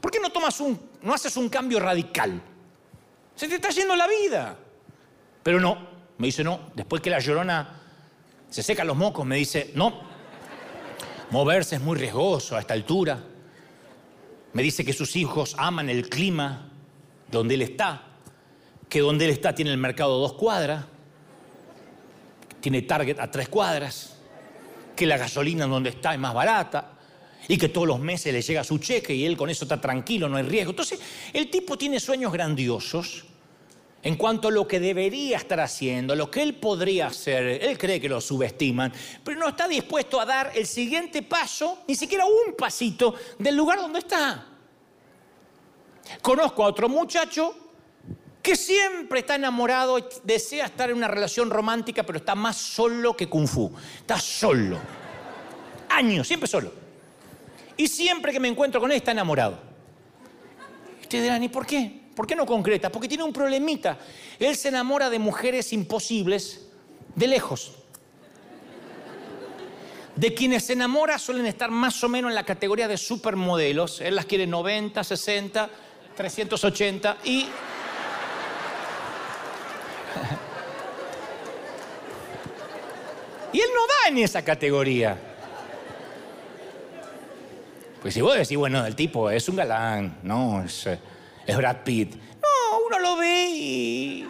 ¿por 0.00 0.10
qué 0.10 0.18
no 0.20 0.30
tomas 0.30 0.58
un, 0.60 0.80
no 1.02 1.12
haces 1.12 1.36
un 1.36 1.50
cambio 1.50 1.78
radical? 1.80 2.40
Se 3.34 3.46
te 3.46 3.56
está 3.56 3.68
yendo 3.68 3.94
la 3.94 4.06
vida. 4.06 4.56
Pero 5.42 5.60
no, 5.60 5.86
me 6.16 6.28
dice 6.28 6.42
no. 6.42 6.70
Después 6.74 7.02
que 7.02 7.10
la 7.10 7.18
llorona 7.18 7.78
se 8.48 8.62
seca 8.62 8.84
los 8.84 8.96
mocos, 8.96 9.26
me 9.26 9.36
dice 9.36 9.72
no. 9.74 10.00
Moverse 11.30 11.76
es 11.76 11.82
muy 11.82 11.98
riesgoso 11.98 12.56
a 12.56 12.60
esta 12.60 12.72
altura. 12.72 13.22
Me 14.54 14.62
dice 14.62 14.82
que 14.82 14.94
sus 14.94 15.14
hijos 15.14 15.54
aman 15.58 15.90
el 15.90 16.08
clima 16.08 16.69
donde 17.30 17.54
él 17.54 17.62
está, 17.62 18.02
que 18.88 19.00
donde 19.00 19.24
él 19.26 19.30
está 19.30 19.54
tiene 19.54 19.70
el 19.70 19.78
mercado 19.78 20.18
dos 20.18 20.34
cuadras, 20.34 20.84
tiene 22.60 22.82
Target 22.82 23.18
a 23.18 23.30
tres 23.30 23.48
cuadras, 23.48 24.16
que 24.94 25.06
la 25.06 25.16
gasolina 25.16 25.66
donde 25.66 25.90
está 25.90 26.12
es 26.12 26.20
más 26.20 26.34
barata 26.34 26.92
y 27.48 27.56
que 27.56 27.68
todos 27.68 27.86
los 27.86 27.98
meses 27.98 28.32
le 28.32 28.42
llega 28.42 28.62
su 28.62 28.78
cheque 28.78 29.14
y 29.14 29.24
él 29.24 29.36
con 29.36 29.48
eso 29.48 29.64
está 29.64 29.80
tranquilo, 29.80 30.28
no 30.28 30.36
hay 30.36 30.42
riesgo. 30.42 30.70
Entonces, 30.70 31.00
el 31.32 31.50
tipo 31.50 31.78
tiene 31.78 31.98
sueños 31.98 32.32
grandiosos 32.32 33.24
en 34.02 34.16
cuanto 34.16 34.48
a 34.48 34.50
lo 34.50 34.66
que 34.66 34.80
debería 34.80 35.36
estar 35.38 35.60
haciendo, 35.60 36.14
lo 36.14 36.30
que 36.30 36.42
él 36.42 36.54
podría 36.54 37.08
hacer. 37.08 37.62
Él 37.62 37.76
cree 37.76 38.00
que 38.00 38.08
lo 38.08 38.20
subestiman, 38.20 38.92
pero 39.22 39.38
no 39.38 39.48
está 39.48 39.68
dispuesto 39.68 40.20
a 40.20 40.26
dar 40.26 40.52
el 40.54 40.66
siguiente 40.66 41.22
paso, 41.22 41.80
ni 41.86 41.94
siquiera 41.94 42.24
un 42.24 42.54
pasito 42.56 43.14
del 43.38 43.56
lugar 43.56 43.78
donde 43.78 44.00
está. 44.00 44.46
Conozco 46.22 46.64
a 46.64 46.66
otro 46.66 46.88
muchacho 46.88 47.54
que 48.42 48.56
siempre 48.56 49.20
está 49.20 49.34
enamorado 49.34 49.98
desea 50.24 50.66
estar 50.66 50.90
en 50.90 50.96
una 50.96 51.08
relación 51.08 51.50
romántica, 51.50 52.02
pero 52.04 52.18
está 52.18 52.34
más 52.34 52.56
solo 52.56 53.16
que 53.16 53.28
Kung 53.28 53.46
Fu. 53.46 53.70
Está 53.98 54.18
solo. 54.18 54.78
Años, 55.88 56.26
siempre 56.26 56.48
solo. 56.48 56.72
Y 57.76 57.86
siempre 57.88 58.32
que 58.32 58.40
me 58.40 58.48
encuentro 58.48 58.80
con 58.80 58.90
él 58.90 58.96
está 58.96 59.10
enamorado. 59.10 59.58
Ustedes 61.02 61.24
dirán, 61.24 61.42
¿y 61.42 61.48
por 61.48 61.66
qué? 61.66 62.00
¿Por 62.14 62.26
qué 62.26 62.36
no 62.36 62.46
concreta? 62.46 62.90
Porque 62.90 63.08
tiene 63.08 63.24
un 63.24 63.32
problemita. 63.32 63.98
Él 64.38 64.56
se 64.56 64.68
enamora 64.68 65.10
de 65.10 65.18
mujeres 65.18 65.72
imposibles 65.72 66.66
de 67.14 67.26
lejos. 67.26 67.72
De 70.16 70.34
quienes 70.34 70.64
se 70.64 70.74
enamora 70.74 71.18
suelen 71.18 71.46
estar 71.46 71.70
más 71.70 72.02
o 72.04 72.08
menos 72.08 72.30
en 72.30 72.34
la 72.34 72.44
categoría 72.44 72.88
de 72.88 72.96
supermodelos. 72.96 74.00
Él 74.00 74.16
las 74.16 74.26
quiere 74.26 74.46
90, 74.46 75.02
60, 75.02 75.70
380 76.16 77.16
y... 77.24 77.48
y 83.52 83.60
él 83.60 83.68
no 83.74 83.80
va 83.80 84.08
en 84.08 84.18
esa 84.18 84.42
categoría. 84.42 85.16
Pues 88.02 88.14
si 88.14 88.20
vos 88.20 88.34
decís, 88.34 88.56
bueno, 88.56 88.84
el 88.86 88.96
tipo 88.96 89.30
es 89.30 89.48
un 89.48 89.56
galán, 89.56 90.18
no, 90.22 90.62
es... 90.64 90.88
Es 91.46 91.56
Brad 91.56 91.78
Pitt. 91.84 92.14
No, 92.14 92.78
uno 92.86 92.98
lo 92.98 93.16
ve 93.16 93.48
y... 93.50 94.28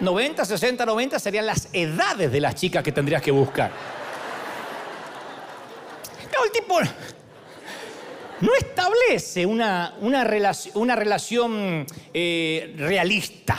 90, 0.00 0.44
60, 0.44 0.84
90 0.84 1.18
serían 1.18 1.46
las 1.46 1.68
edades 1.72 2.30
de 2.32 2.40
las 2.40 2.54
chicas 2.54 2.82
que 2.82 2.92
tendrías 2.92 3.22
que 3.22 3.30
buscar. 3.30 3.70
No, 6.32 6.44
el 6.44 6.50
tipo 6.50 6.80
no 8.42 8.54
establece 8.56 9.46
una, 9.46 9.94
una, 10.00 10.24
relación, 10.24 11.86
eh, 12.12 12.74
realista. 12.76 13.56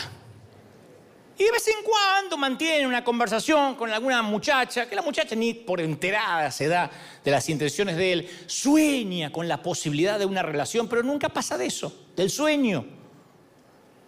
Y 1.37 1.43
de 1.45 1.51
vez 1.51 1.67
en 1.69 1.83
cuando 1.85 2.37
mantiene 2.37 2.85
una 2.85 3.01
conversación 3.01 3.75
con 3.75 3.89
alguna 3.89 4.21
muchacha, 4.21 4.87
que 4.87 4.95
la 4.95 5.01
muchacha 5.01 5.35
ni 5.35 5.53
por 5.53 5.79
enterada 5.79 6.51
se 6.51 6.67
da 6.67 6.91
de 7.23 7.31
las 7.31 7.47
intenciones 7.47 7.95
de 7.95 8.11
él, 8.11 8.29
sueña 8.45 9.31
con 9.31 9.47
la 9.47 9.63
posibilidad 9.63 10.19
de 10.19 10.25
una 10.25 10.43
relación, 10.43 10.89
pero 10.89 11.01
nunca 11.01 11.29
pasa 11.29 11.57
de 11.57 11.65
eso, 11.65 12.07
del 12.17 12.29
sueño. 12.29 12.85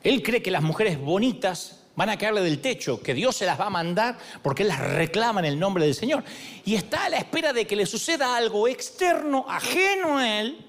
Él 0.03 0.21
cree 0.21 0.43
que 0.43 0.51
las 0.51 0.61
mujeres 0.61 0.99
bonitas 0.99 1.84
van 1.95 2.09
a 2.09 2.17
caerle 2.17 2.41
del 2.41 2.59
techo, 2.59 3.01
que 3.01 3.13
Dios 3.13 3.35
se 3.35 3.45
las 3.45 3.59
va 3.59 3.67
a 3.67 3.69
mandar 3.69 4.17
porque 4.41 4.63
él 4.63 4.69
las 4.69 4.79
reclama 4.79 5.39
en 5.39 5.45
el 5.45 5.59
nombre 5.59 5.85
del 5.85 5.95
Señor. 5.95 6.23
Y 6.65 6.75
está 6.75 7.05
a 7.05 7.09
la 7.09 7.17
espera 7.17 7.53
de 7.53 7.65
que 7.65 7.75
le 7.75 7.85
suceda 7.85 8.35
algo 8.35 8.67
externo, 8.67 9.45
ajeno 9.47 10.17
a 10.17 10.39
él, 10.39 10.65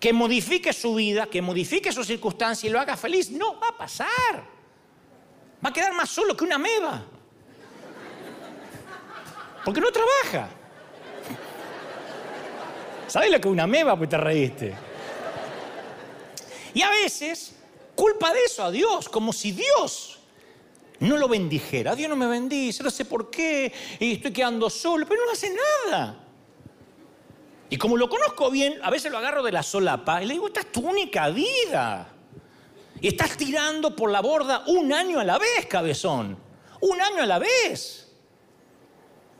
que 0.00 0.12
modifique 0.12 0.72
su 0.72 0.94
vida, 0.94 1.26
que 1.26 1.42
modifique 1.42 1.92
su 1.92 2.04
circunstancia 2.04 2.68
y 2.68 2.70
lo 2.70 2.80
haga 2.80 2.96
feliz. 2.96 3.30
No 3.30 3.58
va 3.60 3.68
a 3.68 3.76
pasar. 3.76 4.08
Va 5.64 5.70
a 5.70 5.72
quedar 5.72 5.92
más 5.94 6.10
solo 6.10 6.36
que 6.36 6.44
una 6.44 6.58
meba. 6.58 7.04
Porque 9.64 9.80
no 9.80 9.90
trabaja. 9.90 10.48
¿Sabes 13.08 13.30
lo 13.30 13.40
que 13.40 13.48
es 13.48 13.52
una 13.52 13.66
meba? 13.66 13.96
Pues 13.96 14.10
te 14.10 14.16
reíste. 14.16 14.74
Y 16.72 16.82
a 16.82 16.90
veces 16.90 17.54
culpa 17.94 18.32
de 18.32 18.44
eso 18.44 18.64
a 18.64 18.70
Dios, 18.70 19.08
como 19.08 19.32
si 19.32 19.52
Dios 19.52 20.15
no 21.00 21.16
lo 21.16 21.28
bendijera. 21.28 21.94
Dios 21.94 22.08
no 22.08 22.16
me 22.16 22.26
bendice, 22.26 22.82
no 22.82 22.90
sé 22.90 23.04
por 23.04 23.30
qué, 23.30 23.72
y 24.00 24.14
estoy 24.14 24.32
quedando 24.32 24.70
solo, 24.70 25.06
pero 25.06 25.24
no 25.24 25.32
hace 25.32 25.54
nada. 25.86 26.22
Y 27.68 27.76
como 27.76 27.96
lo 27.96 28.08
conozco 28.08 28.50
bien, 28.50 28.78
a 28.82 28.90
veces 28.90 29.10
lo 29.10 29.18
agarro 29.18 29.42
de 29.42 29.52
la 29.52 29.62
solapa 29.62 30.22
y 30.22 30.26
le 30.26 30.34
digo, 30.34 30.46
esta 30.46 30.60
es 30.60 30.72
tu 30.72 30.88
única 30.88 31.28
vida. 31.30 32.12
Y 33.00 33.08
estás 33.08 33.36
tirando 33.36 33.94
por 33.94 34.10
la 34.10 34.20
borda 34.20 34.64
un 34.68 34.92
año 34.92 35.18
a 35.18 35.24
la 35.24 35.38
vez, 35.38 35.66
cabezón. 35.68 36.38
Un 36.80 37.00
año 37.00 37.22
a 37.22 37.26
la 37.26 37.38
vez. 37.38 38.12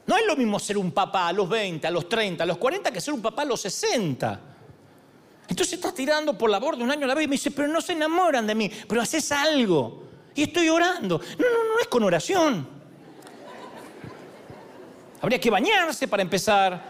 No 0.07 0.17
es 0.17 0.27
lo 0.27 0.37
mismo 0.37 0.59
ser 0.59 0.77
un 0.79 0.93
papá 0.93 1.29
a 1.29 1.33
los 1.33 1.49
20, 1.49 1.87
a 1.87 1.91
los 1.91 2.09
30, 2.09 2.43
a 2.43 2.47
los 2.47 2.59
40 2.59 2.93
que 2.93 3.01
ser 3.01 3.15
un 3.15 3.23
papá 3.23 3.43
a 3.43 3.47
los 3.47 3.61
60. 3.61 4.41
Entonces 5.49 5.75
estás 5.75 5.95
tirando 5.95 6.37
por 6.37 6.51
la 6.51 6.59
borda 6.59 6.85
un 6.85 6.91
año 6.91 7.05
a 7.05 7.09
la 7.09 7.15
vez 7.15 7.25
y 7.25 7.29
me 7.29 7.35
dice, 7.35 7.51
pero 7.51 7.69
no 7.69 7.81
se 7.81 7.93
enamoran 7.93 8.47
de 8.47 8.55
mí, 8.55 8.71
pero 8.89 9.01
haces 9.01 9.31
algo. 9.33 10.06
Y 10.37 10.45
estoy 10.45 10.69
orando. 10.69 11.19
No, 11.19 11.45
no, 11.45 11.65
no 11.75 11.81
es 11.81 11.89
con 11.89 12.05
oración. 12.05 12.69
Habría 15.21 15.41
que 15.41 15.51
bañarse 15.51 16.07
para 16.07 16.23
empezar. 16.23 16.81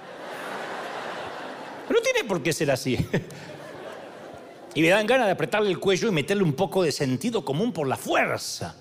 No 1.89 2.01
tiene 2.01 2.25
por 2.25 2.43
qué 2.43 2.53
ser 2.53 2.71
así. 2.71 2.99
Y 4.75 4.83
me 4.83 4.89
dan 4.91 5.07
ganas 5.07 5.25
de 5.25 5.33
apretarle 5.33 5.71
el 5.71 5.79
cuello 5.79 6.09
y 6.09 6.13
meterle 6.13 6.43
un 6.43 6.53
poco 6.53 6.83
de 6.83 6.93
sentido 6.93 7.43
común 7.43 7.73
por 7.73 7.89
la 7.89 7.97
fuerza. 7.97 8.77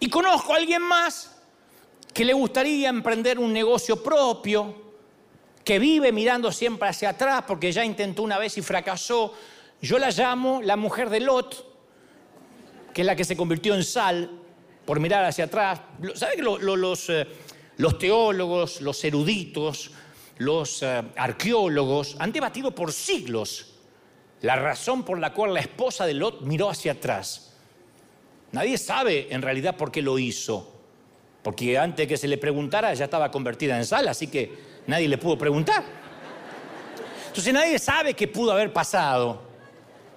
Y 0.00 0.10
conozco 0.10 0.52
a 0.52 0.56
alguien 0.56 0.82
más 0.82 1.36
que 2.12 2.24
le 2.24 2.32
gustaría 2.32 2.88
emprender 2.88 3.38
un 3.38 3.52
negocio 3.52 4.02
propio, 4.02 4.74
que 5.62 5.78
vive 5.78 6.10
mirando 6.10 6.50
siempre 6.50 6.88
hacia 6.88 7.10
atrás 7.10 7.44
porque 7.46 7.70
ya 7.70 7.84
intentó 7.84 8.24
una 8.24 8.38
vez 8.38 8.58
y 8.58 8.62
fracasó. 8.62 9.34
yo 9.80 10.00
la 10.00 10.10
llamo 10.10 10.60
la 10.62 10.76
mujer 10.76 11.10
de 11.10 11.20
Lot, 11.20 11.75
que 12.96 13.02
es 13.02 13.06
la 13.06 13.14
que 13.14 13.26
se 13.26 13.36
convirtió 13.36 13.74
en 13.74 13.84
sal 13.84 14.30
por 14.86 15.00
mirar 15.00 15.22
hacia 15.22 15.44
atrás. 15.44 15.82
¿Sabe 16.14 16.36
que 16.36 16.42
los, 16.42 17.10
eh, 17.10 17.26
los 17.76 17.98
teólogos, 17.98 18.80
los 18.80 19.04
eruditos, 19.04 19.90
los 20.38 20.82
eh, 20.82 21.02
arqueólogos 21.14 22.16
han 22.18 22.32
debatido 22.32 22.74
por 22.74 22.94
siglos 22.94 23.74
la 24.40 24.56
razón 24.56 25.04
por 25.04 25.18
la 25.18 25.34
cual 25.34 25.52
la 25.52 25.60
esposa 25.60 26.06
de 26.06 26.14
Lot 26.14 26.40
miró 26.40 26.70
hacia 26.70 26.92
atrás? 26.92 27.52
Nadie 28.52 28.78
sabe 28.78 29.26
en 29.28 29.42
realidad 29.42 29.76
por 29.76 29.92
qué 29.92 30.00
lo 30.00 30.18
hizo, 30.18 30.72
porque 31.42 31.76
antes 31.76 32.08
que 32.08 32.16
se 32.16 32.26
le 32.26 32.38
preguntara 32.38 32.94
ya 32.94 33.04
estaba 33.04 33.30
convertida 33.30 33.76
en 33.76 33.84
sal, 33.84 34.08
así 34.08 34.28
que 34.28 34.54
nadie 34.86 35.06
le 35.06 35.18
pudo 35.18 35.36
preguntar. 35.36 35.84
Entonces 37.26 37.52
nadie 37.52 37.78
sabe 37.78 38.14
qué 38.14 38.26
pudo 38.26 38.52
haber 38.52 38.72
pasado. 38.72 39.45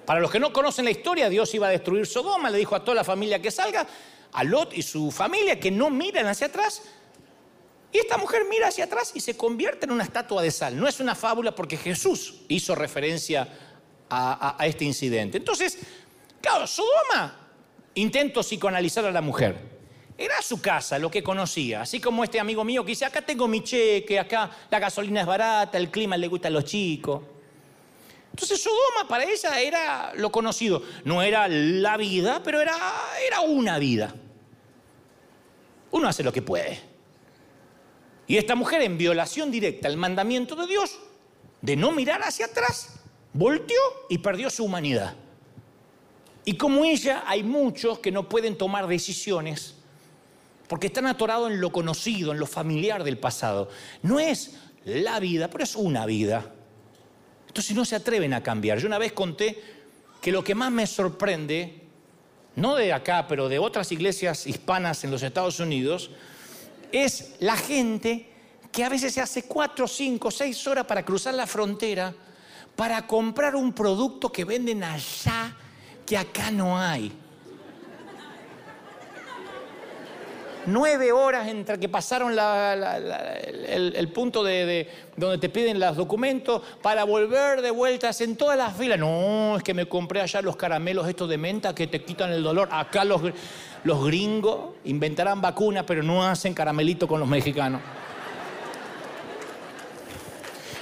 Para 0.10 0.22
los 0.22 0.32
que 0.32 0.40
no 0.40 0.52
conocen 0.52 0.86
la 0.86 0.90
historia, 0.90 1.30
Dios 1.30 1.54
iba 1.54 1.68
a 1.68 1.70
destruir 1.70 2.08
Sodoma, 2.08 2.50
le 2.50 2.58
dijo 2.58 2.76
a 2.76 2.84
toda 2.84 2.96
la 2.96 3.04
familia 3.04 3.40
que 3.40 3.52
salga, 3.52 3.86
a 4.32 4.44
Lot 4.44 4.74
y 4.74 4.82
su 4.82 5.12
familia 5.12 5.60
que 5.60 5.70
no 5.70 5.92
miren 5.92 6.26
hacia 6.26 6.48
atrás. 6.48 6.82
Y 7.92 8.00
esta 8.00 8.18
mujer 8.18 8.42
mira 8.50 8.70
hacia 8.70 8.86
atrás 8.86 9.12
y 9.14 9.20
se 9.20 9.38
convierte 9.38 9.86
en 9.86 9.92
una 9.92 10.04
estatua 10.04 10.42
de 10.42 10.50
sal. 10.50 10.76
No 10.80 10.88
es 10.88 11.00
una 11.00 11.14
fábula 11.14 11.54
porque 11.54 11.78
Jesús 11.78 12.42
hizo 12.48 12.74
referencia 12.74 13.48
a, 14.10 14.56
a 14.58 14.66
este 14.66 14.84
incidente. 14.84 15.38
Entonces, 15.38 15.78
claro, 16.42 16.66
Sodoma 16.66 17.48
intento 17.94 18.42
psicoanalizar 18.42 19.06
a 19.06 19.12
la 19.12 19.22
mujer. 19.22 19.58
Era 20.18 20.42
su 20.42 20.60
casa, 20.60 20.98
lo 20.98 21.12
que 21.12 21.22
conocía. 21.22 21.82
Así 21.84 22.02
como 22.02 22.24
este 22.24 22.40
amigo 22.40 22.64
mío 22.64 22.84
que 22.84 22.94
dice, 22.94 23.06
acá 23.06 23.22
tengo 23.22 23.48
mi 23.48 23.64
cheque, 23.64 24.18
acá 24.18 24.50
la 24.72 24.80
gasolina 24.80 25.22
es 25.22 25.28
barata, 25.28 25.78
el 25.78 25.92
clima 25.92 26.18
le 26.18 26.28
gusta 26.28 26.48
a 26.48 26.52
los 26.52 26.66
chicos. 26.66 27.22
Entonces 28.40 28.64
Sodoma 28.64 29.06
para 29.10 29.26
ella 29.26 29.60
era 29.60 30.14
lo 30.16 30.32
conocido. 30.32 30.82
No 31.04 31.22
era 31.22 31.50
la 31.50 31.98
vida, 31.98 32.42
pero 32.42 32.62
era, 32.62 32.74
era 33.28 33.42
una 33.42 33.78
vida. 33.78 34.16
Uno 35.92 36.08
hace 36.08 36.24
lo 36.24 36.32
que 36.32 36.42
puede. 36.42 36.80
Y 38.28 38.38
esta 38.38 38.56
mujer, 38.56 38.82
en 38.82 38.98
violación 38.98 39.52
directa 39.52 39.90
al 39.90 39.98
mandamiento 39.98 40.56
de 40.56 40.68
Dios, 40.68 40.98
de 41.62 41.76
no 41.76 41.92
mirar 41.92 42.22
hacia 42.24 42.46
atrás, 42.46 43.02
volteó 43.34 43.82
y 44.08 44.20
perdió 44.20 44.50
su 44.50 44.64
humanidad. 44.64 45.16
Y 46.46 46.56
como 46.56 46.86
ella, 46.86 47.26
hay 47.28 47.44
muchos 47.44 48.00
que 48.00 48.10
no 48.10 48.30
pueden 48.30 48.58
tomar 48.58 48.88
decisiones 48.88 49.76
porque 50.70 50.88
están 50.88 51.08
atorados 51.08 51.52
en 51.52 51.60
lo 51.60 51.74
conocido, 51.74 52.32
en 52.32 52.40
lo 52.40 52.48
familiar 52.48 53.04
del 53.04 53.18
pasado. 53.18 53.68
No 54.02 54.18
es 54.18 54.54
la 54.86 55.20
vida, 55.20 55.50
pero 55.50 55.66
es 55.66 55.76
una 55.76 56.06
vida. 56.06 56.54
Entonces 57.50 57.76
no 57.76 57.84
se 57.84 57.98
atreven 57.98 58.34
a 58.34 58.42
cambiar. 58.42 58.78
Yo 58.80 58.88
una 58.88 58.98
vez 58.98 59.12
conté 59.12 59.62
que 60.22 60.32
lo 60.32 60.44
que 60.44 60.56
más 60.56 60.72
me 60.72 60.88
sorprende, 60.88 61.82
no 62.56 62.76
de 62.76 62.94
acá, 62.94 63.28
pero 63.28 63.50
de 63.50 63.60
otras 63.60 63.92
iglesias 63.92 64.48
hispanas 64.48 65.04
en 65.04 65.12
los 65.12 65.22
Estados 65.24 65.60
Unidos, 65.60 66.12
es 66.92 67.36
la 67.40 67.58
gente 67.58 68.30
que 68.72 68.84
a 68.84 68.90
veces 68.90 69.14
se 69.14 69.22
hace 69.22 69.44
cuatro, 69.44 69.88
cinco, 69.88 70.32
seis 70.32 70.66
horas 70.68 70.86
para 70.86 71.04
cruzar 71.04 71.34
la 71.34 71.48
frontera 71.48 72.14
para 72.80 73.06
comprar 73.06 73.58
un 73.58 73.74
producto 73.74 74.32
que 74.32 74.46
venden 74.46 74.86
allá 74.86 75.54
que 76.06 76.18
acá 76.18 76.50
no 76.50 76.80
hay. 76.80 77.12
Nueve 80.70 81.12
horas 81.12 81.48
entre 81.48 81.80
que 81.80 81.90
pasaron 81.90 82.32
el, 82.32 84.12
punto 84.14 84.44
de, 84.44 84.88
donde 85.18 85.38
te 85.38 85.50
piden 85.50 85.80
los 85.80 85.98
documentos 85.98 86.62
para 86.82 87.04
volver 87.04 87.62
de 87.62 87.72
vueltas 87.72 88.22
en 88.22 88.36
todas 88.36 88.58
las 88.58 88.76
filas. 88.78 89.00
No, 89.00 89.58
es 89.58 89.64
que 89.64 89.74
me 89.74 89.88
compré 89.88 90.22
allá 90.22 90.42
los 90.42 90.56
caramelos 90.56 91.08
estos 91.08 91.28
de 91.28 91.38
menta 91.38 91.74
que 91.74 91.88
te 91.88 92.04
quitan 92.04 92.32
el 92.32 92.44
dolor. 92.44 92.70
Acá 92.72 93.04
los, 93.04 93.22
los 93.84 94.06
gringos 94.06 94.76
inventarán 94.86 95.42
vacunas, 95.42 95.84
pero 95.86 96.04
no 96.04 96.26
hacen 96.26 96.54
caramelito 96.54 97.08
con 97.08 97.20
los 97.20 97.28
mexicanos. 97.28 97.82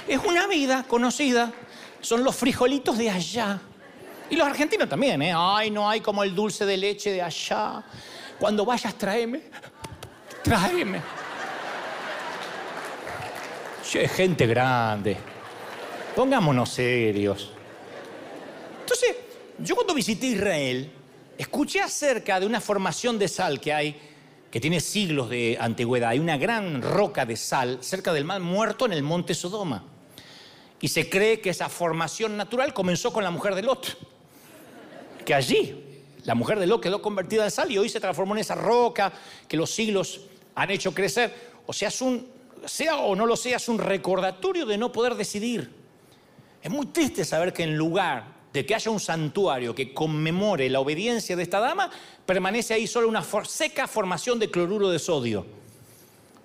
Es 0.06 0.18
una 0.24 0.46
vida 0.46 0.84
conocida. 0.88 1.52
Son 2.00 2.22
los 2.24 2.34
frijolitos 2.34 2.96
de 2.96 3.10
allá. 3.10 3.60
Y 4.30 4.36
los 4.36 4.46
argentinos 4.46 4.88
también, 4.88 5.20
¿eh? 5.22 5.32
Ay, 5.34 5.70
no 5.70 5.88
hay 5.88 6.00
como 6.00 6.22
el 6.22 6.34
dulce 6.34 6.66
de 6.66 6.76
leche 6.76 7.10
de 7.10 7.22
allá. 7.22 7.82
Cuando 8.38 8.64
vayas, 8.64 8.94
tráeme. 8.94 9.42
Tráeme. 10.42 11.02
Che, 13.82 14.08
gente 14.08 14.46
grande. 14.46 15.16
Pongámonos 16.14 16.68
serios. 16.68 17.52
Entonces, 18.80 19.16
yo 19.58 19.74
cuando 19.74 19.94
visité 19.94 20.26
Israel, 20.26 20.90
escuché 21.36 21.80
acerca 21.80 22.40
de 22.40 22.46
una 22.46 22.60
formación 22.60 23.18
de 23.18 23.28
sal 23.28 23.60
que 23.60 23.72
hay, 23.72 24.00
que 24.50 24.60
tiene 24.60 24.80
siglos 24.80 25.30
de 25.30 25.56
antigüedad. 25.60 26.10
Hay 26.10 26.18
una 26.18 26.36
gran 26.36 26.82
roca 26.82 27.24
de 27.24 27.36
sal 27.36 27.78
cerca 27.80 28.12
del 28.12 28.24
mar 28.24 28.40
muerto 28.40 28.86
en 28.86 28.92
el 28.92 29.02
monte 29.02 29.34
Sodoma. 29.34 29.84
Y 30.80 30.88
se 30.88 31.08
cree 31.08 31.40
que 31.40 31.50
esa 31.50 31.68
formación 31.68 32.36
natural 32.36 32.72
comenzó 32.72 33.12
con 33.12 33.24
la 33.24 33.30
mujer 33.30 33.54
de 33.54 33.62
Lot 33.62 33.96
que 35.28 35.34
allí 35.34 35.84
la 36.28 36.34
mujer 36.34 36.60
de 36.60 36.66
Lot 36.66 36.82
quedó 36.82 37.00
convertida 37.00 37.44
en 37.44 37.50
sal 37.50 37.72
y 37.72 37.78
hoy 37.78 37.88
se 37.88 38.00
transformó 38.00 38.34
en 38.34 38.40
esa 38.40 38.54
roca 38.54 39.10
que 39.48 39.56
los 39.56 39.70
siglos 39.70 40.20
han 40.54 40.70
hecho 40.70 40.92
crecer. 40.92 41.34
O 41.64 41.72
sea, 41.72 41.90
sea 41.90 42.96
o 42.96 43.16
no 43.16 43.24
lo 43.24 43.34
sea, 43.34 43.56
es 43.56 43.66
un 43.66 43.78
recordatorio 43.78 44.66
de 44.66 44.76
no 44.76 44.92
poder 44.92 45.14
decidir. 45.14 45.70
Es 46.62 46.70
muy 46.70 46.84
triste 46.88 47.24
saber 47.24 47.54
que 47.54 47.62
en 47.62 47.78
lugar 47.78 48.26
de 48.52 48.66
que 48.66 48.74
haya 48.74 48.90
un 48.90 49.00
santuario 49.00 49.74
que 49.74 49.94
conmemore 49.94 50.68
la 50.68 50.80
obediencia 50.80 51.34
de 51.34 51.44
esta 51.44 51.60
dama, 51.60 51.90
permanece 52.26 52.74
ahí 52.74 52.86
solo 52.86 53.08
una 53.08 53.24
seca 53.46 53.88
formación 53.88 54.38
de 54.38 54.50
cloruro 54.50 54.90
de 54.90 54.98
sodio, 54.98 55.46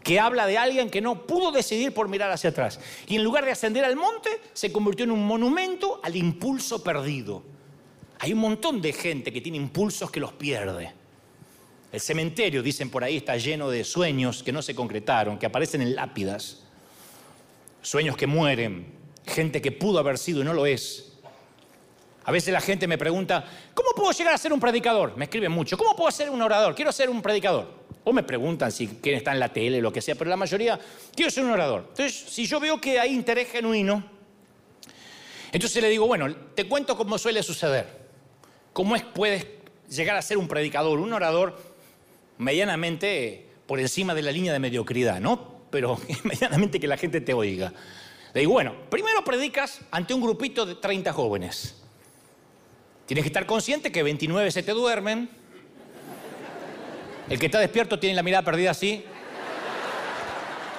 que 0.02 0.18
habla 0.18 0.48
de 0.48 0.58
alguien 0.58 0.90
que 0.90 1.02
no 1.02 1.28
pudo 1.28 1.52
decidir 1.52 1.94
por 1.94 2.08
mirar 2.08 2.32
hacia 2.32 2.52
atrás. 2.52 2.80
Y 3.06 3.18
en 3.18 3.24
lugar 3.26 3.44
de 3.44 3.52
ascender 3.52 3.84
al 3.84 3.98
monte, 3.98 4.30
se 4.54 4.72
convirtió 4.72 5.04
en 5.04 5.12
un 5.12 5.28
monumento 5.28 6.00
al 6.02 6.16
impulso 6.16 6.82
perdido. 6.82 7.52
Hay 8.20 8.34
un 8.34 8.40
montón 8.40 8.82
de 8.82 8.94
gente 8.94 9.32
que 9.34 9.42
tiene 9.42 9.58
impulsos 9.58 10.10
que 10.10 10.20
los 10.20 10.34
pierde. 10.34 10.94
El 11.92 12.00
cementerio, 12.00 12.64
dicen 12.64 12.90
por 12.90 13.04
ahí, 13.04 13.18
está 13.18 13.38
lleno 13.38 13.70
de 13.70 13.84
sueños 13.84 14.42
que 14.42 14.52
no 14.52 14.62
se 14.62 14.74
concretaron, 14.74 15.38
que 15.38 15.46
aparecen 15.46 15.82
en 15.82 15.96
lápidas. 15.96 16.64
Sueños 17.82 18.18
que 18.18 18.26
mueren, 18.26 18.88
gente 19.28 19.62
que 19.62 19.72
pudo 19.72 20.00
haber 20.00 20.18
sido 20.18 20.42
y 20.42 20.44
no 20.44 20.54
lo 20.54 20.66
es. 20.66 21.14
A 22.26 22.32
veces 22.32 22.54
la 22.54 22.62
gente 22.62 22.88
me 22.88 22.98
pregunta, 22.98 23.46
¿cómo 23.74 23.90
puedo 23.96 24.12
llegar 24.12 24.34
a 24.34 24.38
ser 24.38 24.54
un 24.54 24.60
predicador? 24.60 25.16
Me 25.18 25.26
escriben 25.26 25.52
mucho, 25.52 25.78
¿cómo 25.78 25.96
puedo 25.96 26.10
ser 26.10 26.30
un 26.30 26.42
orador? 26.42 26.74
Quiero 26.74 26.92
ser 26.92 27.10
un 27.10 27.22
predicador. 27.22 27.84
O 28.06 28.14
me 28.14 28.24
preguntan 28.24 28.72
si 28.72 28.88
quién 28.88 29.18
está 29.18 29.34
en 29.34 29.40
la 29.40 29.50
tele, 29.50 29.82
lo 29.82 29.92
que 29.92 30.02
sea, 30.02 30.16
pero 30.16 30.30
la 30.30 30.38
mayoría, 30.38 30.80
quiero 31.16 31.30
ser 31.30 31.44
un 31.44 31.52
orador. 31.52 31.86
Entonces, 31.90 32.14
si 32.30 32.46
yo 32.46 32.60
veo 32.60 32.80
que 32.80 33.00
hay 33.00 33.14
interés 33.14 33.50
genuino, 33.50 34.04
entonces 35.52 35.82
le 35.82 35.90
digo, 35.90 36.08
bueno, 36.08 36.34
te 36.56 36.68
cuento 36.68 36.98
cómo 36.98 37.18
suele 37.18 37.44
suceder. 37.44 38.03
¿Cómo 38.74 38.96
es 38.96 39.04
puedes 39.04 39.46
llegar 39.90 40.18
a 40.18 40.22
ser 40.22 40.38
un 40.38 40.48
predicador, 40.48 41.00
un 41.00 41.14
orador 41.14 41.62
medianamente 42.40 43.48
por 43.68 43.80
encima 43.80 44.16
de 44.16 44.24
la 44.24 44.32
línea 44.32 44.52
de 44.52 44.60
mediocridad, 44.60 45.20
¿no? 45.20 45.62
Pero 45.70 46.00
medianamente 46.24 46.80
que 46.80 46.88
la 46.88 46.98
gente 46.98 47.22
te 47.22 47.34
oiga. 47.34 47.72
Le 48.34 48.42
digo, 48.42 48.54
bueno, 48.54 48.74
primero 48.90 49.24
predicas 49.24 49.82
ante 49.92 50.14
un 50.14 50.22
grupito 50.22 50.66
de 50.66 50.76
30 50.76 51.14
jóvenes. 51.14 51.76
Tienes 53.06 53.24
que 53.24 53.28
estar 53.28 53.46
consciente 53.46 53.92
que 53.92 54.02
29 54.02 54.50
se 54.50 54.64
te 54.64 54.72
duermen. 54.72 55.30
El 57.30 57.40
que 57.40 57.46
está 57.46 57.60
despierto 57.60 58.00
tiene 58.00 58.16
la 58.16 58.24
mirada 58.24 58.44
perdida 58.44 58.72
así. 58.72 59.06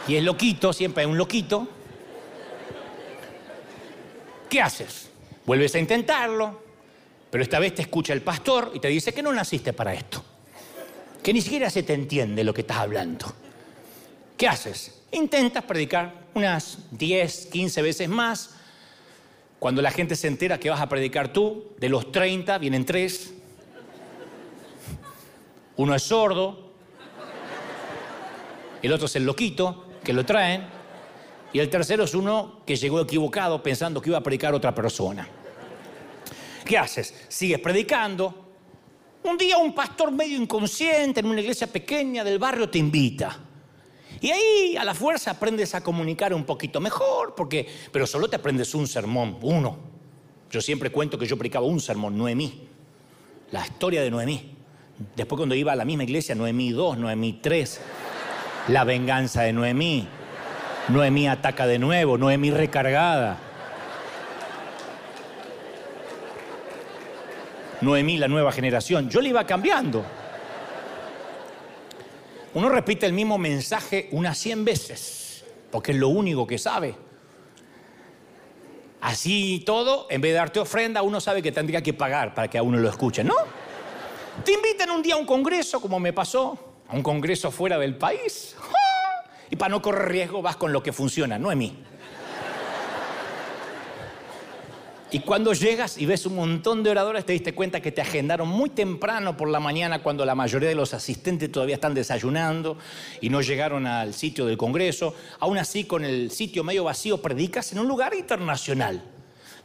Y 0.09 0.17
es 0.17 0.23
loquito, 0.25 0.73
siempre 0.73 1.05
hay 1.05 1.11
un 1.11 1.17
loquito. 1.17 1.69
¿Qué 4.51 4.61
haces? 4.61 5.11
Vuelves 5.47 5.75
a 5.75 5.79
intentarlo, 5.79 6.64
pero 7.35 7.43
esta 7.43 7.59
vez 7.59 7.75
te 7.75 7.83
escucha 7.83 8.13
el 8.13 8.23
pastor 8.23 8.71
y 8.75 8.79
te 8.79 8.87
dice 8.87 9.13
que 9.13 9.21
no 9.21 9.33
naciste 9.33 9.73
para 9.73 9.93
esto. 9.93 10.23
Que 11.21 11.33
ni 11.33 11.43
siquiera 11.43 11.69
se 11.69 11.83
te 11.83 11.93
entiende 11.93 12.45
lo 12.45 12.55
que 12.55 12.61
estás 12.61 12.77
hablando. 12.77 13.27
¿Qué 14.37 14.47
haces? 14.47 15.03
Intentas 15.11 15.65
predicar 15.65 16.27
unas 16.35 16.79
10, 16.93 17.47
15 17.47 17.83
veces 17.83 18.09
más. 18.09 18.51
Cuando 19.59 19.83
la 19.83 19.91
gente 19.91 20.15
se 20.15 20.29
entera 20.29 20.61
que 20.61 20.71
vas 20.71 20.81
a 20.81 20.89
predicar 20.89 21.33
tú, 21.33 21.73
de 21.81 21.89
los 21.89 22.13
30 22.13 22.57
vienen 22.59 22.85
tres. 22.85 23.35
Uno 25.75 25.93
es 25.97 26.05
sordo, 26.05 26.71
el 28.81 28.93
otro 28.93 29.07
es 29.07 29.17
el 29.17 29.25
loquito 29.25 29.87
que 30.05 30.13
lo 30.13 30.25
traen, 30.25 30.69
y 31.53 31.59
el 31.59 31.69
tercero 31.69 32.05
es 32.05 32.15
uno 32.15 32.61
que 32.65 32.77
llegó 32.77 33.01
equivocado 33.01 33.61
pensando 33.61 34.01
que 34.01 34.11
iba 34.11 34.19
a 34.19 34.23
predicar 34.23 34.55
otra 34.55 34.73
persona. 34.73 35.29
¿Qué 36.65 36.79
haces? 36.79 37.15
Sigues 37.29 37.59
predicando. 37.61 38.53
Un 39.25 39.39
día 39.39 39.57
un 39.59 39.75
pastor 39.75 40.11
medio 40.13 40.37
inconsciente 40.37 41.21
en 41.21 41.27
una 41.27 41.41
iglesia 41.41 41.67
pequeña 41.67 42.25
del 42.25 42.39
barrio 42.39 42.69
te 42.69 42.79
invita. 42.79 43.39
Y 44.21 44.31
ahí 44.31 44.77
a 44.77 44.85
la 44.85 44.95
fuerza 44.95 45.33
aprendes 45.33 45.75
a 45.75 45.83
comunicar 45.83 46.33
un 46.33 46.45
poquito 46.45 46.81
mejor, 46.81 47.35
porque, 47.35 47.67
pero 47.93 48.07
solo 48.07 48.29
te 48.29 48.37
aprendes 48.37 48.75
un 48.75 48.87
sermón, 48.87 49.39
uno. 49.43 49.77
Yo 50.51 50.61
siempre 50.61 50.91
cuento 50.91 51.19
que 51.19 51.27
yo 51.27 51.37
predicaba 51.37 51.67
un 51.67 51.81
sermón, 51.81 52.17
Noemí, 52.17 52.69
la 53.51 53.65
historia 53.67 54.03
de 54.03 54.11
Noemí. 54.11 54.57
Después 55.17 55.37
cuando 55.37 55.55
iba 55.55 55.73
a 55.73 55.77
la 55.77 55.85
misma 55.85 56.05
iglesia, 56.05 56.35
Noemí 56.35 56.71
2, 56.71 56.99
Noemí 56.99 57.41
3, 57.43 57.81
la 58.69 58.85
venganza 58.85 59.43
de 59.43 59.53
Noemí, 59.53 60.07
Noemí 60.89 61.29
ataca 61.29 61.67
de 61.67 61.79
nuevo, 61.79 62.17
Noemí 62.17 62.51
recargada. 62.51 63.39
Noemí, 67.85 68.19
la 68.19 68.29
nueva 68.29 68.51
generación. 68.51 69.09
Yo 69.09 69.21
le 69.21 69.29
iba 69.29 69.47
cambiando. 69.47 70.05
Uno 72.55 72.69
repite 72.69 73.07
el 73.07 73.13
mismo 73.13 73.37
mensaje 73.39 74.09
unas 74.13 74.39
100 74.39 74.65
veces, 74.65 75.45
porque 75.71 75.93
es 75.93 75.99
lo 75.99 76.09
único 76.09 76.47
que 76.47 76.59
sabe. 76.59 76.95
Así 79.01 79.63
todo, 79.67 80.07
en 80.09 80.21
vez 80.21 80.33
de 80.33 80.39
darte 80.39 80.61
ofrenda, 80.61 81.03
uno 81.03 81.21
sabe 81.21 81.43
que 81.43 81.53
tendría 81.53 81.83
que 81.83 81.93
pagar 81.93 82.35
para 82.35 82.49
que 82.49 82.57
a 82.57 82.63
uno 82.63 82.79
lo 82.79 82.89
escuche, 82.89 83.23
¿no? 83.23 83.35
Te 84.45 84.53
invitan 84.53 84.91
un 84.91 85.03
día 85.03 85.15
a 85.15 85.19
un 85.19 85.27
congreso, 85.27 85.81
como 85.81 86.01
me 86.01 86.13
pasó, 86.13 86.59
a 86.89 86.95
un 86.95 87.03
congreso 87.03 87.51
fuera 87.51 87.79
del 87.79 87.97
país. 87.97 88.57
Y 89.51 89.57
para 89.57 89.71
no 89.71 89.83
correr 89.83 90.09
riesgo 90.09 90.41
vas 90.41 90.57
con 90.57 90.73
lo 90.73 90.83
que 90.83 90.93
funciona, 90.93 91.39
no 91.39 91.55
mí. 91.55 91.77
Y 95.15 95.21
cuando 95.21 95.53
llegas 95.53 95.97
y 95.97 96.07
ves 96.07 96.27
un 96.27 96.35
montón 96.35 96.83
de 96.83 96.91
oradores, 96.91 97.25
te 97.25 97.35
diste 97.35 97.55
cuenta 97.55 97.81
que 97.81 97.93
te 97.93 98.01
agendaron 98.01 98.49
muy 98.49 98.71
temprano 98.71 99.37
por 99.37 99.49
la 99.49 99.61
mañana 99.61 100.03
cuando 100.03 100.25
la 100.25 100.35
mayoría 100.35 100.69
de 100.69 100.75
los 100.75 100.93
asistentes 100.93 101.53
todavía 101.53 101.77
están 101.77 101.95
desayunando 101.95 102.77
y 103.21 103.29
no 103.29 103.41
llegaron 103.41 103.87
al 103.87 104.13
sitio 104.13 104.45
del 104.45 104.57
Congreso. 104.57 105.15
Aún 105.39 105.57
así, 105.57 105.85
con 105.85 106.05
el 106.05 106.33
sitio 106.33 106.65
medio 106.65 106.83
vacío, 106.83 107.23
predicas 107.23 107.71
en 107.71 107.79
un 107.79 107.87
lugar 107.87 108.13
internacional. 108.13 109.05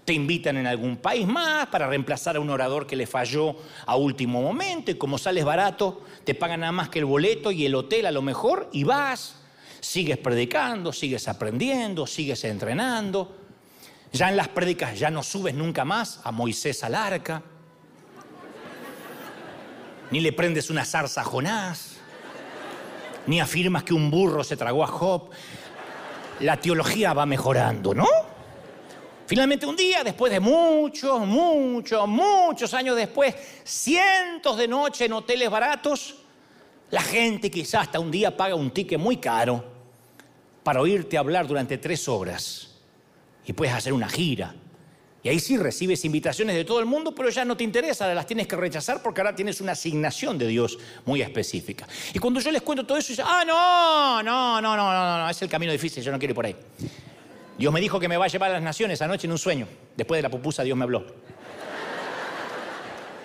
Te 0.06 0.14
invitan 0.14 0.56
en 0.56 0.68
algún 0.68 0.98
país 0.98 1.26
más 1.26 1.66
para 1.70 1.88
reemplazar 1.88 2.36
a 2.36 2.40
un 2.40 2.52
orador 2.52 2.86
que 2.86 2.96
le 2.96 3.08
falló 3.08 3.56
a 3.88 3.96
último 3.96 4.44
momento 4.44 4.92
y 4.92 5.00
como 5.00 5.18
sales 5.18 5.46
barato, 5.46 6.04
te 6.26 6.36
pagan 6.36 6.60
nada 6.60 6.74
más 6.74 6.90
que 6.90 7.00
el 7.00 7.06
boleto 7.06 7.52
y 7.52 7.66
el 7.66 7.74
hotel 7.74 8.06
a 8.06 8.12
lo 8.12 8.22
mejor 8.22 8.70
y 8.72 8.84
vas. 8.84 9.34
Sigues 9.80 10.20
predicando, 10.20 10.94
sigues 10.94 11.28
aprendiendo, 11.28 12.06
sigues 12.06 12.44
entrenando. 12.44 13.39
Ya 14.12 14.30
en 14.30 14.38
las 14.38 14.48
prédicas 14.48 14.98
ya 14.98 15.12
no 15.12 15.22
subes 15.22 15.54
nunca 15.54 15.86
más 15.86 16.20
a 16.24 16.32
Moisés 16.32 16.84
al 16.84 16.96
arca. 16.96 17.44
Ni 20.12 20.20
le 20.20 20.34
prendes 20.34 20.70
una 20.70 20.84
zarza 20.84 21.22
a 21.22 21.24
Jonás. 21.24 21.98
Ni 23.28 23.40
afirmas 23.40 23.84
que 23.84 23.94
un 23.94 24.10
burro 24.10 24.44
se 24.44 24.58
tragó 24.58 24.84
a 24.84 24.88
Job. 24.88 25.30
La 26.40 26.58
teología 26.58 27.14
va 27.14 27.26
mejorando, 27.26 27.94
¿no? 27.94 28.08
Finalmente 29.28 29.68
un 29.68 29.76
día, 29.76 30.04
después 30.04 30.32
de 30.32 30.40
muchos, 30.40 31.20
muchos, 31.28 32.08
muchos 32.08 32.74
años 32.74 32.96
después, 32.96 33.36
cientos 33.64 34.58
de 34.58 34.68
noches 34.68 35.02
en 35.02 35.14
hoteles 35.14 35.52
baratos, 35.52 36.16
la 36.90 37.02
gente 37.02 37.52
quizás 37.52 37.84
hasta 37.84 38.00
un 38.00 38.10
día 38.10 38.36
paga 38.36 38.56
un 38.56 38.72
ticket 38.72 38.98
muy 38.98 39.18
caro 39.18 39.64
para 40.64 40.82
oírte 40.82 41.16
hablar 41.16 41.46
durante 41.46 41.78
tres 41.78 42.08
horas 42.08 42.69
y 43.50 43.54
puedes 43.54 43.74
hacer 43.74 43.94
una 43.94 44.08
gira. 44.08 44.54
Y 45.24 45.30
ahí 45.30 45.40
sí 45.40 45.58
recibes 45.58 46.06
invitaciones 46.06 46.56
de 46.56 46.66
todo 46.66 46.80
el 46.82 46.86
mundo, 46.86 47.16
pero 47.16 47.30
ya 47.32 47.44
no 47.44 47.58
te 47.58 47.64
interesa, 47.64 48.14
las 48.14 48.28
tienes 48.28 48.46
que 48.46 48.56
rechazar 48.56 49.02
porque 49.02 49.22
ahora 49.22 49.36
tienes 49.36 49.60
una 49.60 49.72
asignación 49.72 50.38
de 50.38 50.46
Dios 50.46 50.78
muy 51.04 51.24
específica. 51.24 51.88
Y 52.14 52.20
cuando 52.20 52.40
yo 52.42 52.52
les 52.52 52.62
cuento 52.62 52.86
todo 52.86 53.00
eso, 53.00 53.08
dicen, 53.08 53.26
ah, 53.28 53.44
no, 53.44 54.22
no, 54.22 54.62
no, 54.62 54.78
no, 54.78 54.94
no, 54.94 55.18
no, 55.24 55.30
es 55.32 55.42
el 55.42 55.50
camino 55.50 55.72
difícil, 55.72 56.04
yo 56.04 56.12
no 56.12 56.20
quiero 56.20 56.34
ir 56.34 56.36
por 56.36 56.46
ahí. 56.46 56.56
Dios 57.58 57.74
me 57.74 57.82
dijo 57.82 58.00
que 58.00 58.08
me 58.08 58.18
va 58.18 58.26
a 58.26 58.28
llevar 58.28 58.52
a 58.52 58.54
las 58.54 58.62
naciones 58.62 59.02
anoche 59.02 59.26
en 59.26 59.32
un 59.32 59.40
sueño. 59.40 59.68
Después 59.98 60.20
de 60.20 60.22
la 60.22 60.30
pupusa 60.30 60.62
Dios 60.62 60.78
me 60.78 60.84
habló. 60.84 61.08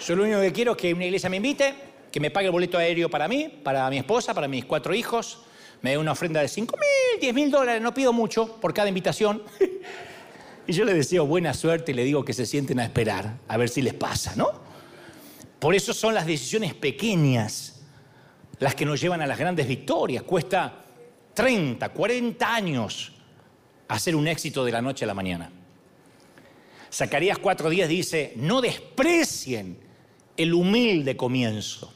Yo 0.06 0.16
lo 0.16 0.22
único 0.22 0.40
que 0.40 0.52
quiero 0.54 0.72
es 0.72 0.78
que 0.78 0.94
una 0.94 1.04
iglesia 1.04 1.28
me 1.28 1.36
invite, 1.36 1.74
que 2.10 2.18
me 2.18 2.30
pague 2.30 2.46
el 2.46 2.52
boleto 2.52 2.78
aéreo 2.78 3.10
para 3.10 3.28
mí, 3.28 3.60
para 3.62 3.90
mi 3.90 3.98
esposa, 3.98 4.32
para 4.32 4.48
mis 4.48 4.64
cuatro 4.64 4.94
hijos, 4.94 5.40
me 5.82 5.90
dé 5.90 5.98
una 5.98 6.12
ofrenda 6.12 6.40
de 6.40 6.48
5 6.48 6.76
mil, 6.78 7.20
10 7.20 7.34
mil 7.34 7.50
dólares, 7.50 7.82
no 7.82 7.92
pido 7.92 8.10
mucho 8.10 8.58
por 8.58 8.72
cada 8.72 8.88
invitación. 8.88 9.42
Y 10.66 10.72
yo 10.72 10.84
le 10.84 10.94
deseo 10.94 11.26
buena 11.26 11.52
suerte 11.52 11.92
y 11.92 11.94
le 11.94 12.04
digo 12.04 12.24
que 12.24 12.32
se 12.32 12.46
sienten 12.46 12.80
a 12.80 12.84
esperar, 12.84 13.38
a 13.48 13.56
ver 13.56 13.68
si 13.68 13.82
les 13.82 13.94
pasa, 13.94 14.34
¿no? 14.36 14.50
Por 15.58 15.74
eso 15.74 15.92
son 15.94 16.14
las 16.14 16.26
decisiones 16.26 16.74
pequeñas 16.74 17.82
las 18.58 18.74
que 18.74 18.84
nos 18.84 19.00
llevan 19.00 19.20
a 19.20 19.26
las 19.26 19.38
grandes 19.38 19.66
victorias. 19.66 20.22
Cuesta 20.22 20.84
30, 21.34 21.88
40 21.88 22.54
años 22.54 23.12
hacer 23.88 24.16
un 24.16 24.26
éxito 24.26 24.64
de 24.64 24.72
la 24.72 24.80
noche 24.80 25.04
a 25.04 25.08
la 25.08 25.14
mañana. 25.14 25.50
Zacarías 26.92 27.38
4.10 27.38 27.86
dice, 27.86 28.32
no 28.36 28.60
desprecien 28.60 29.78
el 30.36 30.54
humilde 30.54 31.16
comienzo, 31.16 31.92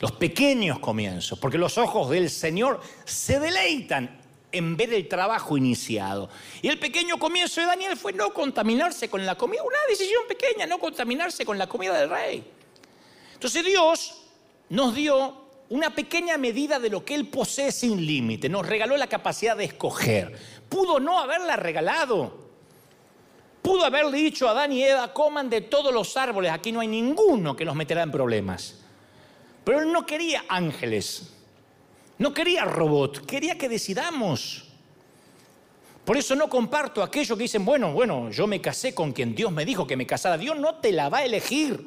los 0.00 0.12
pequeños 0.12 0.80
comienzos, 0.80 1.38
porque 1.38 1.58
los 1.58 1.78
ojos 1.78 2.10
del 2.10 2.28
Señor 2.28 2.80
se 3.04 3.38
deleitan 3.38 4.19
en 4.52 4.76
ver 4.76 4.92
el 4.92 5.08
trabajo 5.08 5.56
iniciado. 5.56 6.28
Y 6.62 6.68
el 6.68 6.78
pequeño 6.78 7.18
comienzo 7.18 7.60
de 7.60 7.66
Daniel 7.66 7.96
fue 7.96 8.12
no 8.12 8.32
contaminarse 8.32 9.08
con 9.08 9.24
la 9.24 9.36
comida, 9.36 9.62
una 9.62 9.78
decisión 9.88 10.22
pequeña, 10.28 10.66
no 10.66 10.78
contaminarse 10.78 11.44
con 11.44 11.58
la 11.58 11.68
comida 11.68 11.98
del 11.98 12.10
rey. 12.10 12.44
Entonces 13.34 13.64
Dios 13.64 14.22
nos 14.68 14.94
dio 14.94 15.48
una 15.70 15.94
pequeña 15.94 16.36
medida 16.36 16.78
de 16.78 16.90
lo 16.90 17.04
que 17.04 17.14
Él 17.14 17.28
posee 17.28 17.72
sin 17.72 18.04
límite, 18.04 18.48
nos 18.48 18.66
regaló 18.66 18.96
la 18.96 19.06
capacidad 19.06 19.56
de 19.56 19.64
escoger. 19.64 20.36
Pudo 20.68 21.00
no 21.00 21.20
haberla 21.20 21.56
regalado. 21.56 22.50
Pudo 23.62 23.84
haberle 23.84 24.16
dicho 24.16 24.48
a 24.48 24.52
Adán 24.52 24.72
y 24.72 24.82
Eva, 24.82 25.12
coman 25.12 25.50
de 25.50 25.60
todos 25.60 25.92
los 25.92 26.16
árboles, 26.16 26.50
aquí 26.50 26.72
no 26.72 26.80
hay 26.80 26.88
ninguno 26.88 27.54
que 27.54 27.64
nos 27.64 27.76
meterá 27.76 28.02
en 28.02 28.10
problemas. 28.10 28.80
Pero 29.64 29.80
Él 29.80 29.92
no 29.92 30.06
quería 30.06 30.44
ángeles, 30.48 31.34
no 32.20 32.34
quería 32.34 32.66
robot, 32.66 33.24
quería 33.24 33.56
que 33.56 33.66
decidamos. 33.66 34.66
Por 36.04 36.18
eso 36.18 36.34
no 36.34 36.50
comparto 36.50 37.02
aquello 37.02 37.34
que 37.34 37.44
dicen, 37.44 37.64
bueno, 37.64 37.94
bueno, 37.94 38.30
yo 38.30 38.46
me 38.46 38.60
casé 38.60 38.94
con 38.94 39.12
quien 39.12 39.34
Dios 39.34 39.50
me 39.50 39.64
dijo 39.64 39.86
que 39.86 39.96
me 39.96 40.06
casara. 40.06 40.36
Dios 40.36 40.58
no 40.58 40.74
te 40.74 40.92
la 40.92 41.08
va 41.08 41.18
a 41.18 41.24
elegir. 41.24 41.82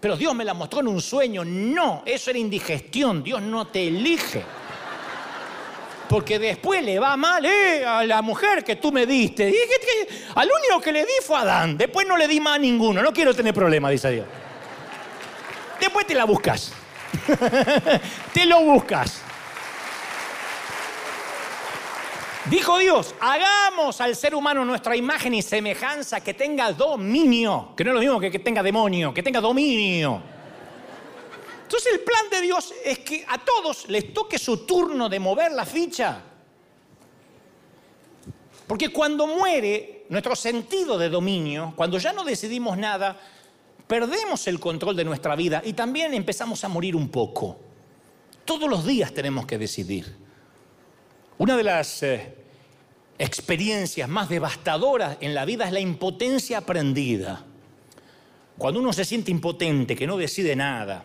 Pero 0.00 0.16
Dios 0.16 0.34
me 0.34 0.46
la 0.46 0.54
mostró 0.54 0.80
en 0.80 0.88
un 0.88 1.02
sueño. 1.02 1.44
No, 1.44 2.04
eso 2.06 2.30
era 2.30 2.38
indigestión. 2.38 3.22
Dios 3.22 3.42
no 3.42 3.66
te 3.66 3.86
elige. 3.86 4.42
Porque 6.08 6.38
después 6.38 6.82
le 6.82 6.98
va 6.98 7.18
mal 7.18 7.44
eh, 7.44 7.84
a 7.84 8.02
la 8.06 8.22
mujer 8.22 8.64
que 8.64 8.76
tú 8.76 8.90
me 8.90 9.04
diste. 9.04 9.50
Y 9.50 9.56
al 10.34 10.48
único 10.48 10.80
que 10.80 10.90
le 10.90 11.00
di 11.00 11.12
fue 11.22 11.36
a 11.36 11.40
Adán. 11.40 11.76
Después 11.76 12.06
no 12.06 12.16
le 12.16 12.26
di 12.26 12.40
más 12.40 12.54
a 12.54 12.58
ninguno. 12.58 13.02
No 13.02 13.12
quiero 13.12 13.34
tener 13.34 13.52
problemas, 13.52 13.90
dice 13.90 14.10
Dios. 14.10 14.26
Después 15.78 16.06
te 16.06 16.14
la 16.14 16.24
buscas. 16.24 16.72
te 18.32 18.46
lo 18.46 18.60
buscas. 18.62 19.22
Dijo 22.46 22.78
Dios, 22.78 23.14
hagamos 23.20 24.02
al 24.02 24.14
ser 24.14 24.34
humano 24.34 24.64
nuestra 24.66 24.94
imagen 24.94 25.32
y 25.32 25.40
semejanza 25.40 26.20
que 26.20 26.34
tenga 26.34 26.72
dominio, 26.72 27.72
que 27.74 27.84
no 27.84 27.90
es 27.90 27.94
lo 27.94 28.00
mismo 28.00 28.20
que 28.20 28.30
que 28.30 28.38
tenga 28.38 28.62
demonio, 28.62 29.14
que 29.14 29.22
tenga 29.22 29.40
dominio. 29.40 30.20
Entonces 31.62 31.94
el 31.94 32.00
plan 32.00 32.28
de 32.30 32.42
Dios 32.42 32.74
es 32.84 32.98
que 32.98 33.24
a 33.26 33.38
todos 33.38 33.88
les 33.88 34.12
toque 34.12 34.38
su 34.38 34.66
turno 34.66 35.08
de 35.08 35.18
mover 35.18 35.52
la 35.52 35.64
ficha. 35.64 36.20
Porque 38.66 38.90
cuando 38.90 39.26
muere 39.26 40.04
nuestro 40.10 40.36
sentido 40.36 40.98
de 40.98 41.08
dominio, 41.08 41.72
cuando 41.74 41.98
ya 41.98 42.12
no 42.12 42.24
decidimos 42.24 42.76
nada, 42.76 43.18
perdemos 43.86 44.46
el 44.46 44.60
control 44.60 44.96
de 44.96 45.04
nuestra 45.04 45.36
vida 45.36 45.62
y 45.64 45.72
también 45.72 46.14
empezamos 46.14 46.64
a 46.64 46.68
morir 46.68 46.96
un 46.96 47.08
poco. 47.08 47.58
Todos 48.44 48.68
los 48.68 48.84
días 48.84 49.12
tenemos 49.12 49.46
que 49.46 49.58
decidir. 49.58 50.16
Una 51.38 51.56
de 51.56 51.64
las 51.64 52.02
eh, 52.02 52.34
experiencias 53.18 54.08
más 54.08 54.28
devastadoras 54.28 55.16
en 55.20 55.34
la 55.34 55.44
vida 55.44 55.64
es 55.66 55.72
la 55.72 55.80
impotencia 55.80 56.58
aprendida. 56.58 57.44
Cuando 58.56 58.80
uno 58.80 58.92
se 58.92 59.04
siente 59.04 59.30
impotente, 59.30 59.96
que 59.96 60.06
no 60.06 60.16
decide 60.16 60.54
nada. 60.54 61.04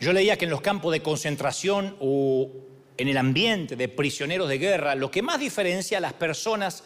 Yo 0.00 0.12
leía 0.12 0.36
que 0.36 0.46
en 0.46 0.50
los 0.50 0.60
campos 0.60 0.92
de 0.92 1.02
concentración 1.02 1.96
o 2.00 2.50
en 2.96 3.08
el 3.08 3.16
ambiente 3.16 3.76
de 3.76 3.88
prisioneros 3.88 4.48
de 4.48 4.58
guerra, 4.58 4.94
lo 4.94 5.10
que 5.10 5.22
más 5.22 5.38
diferencia 5.38 5.98
a 5.98 6.00
las 6.00 6.12
personas 6.12 6.84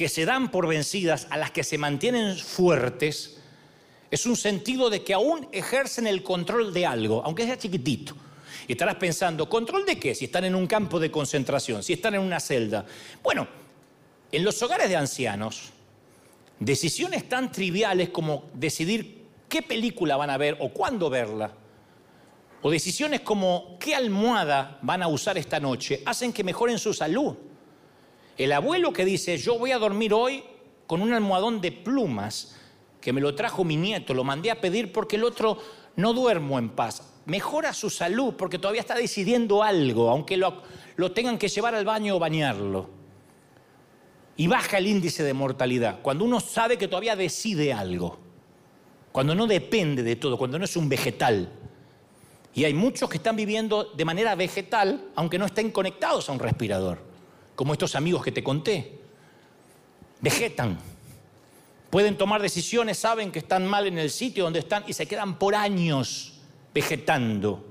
que 0.00 0.08
se 0.08 0.24
dan 0.24 0.50
por 0.50 0.66
vencidas, 0.66 1.26
a 1.28 1.36
las 1.36 1.50
que 1.50 1.62
se 1.62 1.76
mantienen 1.76 2.34
fuertes, 2.34 3.36
es 4.10 4.24
un 4.24 4.34
sentido 4.34 4.88
de 4.88 5.04
que 5.04 5.12
aún 5.12 5.46
ejercen 5.52 6.06
el 6.06 6.22
control 6.22 6.72
de 6.72 6.86
algo, 6.86 7.22
aunque 7.22 7.44
sea 7.44 7.58
chiquitito. 7.58 8.14
Y 8.66 8.72
estarás 8.72 8.94
pensando, 8.94 9.46
¿control 9.46 9.84
de 9.84 9.98
qué? 9.98 10.14
Si 10.14 10.24
están 10.24 10.46
en 10.46 10.54
un 10.54 10.66
campo 10.66 10.98
de 10.98 11.10
concentración, 11.10 11.82
si 11.82 11.92
están 11.92 12.14
en 12.14 12.22
una 12.22 12.40
celda. 12.40 12.86
Bueno, 13.22 13.46
en 14.32 14.42
los 14.42 14.62
hogares 14.62 14.88
de 14.88 14.96
ancianos, 14.96 15.68
decisiones 16.58 17.28
tan 17.28 17.52
triviales 17.52 18.08
como 18.08 18.48
decidir 18.54 19.26
qué 19.50 19.60
película 19.60 20.16
van 20.16 20.30
a 20.30 20.38
ver 20.38 20.56
o 20.60 20.70
cuándo 20.70 21.10
verla, 21.10 21.52
o 22.62 22.70
decisiones 22.70 23.20
como 23.20 23.76
qué 23.78 23.94
almohada 23.94 24.78
van 24.80 25.02
a 25.02 25.08
usar 25.08 25.36
esta 25.36 25.60
noche, 25.60 26.02
hacen 26.06 26.32
que 26.32 26.42
mejoren 26.42 26.78
su 26.78 26.94
salud. 26.94 27.49
El 28.40 28.52
abuelo 28.52 28.94
que 28.94 29.04
dice, 29.04 29.36
yo 29.36 29.58
voy 29.58 29.72
a 29.72 29.78
dormir 29.78 30.14
hoy 30.14 30.42
con 30.86 31.02
un 31.02 31.12
almohadón 31.12 31.60
de 31.60 31.72
plumas 31.72 32.56
que 32.98 33.12
me 33.12 33.20
lo 33.20 33.34
trajo 33.34 33.64
mi 33.64 33.76
nieto, 33.76 34.14
lo 34.14 34.24
mandé 34.24 34.50
a 34.50 34.62
pedir 34.62 34.92
porque 34.92 35.16
el 35.16 35.24
otro 35.24 35.58
no 35.96 36.14
duermo 36.14 36.58
en 36.58 36.70
paz. 36.70 37.02
Mejora 37.26 37.74
su 37.74 37.90
salud 37.90 38.32
porque 38.38 38.58
todavía 38.58 38.80
está 38.80 38.94
decidiendo 38.94 39.62
algo, 39.62 40.08
aunque 40.08 40.38
lo, 40.38 40.62
lo 40.96 41.12
tengan 41.12 41.36
que 41.36 41.48
llevar 41.48 41.74
al 41.74 41.84
baño 41.84 42.16
o 42.16 42.18
bañarlo. 42.18 42.88
Y 44.38 44.46
baja 44.46 44.78
el 44.78 44.86
índice 44.86 45.22
de 45.22 45.34
mortalidad, 45.34 46.00
cuando 46.00 46.24
uno 46.24 46.40
sabe 46.40 46.78
que 46.78 46.88
todavía 46.88 47.16
decide 47.16 47.74
algo, 47.74 48.18
cuando 49.12 49.34
no 49.34 49.46
depende 49.46 50.02
de 50.02 50.16
todo, 50.16 50.38
cuando 50.38 50.58
no 50.58 50.64
es 50.64 50.78
un 50.78 50.88
vegetal. 50.88 51.52
Y 52.54 52.64
hay 52.64 52.72
muchos 52.72 53.10
que 53.10 53.18
están 53.18 53.36
viviendo 53.36 53.84
de 53.84 54.04
manera 54.06 54.34
vegetal, 54.34 55.10
aunque 55.14 55.38
no 55.38 55.44
estén 55.44 55.70
conectados 55.70 56.30
a 56.30 56.32
un 56.32 56.38
respirador, 56.38 57.09
como 57.60 57.74
estos 57.74 57.94
amigos 57.94 58.24
que 58.24 58.32
te 58.32 58.42
conté. 58.42 58.90
Vegetan. 60.22 60.78
Pueden 61.90 62.16
tomar 62.16 62.40
decisiones, 62.40 62.96
saben 62.96 63.30
que 63.30 63.40
están 63.40 63.66
mal 63.66 63.86
en 63.86 63.98
el 63.98 64.08
sitio 64.08 64.44
donde 64.44 64.60
están 64.60 64.84
y 64.86 64.94
se 64.94 65.04
quedan 65.04 65.38
por 65.38 65.54
años 65.54 66.40
vegetando. 66.72 67.62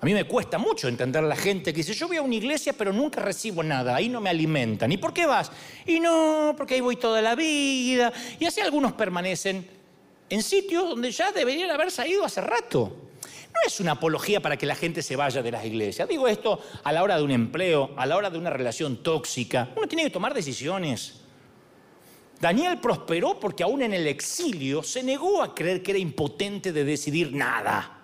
A 0.00 0.04
mí 0.04 0.14
me 0.14 0.24
cuesta 0.24 0.58
mucho 0.58 0.88
entender 0.88 1.22
a 1.22 1.28
la 1.28 1.36
gente 1.36 1.72
que 1.72 1.76
dice, 1.76 1.94
yo 1.94 2.08
voy 2.08 2.16
a 2.16 2.22
una 2.22 2.34
iglesia 2.34 2.72
pero 2.72 2.92
nunca 2.92 3.20
recibo 3.20 3.62
nada, 3.62 3.94
ahí 3.94 4.08
no 4.08 4.20
me 4.20 4.30
alimentan. 4.30 4.90
¿Y 4.90 4.96
por 4.96 5.14
qué 5.14 5.24
vas? 5.24 5.52
Y 5.86 6.00
no, 6.00 6.56
porque 6.56 6.74
ahí 6.74 6.80
voy 6.80 6.96
toda 6.96 7.22
la 7.22 7.36
vida. 7.36 8.12
Y 8.40 8.46
así 8.46 8.60
algunos 8.60 8.94
permanecen 8.94 9.64
en 10.28 10.42
sitios 10.42 10.88
donde 10.88 11.12
ya 11.12 11.30
deberían 11.30 11.70
haberse 11.70 12.08
ido 12.08 12.24
hace 12.24 12.40
rato. 12.40 13.07
No 13.48 13.60
es 13.66 13.80
una 13.80 13.92
apología 13.92 14.40
para 14.40 14.56
que 14.56 14.66
la 14.66 14.74
gente 14.74 15.02
se 15.02 15.16
vaya 15.16 15.42
de 15.42 15.50
las 15.50 15.64
iglesias. 15.64 16.08
Digo 16.08 16.28
esto 16.28 16.60
a 16.84 16.92
la 16.92 17.02
hora 17.02 17.16
de 17.16 17.22
un 17.22 17.30
empleo, 17.30 17.90
a 17.96 18.06
la 18.06 18.16
hora 18.16 18.30
de 18.30 18.38
una 18.38 18.50
relación 18.50 19.02
tóxica. 19.02 19.70
Uno 19.76 19.88
tiene 19.88 20.04
que 20.04 20.10
tomar 20.10 20.34
decisiones. 20.34 21.22
Daniel 22.40 22.78
prosperó 22.78 23.40
porque 23.40 23.64
aún 23.64 23.82
en 23.82 23.92
el 23.92 24.06
exilio 24.06 24.82
se 24.82 25.02
negó 25.02 25.42
a 25.42 25.54
creer 25.54 25.82
que 25.82 25.92
era 25.92 25.98
impotente 25.98 26.72
de 26.72 26.84
decidir 26.84 27.32
nada. 27.32 27.98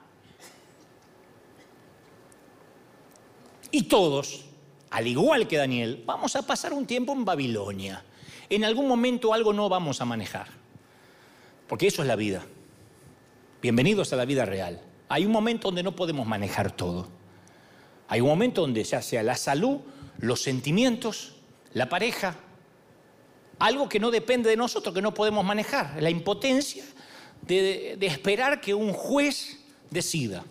Y 3.70 3.84
todos, 3.84 4.44
al 4.90 5.06
igual 5.06 5.46
que 5.46 5.56
Daniel, 5.56 6.02
vamos 6.04 6.36
a 6.36 6.46
pasar 6.46 6.72
un 6.72 6.86
tiempo 6.86 7.12
en 7.12 7.24
Babilonia. 7.24 8.04
En 8.48 8.64
algún 8.64 8.88
momento 8.88 9.32
algo 9.32 9.52
no 9.52 9.68
vamos 9.68 10.00
a 10.00 10.04
manejar. 10.04 10.48
Porque 11.68 11.86
eso 11.86 12.02
es 12.02 12.08
la 12.08 12.16
vida. 12.16 12.44
Bienvenidos 13.62 14.12
a 14.12 14.16
la 14.16 14.24
vida 14.24 14.44
real. 14.44 14.80
Hay 15.08 15.26
un 15.26 15.32
momento 15.32 15.68
donde 15.68 15.82
no 15.82 15.94
podemos 15.94 16.26
manejar 16.26 16.72
todo. 16.72 17.08
Hay 18.08 18.20
un 18.20 18.28
momento 18.28 18.60
donde 18.60 18.84
ya 18.84 19.02
sea 19.02 19.22
la 19.22 19.36
salud, 19.36 19.78
los 20.18 20.42
sentimientos, 20.42 21.34
la 21.72 21.88
pareja, 21.88 22.36
algo 23.58 23.88
que 23.88 24.00
no 24.00 24.10
depende 24.10 24.50
de 24.50 24.56
nosotros, 24.56 24.94
que 24.94 25.02
no 25.02 25.14
podemos 25.14 25.44
manejar, 25.44 26.02
la 26.02 26.10
impotencia 26.10 26.84
de, 27.42 27.96
de 27.98 28.06
esperar 28.06 28.60
que 28.60 28.74
un 28.74 28.92
juez 28.92 29.58
decida, 29.90 30.44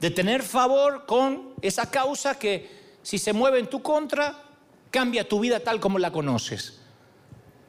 de 0.00 0.10
tener 0.10 0.42
favor 0.42 1.06
con 1.06 1.50
esa 1.60 1.90
causa 1.90 2.38
que 2.38 2.68
si 3.02 3.18
se 3.18 3.32
mueve 3.32 3.58
en 3.58 3.68
tu 3.68 3.82
contra, 3.82 4.42
cambia 4.90 5.28
tu 5.28 5.40
vida 5.40 5.60
tal 5.60 5.80
como 5.80 5.98
la 5.98 6.12
conoces. 6.12 6.80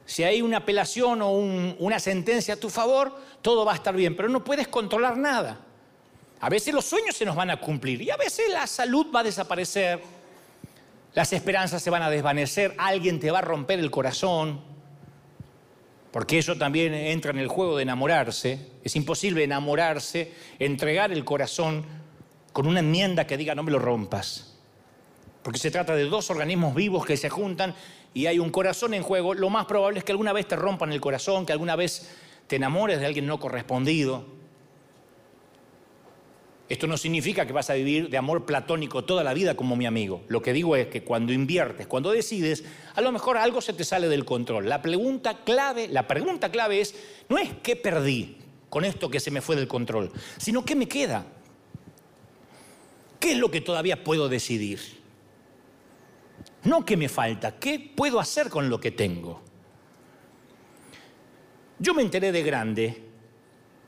Si 0.05 0.23
hay 0.23 0.41
una 0.41 0.57
apelación 0.57 1.21
o 1.21 1.29
una 1.31 1.99
sentencia 1.99 2.55
a 2.55 2.57
tu 2.57 2.69
favor, 2.69 3.17
todo 3.43 3.65
va 3.65 3.73
a 3.73 3.75
estar 3.75 3.95
bien, 3.95 4.15
pero 4.15 4.29
no 4.29 4.43
puedes 4.43 4.67
controlar 4.67 5.17
nada. 5.17 5.59
A 6.39 6.49
veces 6.49 6.73
los 6.73 6.85
sueños 6.85 7.15
se 7.15 7.25
nos 7.25 7.35
van 7.35 7.51
a 7.51 7.57
cumplir 7.57 8.01
y 8.01 8.09
a 8.09 8.17
veces 8.17 8.49
la 8.49 8.65
salud 8.65 9.07
va 9.13 9.19
a 9.19 9.23
desaparecer, 9.23 10.01
las 11.13 11.31
esperanzas 11.31 11.83
se 11.83 11.91
van 11.91 12.01
a 12.01 12.09
desvanecer, 12.09 12.73
alguien 12.77 13.19
te 13.19 13.29
va 13.29 13.39
a 13.39 13.41
romper 13.41 13.79
el 13.79 13.91
corazón, 13.91 14.61
porque 16.11 16.37
eso 16.37 16.57
también 16.57 16.93
entra 16.93 17.31
en 17.31 17.39
el 17.39 17.47
juego 17.47 17.77
de 17.77 17.83
enamorarse. 17.83 18.71
Es 18.83 18.95
imposible 18.95 19.43
enamorarse, 19.43 20.31
entregar 20.59 21.11
el 21.11 21.25
corazón 21.25 21.85
con 22.51 22.67
una 22.67 22.79
enmienda 22.79 23.27
que 23.27 23.35
diga 23.35 23.55
no 23.55 23.63
me 23.63 23.71
lo 23.71 23.79
rompas. 23.79 24.55
Porque 25.41 25.59
se 25.59 25.71
trata 25.71 25.95
de 25.95 26.05
dos 26.05 26.29
organismos 26.29 26.75
vivos 26.75 27.05
que 27.05 27.17
se 27.17 27.29
juntan 27.29 27.75
y 28.13 28.27
hay 28.27 28.39
un 28.39 28.51
corazón 28.51 28.93
en 28.93 29.01
juego, 29.01 29.33
lo 29.33 29.49
más 29.49 29.65
probable 29.65 29.99
es 29.99 30.05
que 30.05 30.11
alguna 30.11 30.33
vez 30.33 30.47
te 30.47 30.55
rompan 30.55 30.93
el 30.93 31.01
corazón, 31.01 31.45
que 31.45 31.51
alguna 31.51 31.75
vez 31.75 32.09
te 32.47 32.55
enamores 32.55 32.99
de 32.99 33.05
alguien 33.05 33.25
no 33.25 33.39
correspondido. 33.39 34.25
Esto 36.69 36.87
no 36.87 36.97
significa 36.97 37.45
que 37.45 37.53
vas 37.53 37.69
a 37.69 37.73
vivir 37.73 38.09
de 38.09 38.17
amor 38.17 38.45
platónico 38.45 39.03
toda 39.03 39.23
la 39.23 39.33
vida 39.33 39.55
como 39.55 39.75
mi 39.75 39.85
amigo. 39.85 40.23
Lo 40.27 40.41
que 40.41 40.53
digo 40.53 40.75
es 40.75 40.87
que 40.87 41.03
cuando 41.03 41.33
inviertes, 41.33 41.87
cuando 41.87 42.11
decides, 42.11 42.63
a 42.95 43.01
lo 43.01 43.11
mejor 43.11 43.37
algo 43.37 43.61
se 43.61 43.73
te 43.73 43.83
sale 43.83 44.07
del 44.07 44.25
control. 44.25 44.69
La 44.69 44.81
pregunta 44.81 45.43
clave, 45.43 45.87
la 45.87 46.07
pregunta 46.07 46.51
clave 46.51 46.81
es 46.81 46.95
no 47.29 47.37
es 47.37 47.49
qué 47.61 47.75
perdí 47.75 48.37
con 48.69 48.85
esto 48.85 49.09
que 49.09 49.19
se 49.19 49.29
me 49.29 49.41
fue 49.41 49.55
del 49.55 49.67
control, 49.67 50.11
sino 50.37 50.65
qué 50.65 50.75
me 50.75 50.87
queda. 50.87 51.25
¿Qué 53.19 53.33
es 53.33 53.37
lo 53.37 53.51
que 53.51 53.61
todavía 53.61 54.03
puedo 54.03 54.27
decidir? 54.27 54.79
No 56.63 56.85
qué 56.85 56.97
me 56.97 57.07
falta, 57.07 57.59
qué 57.59 57.79
puedo 57.79 58.19
hacer 58.19 58.49
con 58.49 58.69
lo 58.69 58.79
que 58.79 58.91
tengo. 58.91 59.41
Yo 61.83 61.93
me 61.93 62.01
enteré 62.01 62.31
de 62.31 62.43
grande 62.43 63.03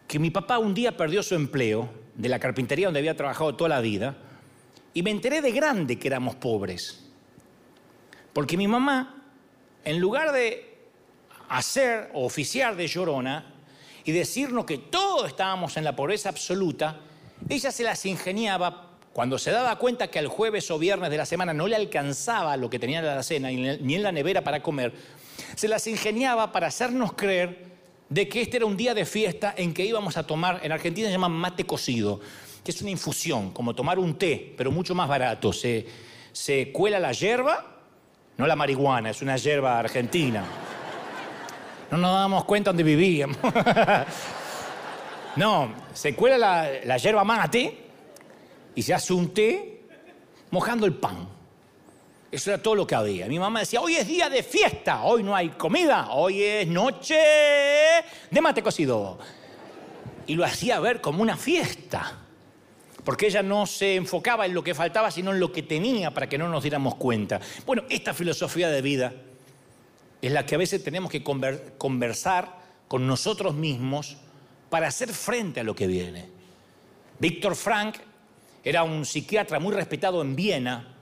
que 0.05 0.19
mi 0.19 0.29
papá 0.29 0.59
un 0.59 0.73
día 0.73 0.97
perdió 0.97 1.23
su 1.23 1.33
empleo 1.33 1.89
de 2.13 2.27
la 2.27 2.39
carpintería 2.39 2.87
donde 2.87 2.99
había 2.99 3.15
trabajado 3.15 3.55
toda 3.55 3.69
la 3.69 3.79
vida 3.79 4.17
y 4.93 5.01
me 5.01 5.11
enteré 5.11 5.41
de 5.41 5.53
grande 5.53 5.97
que 5.97 6.09
éramos 6.09 6.35
pobres. 6.35 7.05
Porque 8.33 8.57
mi 8.57 8.67
mamá, 8.67 9.23
en 9.85 10.01
lugar 10.01 10.33
de 10.33 10.75
hacer 11.47 12.09
oficiar 12.13 12.75
de 12.75 12.85
llorona 12.85 13.53
y 14.03 14.11
decirnos 14.11 14.65
que 14.65 14.77
todos 14.77 15.29
estábamos 15.29 15.77
en 15.77 15.85
la 15.85 15.95
pobreza 15.95 16.27
absoluta, 16.27 16.99
ella 17.47 17.71
se 17.71 17.83
las 17.83 18.05
ingeniaba 18.05 18.91
cuando 19.13 19.37
se 19.37 19.51
daba 19.51 19.77
cuenta 19.77 20.09
que 20.09 20.19
el 20.19 20.27
jueves 20.27 20.69
o 20.69 20.77
viernes 20.77 21.11
de 21.11 21.15
la 21.15 21.25
semana 21.25 21.53
no 21.53 21.65
le 21.65 21.77
alcanzaba 21.77 22.57
lo 22.57 22.69
que 22.69 22.77
tenía 22.77 22.99
en 22.99 23.05
la 23.05 23.23
cena 23.23 23.47
ni 23.51 23.95
en 23.95 24.03
la 24.03 24.11
nevera 24.11 24.43
para 24.43 24.61
comer, 24.61 24.91
se 25.55 25.69
las 25.69 25.87
ingeniaba 25.87 26.51
para 26.51 26.67
hacernos 26.67 27.13
creer 27.13 27.64
de 28.09 28.29
que 28.29 28.41
este 28.41 28.57
era 28.57 28.65
un 28.65 28.77
día 28.77 28.93
de 28.93 29.05
fiesta 29.05 29.53
en 29.57 29.73
que 29.73 29.85
íbamos 29.85 30.17
a 30.17 30.23
tomar, 30.25 30.59
en 30.63 30.71
Argentina 30.71 31.07
se 31.07 31.13
llama 31.13 31.29
mate 31.29 31.65
cocido, 31.65 32.19
que 32.63 32.71
es 32.71 32.81
una 32.81 32.91
infusión, 32.91 33.51
como 33.51 33.73
tomar 33.75 33.99
un 33.99 34.17
té, 34.17 34.53
pero 34.57 34.71
mucho 34.71 34.95
más 34.95 35.07
barato. 35.07 35.53
Se, 35.53 35.85
se 36.31 36.71
cuela 36.71 36.99
la 36.99 37.11
hierba, 37.11 37.65
no 38.37 38.47
la 38.47 38.55
marihuana, 38.55 39.09
es 39.09 39.21
una 39.21 39.37
hierba 39.37 39.79
argentina. 39.79 40.43
No 41.91 41.97
nos 41.97 42.13
damos 42.13 42.45
cuenta 42.45 42.71
dónde 42.71 42.83
vivíamos. 42.83 43.37
no, 45.35 45.73
se 45.93 46.15
cuela 46.15 46.37
la, 46.37 46.69
la 46.83 46.97
hierba 46.97 47.23
mate 47.23 47.77
y 48.73 48.81
se 48.81 48.93
hace 48.93 49.13
un 49.13 49.33
té 49.33 49.83
mojando 50.51 50.85
el 50.85 50.93
pan. 50.93 51.27
Eso 52.35 52.51
era 52.51 52.61
todo 52.61 52.75
lo 52.75 52.85
que 52.85 52.95
había. 52.95 53.27
Mi 53.27 53.39
mamá 53.39 53.61
decía, 53.61 53.79
hoy 53.79 53.95
es 53.95 54.05
día 54.05 54.29
de 54.29 54.43
fiesta, 54.43 55.03
hoy 55.03 55.23
no 55.23 55.33
hay 55.33 55.51
comida, 55.51 56.09
hoy 56.11 56.43
es 56.43 56.67
noche 56.67 57.15
de 58.29 58.41
mate 58.41 58.61
cocido. 58.61 59.17
Y 60.27 60.35
lo 60.35 60.43
hacía 60.43 60.81
ver 60.81 60.99
como 60.99 61.21
una 61.21 61.37
fiesta, 61.37 62.19
porque 63.05 63.27
ella 63.27 63.41
no 63.41 63.65
se 63.65 63.95
enfocaba 63.95 64.45
en 64.45 64.53
lo 64.53 64.65
que 64.65 64.75
faltaba, 64.75 65.11
sino 65.11 65.31
en 65.31 65.39
lo 65.39 65.53
que 65.53 65.63
tenía 65.63 66.11
para 66.11 66.27
que 66.27 66.37
no 66.37 66.49
nos 66.49 66.61
diéramos 66.61 66.95
cuenta. 66.95 67.39
Bueno, 67.65 67.83
esta 67.87 68.13
filosofía 68.13 68.67
de 68.67 68.81
vida 68.81 69.13
es 70.21 70.31
la 70.33 70.45
que 70.45 70.55
a 70.55 70.57
veces 70.57 70.83
tenemos 70.83 71.09
que 71.09 71.23
conversar 71.23 72.53
con 72.89 73.07
nosotros 73.07 73.55
mismos 73.55 74.17
para 74.69 74.89
hacer 74.89 75.13
frente 75.13 75.61
a 75.61 75.63
lo 75.63 75.73
que 75.73 75.87
viene. 75.87 76.27
Víctor 77.17 77.55
Frank 77.55 77.95
era 78.61 78.83
un 78.83 79.05
psiquiatra 79.05 79.57
muy 79.57 79.73
respetado 79.73 80.21
en 80.21 80.35
Viena, 80.35 80.94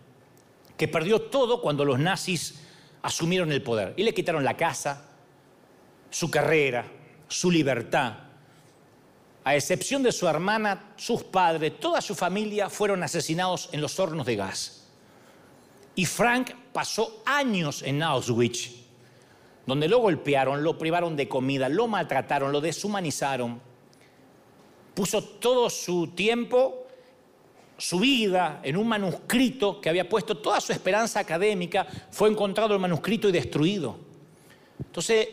que 0.84 0.90
perdió 0.90 1.22
todo 1.22 1.62
cuando 1.62 1.86
los 1.86 1.98
nazis 1.98 2.56
asumieron 3.04 3.54
el 3.54 3.64
poder. 3.64 3.94
Y 3.96 4.04
le 4.04 4.14
quitaron 4.14 4.44
la 4.44 4.58
casa, 4.58 5.06
su 6.10 6.30
carrera, 6.30 6.86
su 7.30 7.50
libertad. 7.50 8.16
A 9.46 9.56
excepción 9.56 10.04
de 10.04 10.12
su 10.12 10.28
hermana, 10.28 10.92
sus 10.98 11.24
padres, 11.24 11.80
toda 11.80 12.02
su 12.02 12.16
familia 12.16 12.70
fueron 12.70 13.02
asesinados 13.02 13.70
en 13.72 13.80
los 13.80 13.98
hornos 13.98 14.26
de 14.26 14.36
gas. 14.36 14.90
Y 15.96 16.06
Frank 16.06 16.52
pasó 16.74 17.24
años 17.26 17.82
en 17.82 18.04
Auschwitz, 18.04 18.72
donde 19.66 19.88
lo 19.88 20.00
golpearon, 20.00 20.66
lo 20.66 20.78
privaron 20.78 21.16
de 21.16 21.30
comida, 21.30 21.70
lo 21.70 21.88
maltrataron, 21.88 22.52
lo 22.52 22.60
deshumanizaron. 22.60 23.62
Puso 24.94 25.24
todo 25.24 25.70
su 25.70 26.08
tiempo 26.08 26.83
su 27.84 28.00
vida 28.00 28.62
en 28.64 28.78
un 28.78 28.88
manuscrito 28.88 29.82
que 29.82 29.90
había 29.90 30.08
puesto 30.08 30.38
toda 30.38 30.62
su 30.62 30.72
esperanza 30.72 31.20
académica, 31.20 31.86
fue 32.12 32.30
encontrado 32.30 32.74
el 32.74 32.80
manuscrito 32.80 33.28
y 33.28 33.34
destruido. 33.34 33.98
Entonces, 34.80 35.28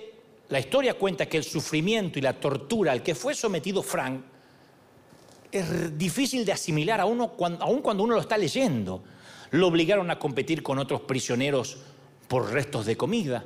la 0.48 0.58
historia 0.58 0.94
cuenta 0.94 1.26
que 1.26 1.36
el 1.36 1.44
sufrimiento 1.44 2.18
y 2.18 2.22
la 2.22 2.32
tortura 2.32 2.90
al 2.90 3.04
que 3.04 3.14
fue 3.14 3.36
sometido 3.36 3.84
Frank 3.84 4.20
es 5.52 5.96
difícil 5.96 6.44
de 6.44 6.50
asimilar 6.50 7.00
a 7.00 7.04
uno, 7.04 7.34
aun 7.60 7.82
cuando 7.82 8.02
uno 8.02 8.16
lo 8.16 8.20
está 8.20 8.36
leyendo. 8.36 9.04
Lo 9.52 9.68
obligaron 9.68 10.10
a 10.10 10.18
competir 10.18 10.64
con 10.64 10.80
otros 10.80 11.02
prisioneros 11.02 11.78
por 12.26 12.50
restos 12.50 12.84
de 12.84 12.96
comida. 12.96 13.44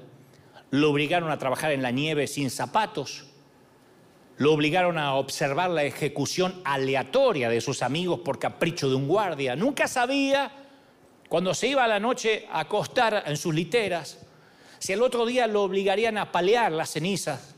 lo 0.70 0.90
obligaron 0.90 1.30
a 1.30 1.38
trabajar 1.38 1.72
en 1.72 1.82
la 1.82 1.90
nieve 1.90 2.26
sin 2.26 2.48
zapatos, 2.48 3.26
lo 4.36 4.52
obligaron 4.52 4.98
a 4.98 5.14
observar 5.14 5.70
la 5.70 5.84
ejecución 5.84 6.60
aleatoria 6.64 7.48
de 7.48 7.60
sus 7.60 7.82
amigos 7.82 8.20
por 8.20 8.38
capricho 8.38 8.88
de 8.88 8.96
un 8.96 9.06
guardia. 9.06 9.54
Nunca 9.54 9.86
sabía, 9.86 10.50
cuando 11.28 11.54
se 11.54 11.68
iba 11.68 11.84
a 11.84 11.88
la 11.88 12.00
noche 12.00 12.46
a 12.50 12.60
acostar 12.60 13.24
en 13.26 13.36
sus 13.36 13.54
literas, 13.54 14.18
si 14.78 14.92
el 14.92 15.02
otro 15.02 15.24
día 15.24 15.46
lo 15.46 15.62
obligarían 15.62 16.18
a 16.18 16.32
palear 16.32 16.72
las 16.72 16.90
cenizas 16.90 17.54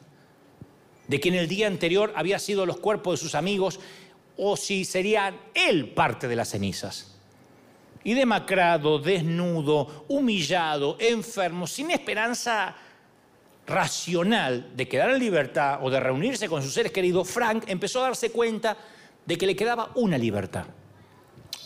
de 1.08 1.20
que 1.20 1.28
en 1.28 1.36
el 1.36 1.48
día 1.48 1.66
anterior 1.66 2.12
había 2.14 2.38
sido 2.38 2.66
los 2.66 2.78
cuerpos 2.78 3.18
de 3.18 3.24
sus 3.24 3.34
amigos 3.34 3.80
o 4.36 4.56
si 4.56 4.84
serían 4.84 5.38
él 5.54 5.90
parte 5.90 6.28
de 6.28 6.36
las 6.36 6.50
cenizas. 6.50 7.14
Y 8.04 8.14
demacrado, 8.14 8.98
desnudo, 8.98 10.04
humillado, 10.08 10.96
enfermo, 11.00 11.66
sin 11.66 11.90
esperanza 11.90 12.76
racional 13.66 14.76
de 14.76 14.88
quedar 14.88 15.10
en 15.10 15.18
libertad 15.18 15.80
o 15.82 15.90
de 15.90 16.00
reunirse 16.00 16.48
con 16.48 16.62
sus 16.62 16.72
seres 16.72 16.92
queridos, 16.92 17.28
Frank 17.28 17.64
empezó 17.66 18.00
a 18.00 18.08
darse 18.08 18.30
cuenta 18.30 18.76
de 19.24 19.36
que 19.36 19.46
le 19.46 19.56
quedaba 19.56 19.90
una 19.96 20.16
libertad. 20.16 20.66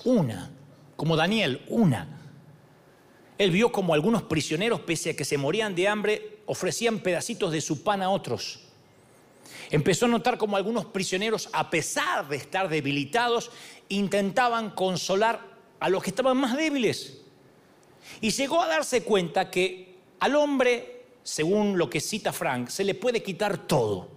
Una. 0.05 0.51
Como 0.96 1.16
Daniel, 1.16 1.62
una. 1.68 2.20
Él 3.38 3.51
vio 3.51 3.72
como 3.72 3.94
algunos 3.94 4.22
prisioneros, 4.22 4.80
pese 4.80 5.11
a 5.11 5.16
que 5.16 5.24
se 5.24 5.38
morían 5.38 5.74
de 5.74 5.88
hambre, 5.88 6.40
ofrecían 6.46 6.98
pedacitos 6.98 7.53
de 7.53 7.61
su 7.61 7.82
pan 7.82 8.03
a 8.03 8.11
otros. 8.11 8.61
Empezó 9.70 10.07
a 10.07 10.09
notar 10.09 10.36
como 10.36 10.57
algunos 10.57 10.84
prisioneros, 10.86 11.48
a 11.53 11.70
pesar 11.70 12.28
de 12.28 12.36
estar 12.36 12.68
debilitados, 12.68 13.51
intentaban 13.88 14.70
consolar 14.70 15.40
a 15.78 15.88
los 15.88 16.03
que 16.03 16.11
estaban 16.11 16.36
más 16.36 16.57
débiles. 16.57 17.22
Y 18.20 18.30
llegó 18.30 18.61
a 18.61 18.66
darse 18.66 19.05
cuenta 19.05 19.51
que 19.51 19.96
al 20.18 20.34
hombre, 20.36 20.99
según 21.23 21.79
lo 21.79 21.91
que 21.91 22.01
cita 22.01 22.33
Frank, 22.33 22.68
se 22.68 22.85
le 22.85 22.95
puede 22.95 23.23
quitar 23.23 23.59
todo, 23.59 24.09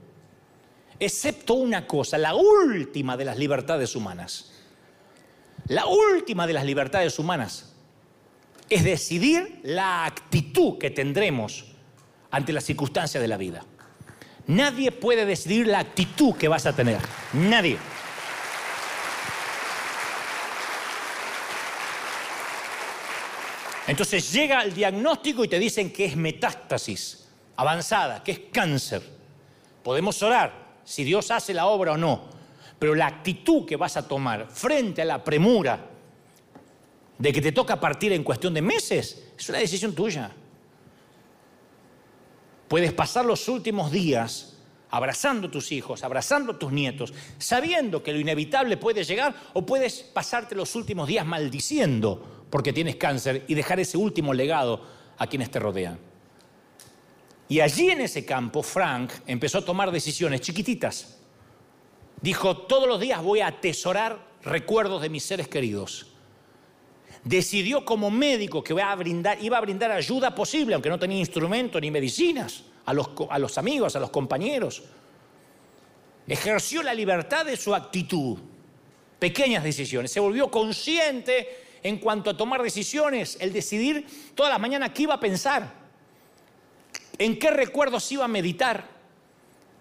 excepto 0.99 1.55
una 1.55 1.85
cosa, 1.87 2.17
la 2.17 2.35
última 2.35 3.17
de 3.17 3.25
las 3.25 3.37
libertades 3.37 3.95
humanas. 3.95 4.51
La 5.67 5.85
última 5.85 6.45
de 6.45 6.53
las 6.53 6.65
libertades 6.65 7.17
humanas 7.19 7.73
es 8.69 8.83
decidir 8.83 9.59
la 9.63 10.05
actitud 10.05 10.77
que 10.77 10.89
tendremos 10.89 11.65
ante 12.31 12.51
las 12.51 12.65
circunstancias 12.65 13.21
de 13.21 13.27
la 13.27 13.37
vida. 13.37 13.63
Nadie 14.47 14.91
puede 14.91 15.25
decidir 15.25 15.67
la 15.67 15.79
actitud 15.79 16.35
que 16.35 16.47
vas 16.47 16.65
a 16.65 16.75
tener. 16.75 16.99
Nadie. 17.33 17.77
Entonces 23.93 24.33
llega 24.33 24.63
el 24.63 24.73
diagnóstico 24.73 25.43
y 25.43 25.47
te 25.47 25.59
dicen 25.59 25.93
que 25.93 26.05
es 26.05 26.15
metástasis 26.15 27.27
avanzada, 27.55 28.23
que 28.23 28.31
es 28.31 28.39
cáncer. 28.51 29.03
Podemos 29.83 30.19
orar 30.23 30.79
si 30.83 31.03
Dios 31.03 31.29
hace 31.29 31.53
la 31.53 31.67
obra 31.67 31.91
o 31.91 31.97
no, 31.97 32.23
pero 32.79 32.95
la 32.95 33.05
actitud 33.05 33.67
que 33.67 33.75
vas 33.75 33.95
a 33.95 34.07
tomar 34.07 34.47
frente 34.49 35.03
a 35.03 35.05
la 35.05 35.23
premura 35.23 35.91
de 37.19 37.31
que 37.31 37.39
te 37.39 37.51
toca 37.51 37.79
partir 37.79 38.11
en 38.13 38.23
cuestión 38.23 38.55
de 38.55 38.63
meses 38.63 39.25
es 39.37 39.49
una 39.49 39.59
decisión 39.59 39.93
tuya. 39.93 40.31
Puedes 42.67 42.93
pasar 42.93 43.25
los 43.25 43.47
últimos 43.47 43.91
días 43.91 44.52
abrazando 44.93 45.49
tus 45.49 45.71
hijos, 45.71 46.03
abrazando 46.03 46.55
tus 46.55 46.71
nietos, 46.71 47.11
sabiendo 47.39 48.03
que 48.03 48.13
lo 48.13 48.19
inevitable 48.19 48.77
puede 48.77 49.03
llegar, 49.03 49.33
o 49.53 49.65
puedes 49.65 50.01
pasarte 50.01 50.53
los 50.53 50.75
últimos 50.75 51.07
días 51.07 51.25
maldiciendo 51.25 52.45
porque 52.51 52.71
tienes 52.71 52.97
cáncer 52.97 53.43
y 53.47 53.55
dejar 53.55 53.79
ese 53.79 53.97
último 53.97 54.35
legado 54.35 54.85
a 55.17 55.25
quienes 55.25 55.49
te 55.49 55.57
rodean. 55.57 55.97
Y 57.49 57.59
allí 57.59 57.89
en 57.89 58.01
ese 58.01 58.23
campo, 58.23 58.61
Frank 58.61 59.11
empezó 59.25 59.57
a 59.57 59.65
tomar 59.65 59.89
decisiones 59.89 60.41
chiquititas. 60.41 61.17
Dijo, 62.21 62.55
todos 62.57 62.87
los 62.87 62.99
días 62.99 63.23
voy 63.23 63.39
a 63.39 63.47
atesorar 63.47 64.23
recuerdos 64.43 65.01
de 65.01 65.09
mis 65.09 65.23
seres 65.23 65.47
queridos 65.47 66.05
decidió 67.23 67.85
como 67.85 68.11
médico 68.11 68.61
que 68.61 68.73
iba 68.73 68.91
a 68.91 68.95
brindar, 68.95 69.41
iba 69.41 69.57
a 69.57 69.61
brindar 69.61 69.91
ayuda 69.91 70.35
posible, 70.35 70.73
aunque 70.73 70.89
no 70.89 70.99
tenía 70.99 71.19
instrumentos 71.19 71.81
ni 71.81 71.89
medicinas, 71.89 72.65
a 72.85 72.93
los, 72.93 73.09
a 73.29 73.39
los 73.39 73.57
amigos, 73.57 73.95
a 73.95 73.99
los 73.99 74.09
compañeros. 74.09 74.83
Ejerció 76.27 76.83
la 76.83 76.93
libertad 76.93 77.45
de 77.45 77.57
su 77.57 77.73
actitud, 77.75 78.37
pequeñas 79.19 79.63
decisiones. 79.63 80.11
Se 80.11 80.19
volvió 80.19 80.49
consciente 80.49 81.63
en 81.83 81.97
cuanto 81.97 82.29
a 82.29 82.37
tomar 82.37 82.61
decisiones, 82.61 83.37
el 83.41 83.51
decidir 83.51 84.05
todas 84.35 84.51
las 84.51 84.59
mañanas 84.59 84.91
qué 84.91 85.03
iba 85.03 85.15
a 85.15 85.19
pensar, 85.19 85.73
en 87.17 87.37
qué 87.37 87.51
recuerdos 87.51 88.09
iba 88.11 88.25
a 88.25 88.29
meditar, 88.29 88.87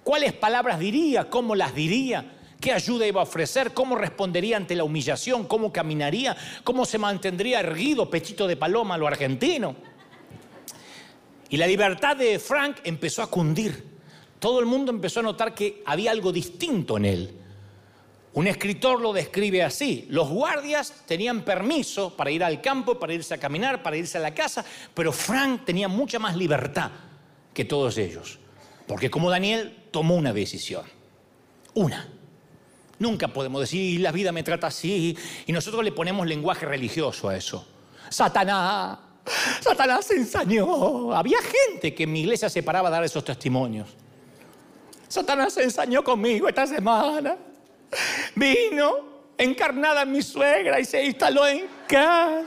cuáles 0.02 0.32
palabras 0.32 0.80
diría, 0.80 1.30
cómo 1.30 1.54
las 1.54 1.74
diría 1.74 2.38
¿Qué 2.62 2.72
ayuda 2.72 3.08
iba 3.08 3.20
a 3.20 3.24
ofrecer? 3.24 3.74
¿Cómo 3.74 3.96
respondería 3.96 4.56
ante 4.56 4.76
la 4.76 4.84
humillación? 4.84 5.48
¿Cómo 5.48 5.72
caminaría? 5.72 6.36
¿Cómo 6.62 6.86
se 6.86 6.96
mantendría 6.96 7.58
erguido, 7.58 8.08
pechito 8.08 8.46
de 8.46 8.56
paloma 8.56 8.96
lo 8.96 9.08
argentino? 9.08 9.74
Y 11.52 11.58
la 11.58 11.66
libertad 11.66 12.16
de 12.16 12.38
Frank 12.38 12.78
empezó 12.82 13.22
a 13.22 13.26
cundir. 13.26 13.84
Todo 14.38 14.58
el 14.58 14.64
mundo 14.64 14.90
empezó 14.90 15.20
a 15.20 15.22
notar 15.22 15.54
que 15.54 15.82
había 15.84 16.10
algo 16.10 16.32
distinto 16.32 16.96
en 16.96 17.04
él. 17.04 17.36
Un 18.32 18.46
escritor 18.46 19.02
lo 19.02 19.12
describe 19.12 19.62
así. 19.62 20.06
Los 20.08 20.30
guardias 20.30 21.04
tenían 21.06 21.42
permiso 21.42 22.16
para 22.16 22.30
ir 22.30 22.42
al 22.42 22.62
campo, 22.62 22.98
para 22.98 23.12
irse 23.12 23.34
a 23.34 23.38
caminar, 23.38 23.82
para 23.82 23.98
irse 23.98 24.16
a 24.16 24.22
la 24.22 24.32
casa, 24.32 24.64
pero 24.94 25.12
Frank 25.12 25.66
tenía 25.66 25.88
mucha 25.88 26.18
más 26.18 26.38
libertad 26.38 26.90
que 27.52 27.66
todos 27.66 27.98
ellos. 27.98 28.38
Porque 28.86 29.10
como 29.10 29.28
Daniel 29.28 29.76
tomó 29.90 30.16
una 30.16 30.32
decisión. 30.32 30.86
Una. 31.74 32.08
Nunca 32.98 33.28
podemos 33.28 33.60
decir, 33.60 34.00
la 34.00 34.10
vida 34.10 34.32
me 34.32 34.42
trata 34.42 34.68
así, 34.68 35.18
y 35.46 35.52
nosotros 35.52 35.84
le 35.84 35.92
ponemos 35.92 36.26
lenguaje 36.26 36.64
religioso 36.64 37.28
a 37.28 37.36
eso. 37.36 37.68
Satanás, 38.08 38.98
Satanás 39.60 40.10
ensañó. 40.10 41.14
Había 41.14 41.38
gente 41.40 41.94
que 41.94 42.04
en 42.04 42.12
mi 42.12 42.20
iglesia 42.20 42.48
se 42.48 42.62
paraba 42.62 42.88
a 42.88 42.90
dar 42.90 43.04
esos 43.04 43.24
testimonios. 43.24 43.88
Satanás 45.08 45.56
ensañó 45.58 46.02
conmigo 46.02 46.48
esta 46.48 46.66
semana. 46.66 47.36
Vino 48.34 49.12
encarnada 49.36 50.02
en 50.02 50.12
mi 50.12 50.22
suegra 50.22 50.80
y 50.80 50.84
se 50.84 51.04
instaló 51.04 51.46
en 51.46 51.66
casa. 51.86 52.44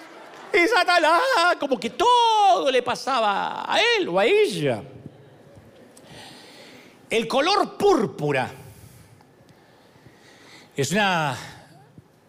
Y 0.54 0.68
Satanás, 0.68 1.22
como 1.60 1.80
que 1.80 1.90
todo 1.90 2.72
le 2.72 2.82
pasaba 2.82 3.72
a 3.72 3.80
él 3.80 4.08
o 4.08 4.20
a 4.20 4.26
ella. 4.26 4.82
El 7.10 7.28
color 7.28 7.78
púrpura 7.78 8.52
es 10.76 10.92
una 10.92 11.38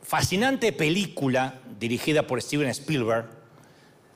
fascinante 0.02 0.72
película 0.72 1.60
dirigida 1.78 2.26
por 2.26 2.40
Steven 2.40 2.68
Spielberg, 2.68 3.35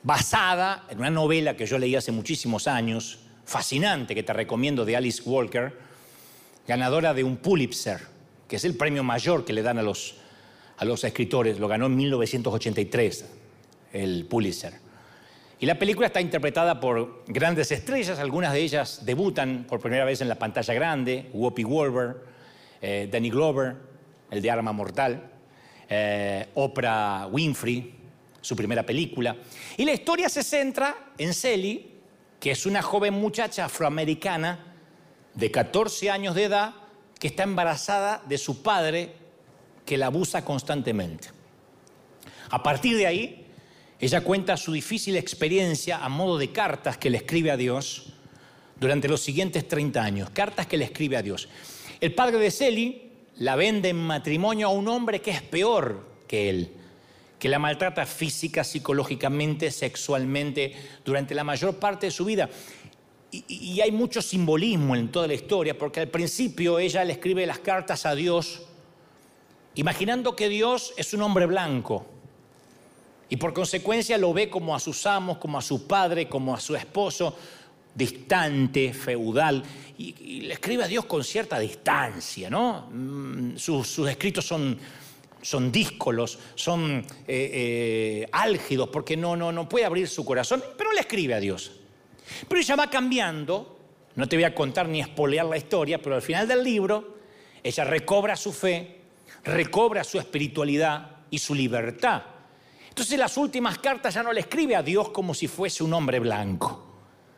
basada 0.03 0.85
en 0.89 0.99
una 0.99 1.09
novela 1.09 1.55
que 1.55 1.65
yo 1.65 1.77
leí 1.77 1.95
hace 1.95 2.11
muchísimos 2.11 2.67
años, 2.67 3.19
fascinante, 3.45 4.15
que 4.15 4.23
te 4.23 4.33
recomiendo, 4.33 4.85
de 4.85 4.95
Alice 4.95 5.21
Walker, 5.25 5.73
ganadora 6.67 7.13
de 7.13 7.23
un 7.23 7.37
Pulitzer, 7.37 7.99
que 8.47 8.55
es 8.55 8.65
el 8.65 8.75
premio 8.75 9.03
mayor 9.03 9.45
que 9.45 9.53
le 9.53 9.61
dan 9.61 9.77
a 9.77 9.83
los, 9.83 10.15
a 10.77 10.85
los 10.85 11.03
escritores. 11.03 11.59
Lo 11.59 11.67
ganó 11.67 11.85
en 11.85 11.95
1983, 11.95 13.25
el 13.93 14.25
Pulitzer. 14.25 14.73
Y 15.59 15.67
la 15.67 15.77
película 15.77 16.07
está 16.07 16.19
interpretada 16.19 16.79
por 16.79 17.23
grandes 17.27 17.71
estrellas, 17.71 18.17
algunas 18.17 18.51
de 18.51 18.61
ellas 18.61 19.05
debutan 19.05 19.65
por 19.69 19.79
primera 19.79 20.05
vez 20.05 20.19
en 20.21 20.27
la 20.27 20.35
pantalla 20.35 20.73
grande, 20.73 21.29
Whoopi 21.33 21.61
Goldberg, 21.61 22.17
eh, 22.81 23.07
Danny 23.11 23.29
Glover, 23.29 23.75
el 24.31 24.41
de 24.41 24.49
Arma 24.49 24.71
Mortal, 24.71 25.29
eh, 25.87 26.47
Oprah 26.55 27.27
Winfrey, 27.27 28.00
su 28.41 28.55
primera 28.55 28.85
película. 28.85 29.37
Y 29.77 29.85
la 29.85 29.93
historia 29.93 30.27
se 30.29 30.43
centra 30.43 31.13
en 31.17 31.33
Sally, 31.33 31.91
que 32.39 32.51
es 32.51 32.65
una 32.65 32.81
joven 32.81 33.13
muchacha 33.13 33.65
afroamericana 33.65 34.75
de 35.33 35.51
14 35.51 36.09
años 36.09 36.35
de 36.35 36.45
edad 36.45 36.73
que 37.19 37.27
está 37.27 37.43
embarazada 37.43 38.21
de 38.27 38.37
su 38.37 38.63
padre 38.63 39.13
que 39.85 39.97
la 39.97 40.07
abusa 40.07 40.43
constantemente. 40.43 41.29
A 42.49 42.61
partir 42.63 42.97
de 42.97 43.07
ahí, 43.07 43.45
ella 43.99 44.21
cuenta 44.21 44.57
su 44.57 44.73
difícil 44.73 45.15
experiencia 45.15 46.03
a 46.03 46.09
modo 46.09 46.37
de 46.37 46.51
cartas 46.51 46.97
que 46.97 47.09
le 47.09 47.17
escribe 47.17 47.51
a 47.51 47.57
Dios 47.57 48.13
durante 48.79 49.07
los 49.07 49.21
siguientes 49.21 49.67
30 49.67 50.03
años, 50.03 50.29
cartas 50.31 50.65
que 50.65 50.77
le 50.77 50.85
escribe 50.85 51.17
a 51.17 51.21
Dios. 51.21 51.47
El 51.99 52.15
padre 52.15 52.39
de 52.39 52.49
Sally 52.49 53.11
la 53.37 53.55
vende 53.55 53.89
en 53.89 53.97
matrimonio 53.97 54.67
a 54.67 54.71
un 54.71 54.87
hombre 54.87 55.21
que 55.21 55.31
es 55.31 55.41
peor 55.43 56.09
que 56.27 56.49
él, 56.49 56.73
que 57.41 57.49
la 57.49 57.57
maltrata 57.57 58.05
física, 58.05 58.63
psicológicamente, 58.63 59.71
sexualmente 59.71 60.75
durante 61.03 61.33
la 61.33 61.43
mayor 61.43 61.77
parte 61.77 62.05
de 62.05 62.11
su 62.11 62.23
vida. 62.23 62.47
Y, 63.31 63.81
hay 63.81 63.91
mucho 63.91 64.21
simbolismo 64.21 64.95
en 64.95 65.11
toda 65.11 65.25
la 65.25 65.33
historia, 65.33 65.75
porque 65.75 66.01
al 66.01 66.09
principio 66.09 66.77
ella 66.77 67.03
le 67.03 67.13
escribe 67.13 67.47
las 67.47 67.57
cartas 67.57 68.05
a 68.05 68.13
Dios, 68.13 68.61
imaginando 69.73 70.35
que 70.35 70.49
Dios 70.49 70.93
es 70.97 71.15
un 71.15 71.23
hombre 71.23 71.47
blanco, 71.47 72.05
y 73.27 73.37
por 73.37 73.53
consecuencia 73.53 74.19
lo 74.19 74.33
ve 74.33 74.47
como 74.47 74.75
a 74.75 74.79
sus 74.79 75.07
amos, 75.07 75.39
como 75.39 75.57
a 75.57 75.63
su 75.63 75.87
padre, 75.87 76.29
como 76.29 76.53
a 76.53 76.59
su 76.59 76.75
esposo, 76.75 77.35
distante, 77.95 78.93
feudal, 78.93 79.63
y, 79.97 80.41
le 80.41 80.53
escribe 80.53 80.83
a 80.83 80.87
Dios 80.87 81.05
con 81.05 81.23
cierta 81.23 81.57
distancia, 81.57 82.51
¿no? 82.51 82.87
Mm, 82.91 83.57
sus, 83.57 83.97
escritos 84.07 84.45
son, 84.45 84.77
son 85.41 85.71
díscolos, 85.71 86.39
son 86.55 86.99
eh, 86.99 87.03
eh, 87.27 88.27
álgidos, 88.31 88.89
porque 88.89 89.17
no, 89.17 89.35
no, 89.35 89.51
no 89.51 89.67
puede 89.67 89.85
abrir 89.85 90.07
su 90.07 90.23
corazón, 90.23 90.63
pero 90.77 90.91
le 90.91 91.01
escribe 91.01 91.33
a 91.33 91.39
Dios. 91.39 91.71
Pero 92.47 92.61
ella 92.61 92.75
va 92.75 92.89
cambiando, 92.89 93.79
no 94.15 94.27
te 94.27 94.35
voy 94.35 94.43
a 94.43 94.55
contar 94.55 94.87
ni 94.87 95.01
espolear 95.01 95.45
la 95.45 95.57
historia, 95.57 96.01
pero 96.01 96.15
al 96.15 96.21
final 96.21 96.47
del 96.47 96.63
libro, 96.63 97.17
ella 97.63 97.83
recobra 97.83 98.35
su 98.35 98.51
fe, 98.51 99.01
recobra 99.43 100.03
su 100.03 100.19
espiritualidad 100.19 101.17
y 101.29 101.39
su 101.39 101.55
libertad. 101.55 102.23
Entonces 102.89 103.17
las 103.17 103.37
últimas 103.37 103.77
cartas 103.77 104.13
ya 104.13 104.23
no 104.23 104.33
le 104.33 104.41
escribe 104.41 104.75
a 104.75 104.83
Dios 104.83 105.09
como 105.09 105.33
si 105.33 105.47
fuese 105.47 105.83
un 105.83 105.93
hombre 105.93 106.19
blanco. 106.19 106.87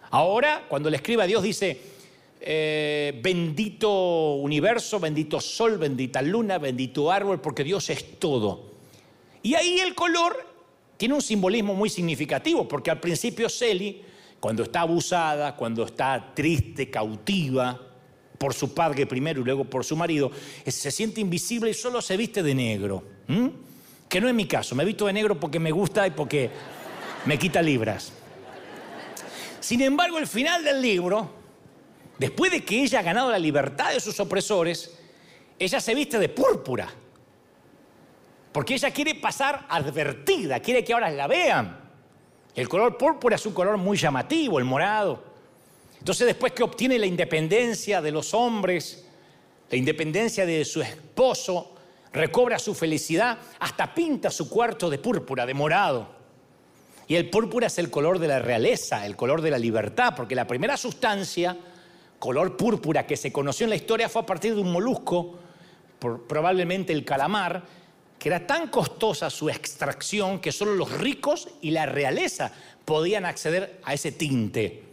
Ahora, 0.09 0.65
cuando 0.67 0.89
le 0.89 0.97
escribe 0.97 1.23
a 1.23 1.27
Dios, 1.27 1.41
dice, 1.43 1.92
eh, 2.45 3.19
bendito 3.23 4.35
universo, 4.35 4.99
bendito 4.99 5.39
sol, 5.39 5.77
bendita 5.77 6.21
luna, 6.21 6.57
bendito 6.57 7.11
árbol, 7.11 7.41
porque 7.41 7.63
Dios 7.63 7.89
es 7.89 8.19
todo. 8.19 8.73
Y 9.41 9.55
ahí 9.55 9.79
el 9.79 9.95
color 9.95 10.35
tiene 10.97 11.15
un 11.15 11.21
simbolismo 11.21 11.73
muy 11.73 11.89
significativo, 11.89 12.67
porque 12.67 12.91
al 12.91 12.99
principio 12.99 13.49
Celi, 13.49 14.01
cuando 14.39 14.63
está 14.63 14.81
abusada, 14.81 15.55
cuando 15.55 15.85
está 15.85 16.33
triste, 16.35 16.89
cautiva, 16.89 17.79
por 18.37 18.53
su 18.53 18.73
padre 18.73 19.05
primero 19.05 19.41
y 19.41 19.45
luego 19.45 19.63
por 19.63 19.85
su 19.85 19.95
marido, 19.95 20.29
se 20.67 20.91
siente 20.91 21.21
invisible 21.21 21.71
y 21.71 21.73
solo 21.73 22.01
se 22.01 22.17
viste 22.17 22.43
de 22.43 22.53
negro 22.53 23.03
que 24.13 24.21
no 24.21 24.27
es 24.27 24.35
mi 24.35 24.45
caso, 24.45 24.75
me 24.75 24.85
visto 24.85 25.07
de 25.07 25.13
negro 25.13 25.39
porque 25.39 25.59
me 25.59 25.71
gusta 25.71 26.05
y 26.05 26.11
porque 26.11 26.51
me 27.25 27.39
quita 27.39 27.63
libras. 27.63 28.13
Sin 29.59 29.81
embargo, 29.81 30.19
el 30.19 30.27
final 30.27 30.63
del 30.63 30.83
libro, 30.83 31.31
después 32.23 32.53
de 32.53 32.63
que 32.63 32.81
ella 32.81 32.99
ha 32.99 33.03
ganado 33.03 33.29
la 33.29 33.37
libertad 33.37 33.91
de 33.91 33.99
sus 33.99 34.17
opresores, 34.21 34.97
ella 35.59 35.81
se 35.81 35.93
viste 35.93 36.17
de 36.17 36.29
púrpura. 36.29 36.87
Porque 38.53 38.75
ella 38.75 38.91
quiere 38.91 39.15
pasar 39.15 39.65
advertida, 39.67 40.61
quiere 40.61 40.85
que 40.85 40.93
ahora 40.93 41.09
la 41.09 41.27
vean. 41.27 41.81
El 42.55 42.69
color 42.69 42.97
púrpura 42.97 43.35
es 43.35 43.45
un 43.45 43.53
color 43.53 43.75
muy 43.75 43.97
llamativo, 43.97 44.57
el 44.57 44.63
morado. 44.63 45.21
Entonces 45.99 46.25
después 46.25 46.53
que 46.53 46.63
obtiene 46.63 46.97
la 46.97 47.07
independencia 47.07 48.01
de 48.01 48.11
los 48.11 48.33
hombres, 48.33 49.05
la 49.69 49.75
independencia 49.75 50.45
de 50.45 50.63
su 50.63 50.81
esposo, 50.81 51.75
recobra 52.13 52.57
su 52.57 52.73
felicidad, 52.73 53.37
hasta 53.59 53.93
pinta 53.93 54.31
su 54.31 54.47
cuarto 54.47 54.89
de 54.89 54.97
púrpura, 54.97 55.45
de 55.45 55.53
morado. 55.53 56.07
Y 57.05 57.15
el 57.15 57.29
púrpura 57.29 57.67
es 57.67 57.77
el 57.79 57.89
color 57.89 58.17
de 58.17 58.29
la 58.29 58.39
realeza, 58.39 59.05
el 59.05 59.17
color 59.17 59.41
de 59.41 59.51
la 59.51 59.57
libertad, 59.57 60.13
porque 60.15 60.35
la 60.35 60.47
primera 60.47 60.77
sustancia, 60.77 61.57
color 62.23 62.55
púrpura, 62.55 63.05
que 63.05 63.17
se 63.17 63.33
conoció 63.33 63.65
en 63.65 63.71
la 63.71 63.75
historia 63.75 64.07
fue 64.07 64.21
a 64.21 64.25
partir 64.25 64.55
de 64.55 64.61
un 64.61 64.71
molusco, 64.71 65.37
probablemente 65.99 66.93
el 66.93 67.03
calamar, 67.03 67.61
que 68.17 68.29
era 68.29 68.47
tan 68.47 68.69
costosa 68.69 69.29
su 69.29 69.49
extracción 69.49 70.39
que 70.39 70.53
solo 70.53 70.73
los 70.73 70.89
ricos 70.99 71.49
y 71.59 71.71
la 71.71 71.85
realeza 71.85 72.53
podían 72.85 73.25
acceder 73.25 73.81
a 73.83 73.93
ese 73.93 74.13
tinte 74.13 74.83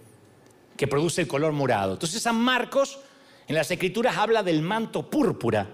que 0.76 0.88
produce 0.88 1.20
el 1.20 1.28
color 1.28 1.52
morado. 1.52 1.92
Entonces 1.92 2.20
San 2.20 2.34
Marcos 2.34 2.98
en 3.46 3.54
las 3.54 3.70
escrituras 3.70 4.16
habla 4.16 4.42
del 4.42 4.60
manto 4.60 5.08
púrpura 5.08 5.68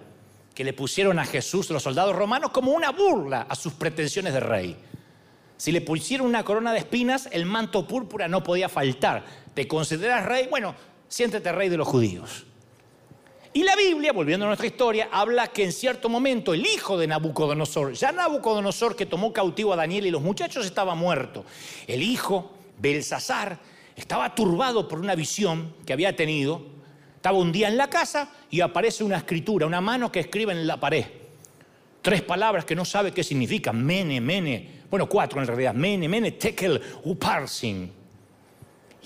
que 0.55 0.63
le 0.63 0.75
pusieron 0.75 1.19
a 1.19 1.25
Jesús 1.25 1.71
los 1.71 1.83
soldados 1.83 2.15
romanos 2.15 2.51
como 2.51 2.73
una 2.73 2.91
burla 2.91 3.47
a 3.49 3.55
sus 3.55 3.73
pretensiones 3.73 4.35
de 4.35 4.41
rey. 4.41 4.77
Si 5.57 5.73
le 5.73 5.81
pusieron 5.81 6.27
una 6.27 6.45
corona 6.45 6.75
de 6.75 6.81
espinas, 6.81 7.31
el 7.33 7.47
manto 7.47 7.89
púrpura 7.89 8.29
no 8.29 8.43
podía 8.43 8.69
faltar. 8.69 9.25
¿Te 9.55 9.67
consideras 9.67 10.27
rey? 10.27 10.49
Bueno, 10.51 10.75
siéntete 11.09 11.53
rey 11.53 11.69
de 11.69 11.77
los 11.77 11.89
judíos. 11.89 12.47
Y 13.53 13.63
la 13.63 13.75
Biblia, 13.75 14.13
volviendo 14.13 14.45
a 14.45 14.49
nuestra 14.49 14.67
historia, 14.67 15.09
habla 15.11 15.49
que 15.49 15.65
en 15.65 15.73
cierto 15.73 16.09
momento 16.09 16.53
el 16.53 16.67
hijo 16.67 16.99
de 16.99 17.07
Nabucodonosor, 17.07 17.95
ya 17.95 18.13
Nabucodonosor 18.13 18.95
que 18.95 19.07
tomó 19.07 19.33
cautivo 19.33 19.73
a 19.73 19.77
Daniel 19.77 20.07
y 20.07 20.11
los 20.11 20.21
muchachos 20.21 20.67
estaba 20.67 20.95
muerto, 20.95 21.45
el 21.87 22.03
hijo, 22.03 22.53
Belsasar, 22.79 23.59
estaba 23.97 24.35
turbado 24.35 24.87
por 24.87 24.99
una 25.01 25.15
visión 25.15 25.75
que 25.87 25.95
había 25.95 26.15
tenido 26.15 26.77
estaba 27.27 27.39
un 27.39 27.51
día 27.51 27.67
en 27.67 27.77
la 27.77 27.91
casa 27.91 28.31
y 28.53 28.61
aparece 28.61 29.03
una 29.03 29.17
escritura, 29.17 29.67
una 29.67 29.81
mano 29.81 30.13
que 30.13 30.21
escribe 30.21 30.53
en 30.53 30.65
la 30.65 30.79
pared. 30.79 31.05
Tres 32.01 32.23
palabras 32.23 32.65
que 32.65 32.77
no 32.77 32.85
sabe 32.85 33.11
qué 33.11 33.25
significan. 33.25 33.85
Mene, 33.85 34.21
mene. 34.21 34.83
Bueno, 34.89 35.09
cuatro 35.09 35.41
en 35.41 35.49
realidad. 35.49 35.75
Mene, 35.75 36.09
mene, 36.09 36.31
tekel, 36.31 36.81
uparsin. 37.03 37.91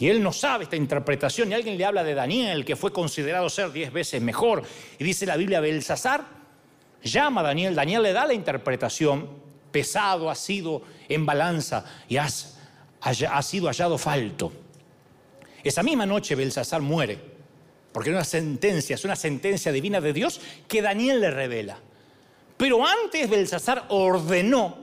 Y 0.00 0.08
él 0.08 0.22
no 0.22 0.32
sabe 0.32 0.64
esta 0.64 0.76
interpretación. 0.76 1.50
Y 1.50 1.54
alguien 1.54 1.76
le 1.76 1.84
habla 1.84 2.02
de 2.02 2.14
Daniel, 2.14 2.64
que 2.64 2.74
fue 2.74 2.90
considerado 2.90 3.50
ser 3.50 3.70
diez 3.70 3.92
veces 3.92 4.22
mejor. 4.22 4.62
Y 4.98 5.04
dice 5.04 5.26
la 5.26 5.36
Biblia, 5.36 5.60
Belsasar 5.60 6.24
llama 7.04 7.42
a 7.42 7.44
Daniel. 7.44 7.74
Daniel 7.74 8.02
le 8.02 8.14
da 8.14 8.24
la 8.26 8.32
interpretación. 8.32 9.28
Pesado 9.70 10.30
ha 10.30 10.34
sido 10.34 10.82
en 11.06 11.26
balanza 11.26 11.84
y 12.08 12.16
has, 12.16 12.58
ha 13.02 13.42
sido 13.42 13.66
hallado 13.68 13.98
falto. 13.98 14.50
Esa 15.62 15.82
misma 15.82 16.06
noche 16.06 16.34
Belsasar 16.34 16.80
muere. 16.80 17.18
Porque 17.92 18.08
es 18.08 18.14
una 18.14 18.24
sentencia, 18.24 18.94
es 18.94 19.04
una 19.04 19.16
sentencia 19.16 19.70
divina 19.70 20.00
de 20.00 20.14
Dios 20.14 20.40
que 20.66 20.80
Daniel 20.80 21.20
le 21.20 21.30
revela. 21.30 21.76
Pero 22.56 22.86
antes 22.86 23.28
Belsasar 23.28 23.84
ordenó 23.90 24.78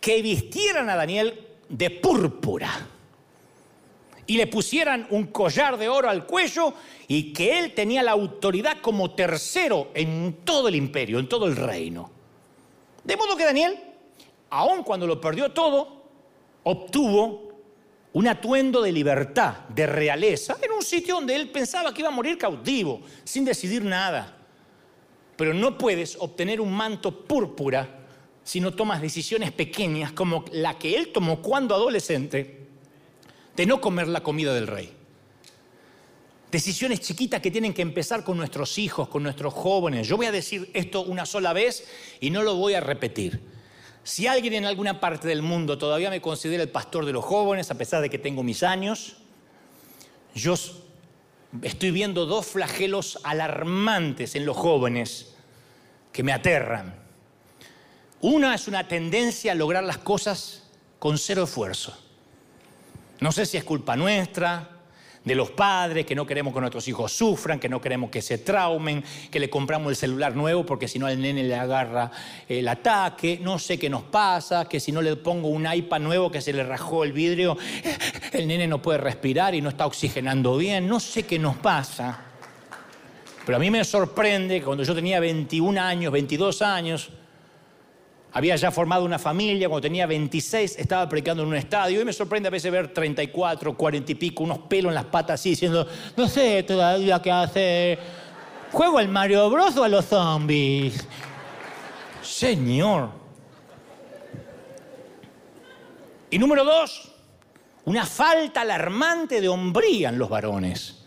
que 0.00 0.20
vistieran 0.20 0.90
a 0.90 0.96
Daniel 0.96 1.46
de 1.68 1.90
púrpura 1.90 2.88
y 4.32 4.38
le 4.38 4.46
pusieran 4.46 5.06
un 5.10 5.26
collar 5.26 5.76
de 5.76 5.90
oro 5.90 6.08
al 6.08 6.24
cuello 6.24 6.72
y 7.06 7.34
que 7.34 7.58
él 7.58 7.74
tenía 7.74 8.02
la 8.02 8.12
autoridad 8.12 8.78
como 8.80 9.10
tercero 9.10 9.90
en 9.92 10.38
todo 10.42 10.68
el 10.68 10.74
imperio, 10.74 11.18
en 11.18 11.28
todo 11.28 11.46
el 11.46 11.54
reino. 11.54 12.10
De 13.04 13.14
modo 13.14 13.36
que 13.36 13.44
Daniel, 13.44 13.78
aun 14.48 14.84
cuando 14.84 15.06
lo 15.06 15.20
perdió 15.20 15.52
todo, 15.52 16.04
obtuvo 16.62 17.52
un 18.14 18.26
atuendo 18.26 18.80
de 18.80 18.90
libertad, 18.90 19.68
de 19.68 19.86
realeza, 19.86 20.56
en 20.62 20.72
un 20.72 20.82
sitio 20.82 21.16
donde 21.16 21.36
él 21.36 21.50
pensaba 21.50 21.92
que 21.92 22.00
iba 22.00 22.08
a 22.08 22.12
morir 22.12 22.38
cautivo, 22.38 23.02
sin 23.24 23.44
decidir 23.44 23.84
nada. 23.84 24.34
Pero 25.36 25.52
no 25.52 25.76
puedes 25.76 26.16
obtener 26.18 26.58
un 26.58 26.72
manto 26.72 27.26
púrpura 27.26 27.98
si 28.42 28.60
no 28.60 28.72
tomas 28.72 29.02
decisiones 29.02 29.52
pequeñas 29.52 30.12
como 30.12 30.46
la 30.52 30.78
que 30.78 30.96
él 30.96 31.12
tomó 31.12 31.42
cuando 31.42 31.74
adolescente 31.74 32.61
de 33.56 33.66
no 33.66 33.80
comer 33.80 34.08
la 34.08 34.22
comida 34.22 34.54
del 34.54 34.66
rey. 34.66 34.92
Decisiones 36.50 37.00
chiquitas 37.00 37.40
que 37.40 37.50
tienen 37.50 37.72
que 37.72 37.82
empezar 37.82 38.24
con 38.24 38.36
nuestros 38.36 38.78
hijos, 38.78 39.08
con 39.08 39.22
nuestros 39.22 39.54
jóvenes. 39.54 40.06
Yo 40.06 40.16
voy 40.16 40.26
a 40.26 40.32
decir 40.32 40.70
esto 40.74 41.02
una 41.02 41.24
sola 41.24 41.52
vez 41.52 41.88
y 42.20 42.30
no 42.30 42.42
lo 42.42 42.56
voy 42.56 42.74
a 42.74 42.80
repetir. 42.80 43.40
Si 44.04 44.26
alguien 44.26 44.52
en 44.54 44.64
alguna 44.64 45.00
parte 45.00 45.28
del 45.28 45.42
mundo 45.42 45.78
todavía 45.78 46.10
me 46.10 46.20
considera 46.20 46.62
el 46.62 46.68
pastor 46.68 47.06
de 47.06 47.12
los 47.12 47.24
jóvenes, 47.24 47.70
a 47.70 47.78
pesar 47.78 48.02
de 48.02 48.10
que 48.10 48.18
tengo 48.18 48.42
mis 48.42 48.62
años, 48.62 49.16
yo 50.34 50.54
estoy 51.62 51.90
viendo 51.90 52.26
dos 52.26 52.46
flagelos 52.46 53.18
alarmantes 53.22 54.34
en 54.34 54.44
los 54.44 54.56
jóvenes 54.56 55.34
que 56.12 56.22
me 56.22 56.32
aterran. 56.32 56.94
Una 58.20 58.54
es 58.54 58.68
una 58.68 58.88
tendencia 58.88 59.52
a 59.52 59.54
lograr 59.54 59.84
las 59.84 59.98
cosas 59.98 60.64
con 60.98 61.18
cero 61.18 61.44
esfuerzo. 61.44 61.96
No 63.22 63.30
sé 63.30 63.46
si 63.46 63.56
es 63.56 63.62
culpa 63.62 63.94
nuestra, 63.94 64.68
de 65.24 65.34
los 65.36 65.52
padres, 65.52 66.04
que 66.04 66.16
no 66.16 66.26
queremos 66.26 66.52
que 66.52 66.58
nuestros 66.58 66.88
hijos 66.88 67.12
sufran, 67.12 67.60
que 67.60 67.68
no 67.68 67.80
queremos 67.80 68.10
que 68.10 68.20
se 68.20 68.38
traumen, 68.38 69.04
que 69.30 69.38
le 69.38 69.48
compramos 69.48 69.90
el 69.90 69.96
celular 69.96 70.34
nuevo 70.34 70.66
porque 70.66 70.88
si 70.88 70.98
no 70.98 71.06
al 71.06 71.20
nene 71.20 71.44
le 71.44 71.54
agarra 71.54 72.10
el 72.48 72.66
ataque, 72.66 73.38
no 73.40 73.60
sé 73.60 73.78
qué 73.78 73.88
nos 73.88 74.02
pasa, 74.02 74.68
que 74.68 74.80
si 74.80 74.90
no 74.90 75.00
le 75.00 75.14
pongo 75.14 75.46
un 75.46 75.72
iPad 75.72 76.00
nuevo 76.00 76.32
que 76.32 76.40
se 76.40 76.52
le 76.52 76.64
rajó 76.64 77.04
el 77.04 77.12
vidrio, 77.12 77.56
el 78.32 78.48
nene 78.48 78.66
no 78.66 78.82
puede 78.82 78.98
respirar 78.98 79.54
y 79.54 79.60
no 79.60 79.68
está 79.68 79.86
oxigenando 79.86 80.56
bien, 80.56 80.88
no 80.88 80.98
sé 80.98 81.24
qué 81.24 81.38
nos 81.38 81.56
pasa. 81.58 82.24
Pero 83.46 83.56
a 83.56 83.60
mí 83.60 83.70
me 83.70 83.84
sorprende 83.84 84.58
que 84.58 84.64
cuando 84.64 84.82
yo 84.82 84.96
tenía 84.96 85.20
21 85.20 85.80
años, 85.80 86.12
22 86.12 86.60
años, 86.62 87.10
había 88.34 88.56
ya 88.56 88.70
formado 88.70 89.04
una 89.04 89.18
familia, 89.18 89.68
cuando 89.68 89.82
tenía 89.82 90.06
26 90.06 90.78
estaba 90.78 91.06
predicando 91.08 91.42
en 91.42 91.50
un 91.50 91.56
estadio 91.56 92.00
y 92.00 92.04
me 92.04 92.12
sorprende 92.14 92.48
a 92.48 92.50
veces 92.50 92.72
ver 92.72 92.92
34, 92.92 93.76
40 93.76 94.12
y 94.12 94.14
pico, 94.14 94.44
unos 94.44 94.58
pelos 94.60 94.90
en 94.90 94.94
las 94.94 95.04
patas 95.04 95.40
así, 95.40 95.50
diciendo, 95.50 95.86
no 96.16 96.26
sé 96.28 96.62
todavía 96.62 97.20
qué 97.20 97.30
hacer. 97.30 97.98
¿Juego 98.72 98.98
al 98.98 99.08
Mario 99.08 99.50
Bros 99.50 99.76
o 99.76 99.84
a 99.84 99.88
los 99.88 100.06
zombies? 100.06 101.06
Señor. 102.22 103.10
Y 106.30 106.38
número 106.38 106.64
dos, 106.64 107.12
una 107.84 108.06
falta 108.06 108.62
alarmante 108.62 109.42
de 109.42 109.48
hombría 109.50 110.08
en 110.08 110.18
los 110.18 110.30
varones. 110.30 111.04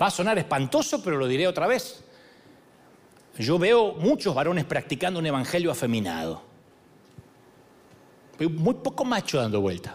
Va 0.00 0.08
a 0.08 0.10
sonar 0.10 0.36
espantoso, 0.38 1.02
pero 1.02 1.16
lo 1.16 1.26
diré 1.26 1.48
otra 1.48 1.66
vez 1.66 2.05
yo 3.38 3.58
veo 3.58 3.92
muchos 3.94 4.34
varones 4.34 4.64
practicando 4.64 5.20
un 5.20 5.26
evangelio 5.26 5.70
afeminado. 5.70 6.42
Muy 8.38 8.74
poco 8.74 9.04
macho 9.04 9.38
dando 9.38 9.60
vuelta. 9.60 9.94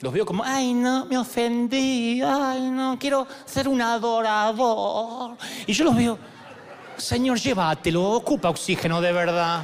Los 0.00 0.12
veo 0.12 0.24
como, 0.24 0.42
ay, 0.42 0.72
no, 0.72 1.04
me 1.04 1.18
ofendí, 1.18 2.22
ay, 2.22 2.70
no, 2.70 2.96
quiero 2.98 3.26
ser 3.44 3.68
un 3.68 3.82
adorador. 3.82 5.36
Y 5.66 5.74
yo 5.74 5.84
los 5.84 5.94
veo, 5.94 6.18
Señor, 6.96 7.38
llévatelo, 7.38 8.02
ocupa 8.02 8.48
oxígeno 8.48 9.00
de 9.00 9.12
verdad. 9.12 9.62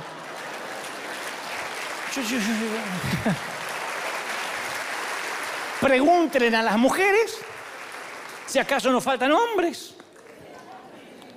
Pregúntenle 5.81 6.57
a 6.57 6.63
las 6.63 6.79
mujeres 6.79 7.39
si 8.47 8.59
acaso 8.59 8.91
nos 8.91 9.03
faltan 9.03 9.33
hombres. 9.33 9.96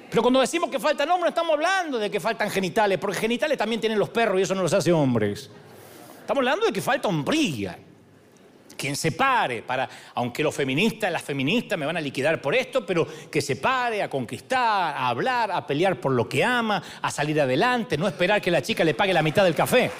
Pero 0.09 0.23
cuando 0.23 0.39
decimos 0.39 0.69
que 0.69 0.79
faltan 0.79 1.09
hombres, 1.09 1.25
no 1.25 1.29
estamos 1.29 1.53
hablando 1.53 1.99
de 1.99 2.09
que 2.09 2.19
faltan 2.19 2.49
genitales, 2.49 2.97
porque 2.97 3.17
genitales 3.17 3.57
también 3.57 3.79
tienen 3.79 3.99
los 3.99 4.09
perros 4.09 4.39
y 4.39 4.43
eso 4.43 4.55
no 4.55 4.63
los 4.63 4.73
hace 4.73 4.91
hombres. 4.91 5.49
Estamos 6.21 6.39
hablando 6.39 6.65
de 6.65 6.73
que 6.73 6.81
falta 6.81 7.07
hombría. 7.07 7.77
Quien 8.75 8.95
se 8.95 9.11
pare 9.11 9.61
para, 9.61 9.89
aunque 10.15 10.41
los 10.41 10.55
feministas, 10.55 11.11
las 11.11 11.21
feministas 11.21 11.77
me 11.77 11.85
van 11.85 11.97
a 11.97 12.01
liquidar 12.01 12.41
por 12.41 12.55
esto, 12.55 12.85
pero 12.85 13.05
que 13.29 13.41
se 13.41 13.57
pare 13.57 14.01
a 14.01 14.09
conquistar, 14.09 14.95
a 14.95 15.09
hablar, 15.09 15.51
a 15.51 15.67
pelear 15.67 15.99
por 15.99 16.13
lo 16.13 16.29
que 16.29 16.43
ama, 16.43 16.81
a 17.01 17.11
salir 17.11 17.39
adelante, 17.41 17.97
no 17.97 18.07
esperar 18.07 18.41
que 18.41 18.49
la 18.49 18.61
chica 18.61 18.85
le 18.85 18.93
pague 18.93 19.13
la 19.13 19.21
mitad 19.21 19.43
del 19.43 19.53
café. 19.53 19.91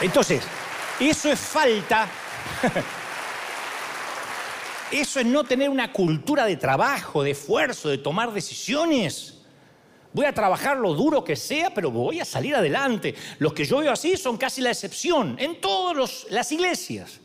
Entonces, 0.00 0.42
eso 0.98 1.30
es 1.30 1.38
falta. 1.38 2.08
Eso 4.92 5.20
es 5.20 5.26
no 5.26 5.44
tener 5.44 5.68
una 5.68 5.92
cultura 5.92 6.46
de 6.46 6.56
trabajo, 6.56 7.22
de 7.22 7.32
esfuerzo, 7.32 7.88
de 7.88 7.98
tomar 7.98 8.32
decisiones. 8.32 9.38
Voy 10.12 10.26
a 10.26 10.32
trabajar 10.32 10.76
lo 10.76 10.94
duro 10.94 11.22
que 11.22 11.36
sea, 11.36 11.70
pero 11.70 11.90
voy 11.90 12.20
a 12.20 12.24
salir 12.24 12.54
adelante. 12.54 13.14
Los 13.38 13.52
que 13.52 13.64
yo 13.64 13.78
veo 13.78 13.92
así 13.92 14.16
son 14.16 14.36
casi 14.36 14.60
la 14.60 14.70
excepción 14.70 15.36
en 15.38 15.60
todas 15.60 16.26
las 16.30 16.52
iglesias. 16.52 17.20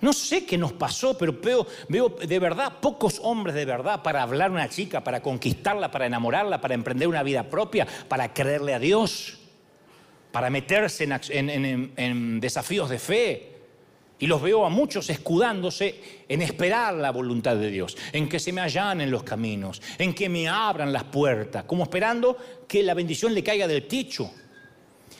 No 0.00 0.12
sé 0.12 0.44
qué 0.44 0.58
nos 0.58 0.72
pasó, 0.72 1.16
pero 1.16 1.32
veo, 1.32 1.66
veo, 1.88 2.08
de 2.08 2.38
verdad 2.38 2.80
pocos 2.80 3.20
hombres 3.22 3.54
de 3.54 3.64
verdad 3.64 4.02
para 4.02 4.22
hablar 4.22 4.50
a 4.50 4.52
una 4.52 4.68
chica, 4.68 5.02
para 5.02 5.22
conquistarla, 5.22 5.90
para 5.90 6.06
enamorarla, 6.06 6.60
para 6.60 6.74
emprender 6.74 7.08
una 7.08 7.22
vida 7.22 7.44
propia, 7.44 7.86
para 8.08 8.32
creerle 8.34 8.74
a 8.74 8.78
Dios 8.78 9.38
para 10.36 10.50
meterse 10.50 11.08
en, 11.30 12.40
desafíos 12.40 12.90
de 12.90 12.98
fe. 12.98 13.55
Y 14.18 14.26
los 14.26 14.40
veo 14.40 14.64
a 14.64 14.70
muchos 14.70 15.10
escudándose 15.10 16.24
en 16.28 16.40
esperar 16.40 16.94
la 16.94 17.10
voluntad 17.10 17.56
de 17.56 17.70
Dios, 17.70 17.96
en 18.12 18.28
que 18.28 18.38
se 18.40 18.52
me 18.52 18.62
allanen 18.62 19.10
los 19.10 19.22
caminos, 19.22 19.82
en 19.98 20.14
que 20.14 20.28
me 20.28 20.48
abran 20.48 20.92
las 20.92 21.04
puertas, 21.04 21.64
como 21.64 21.82
esperando 21.82 22.36
que 22.66 22.82
la 22.82 22.94
bendición 22.94 23.34
le 23.34 23.44
caiga 23.44 23.68
del 23.68 23.86
techo. 23.86 24.30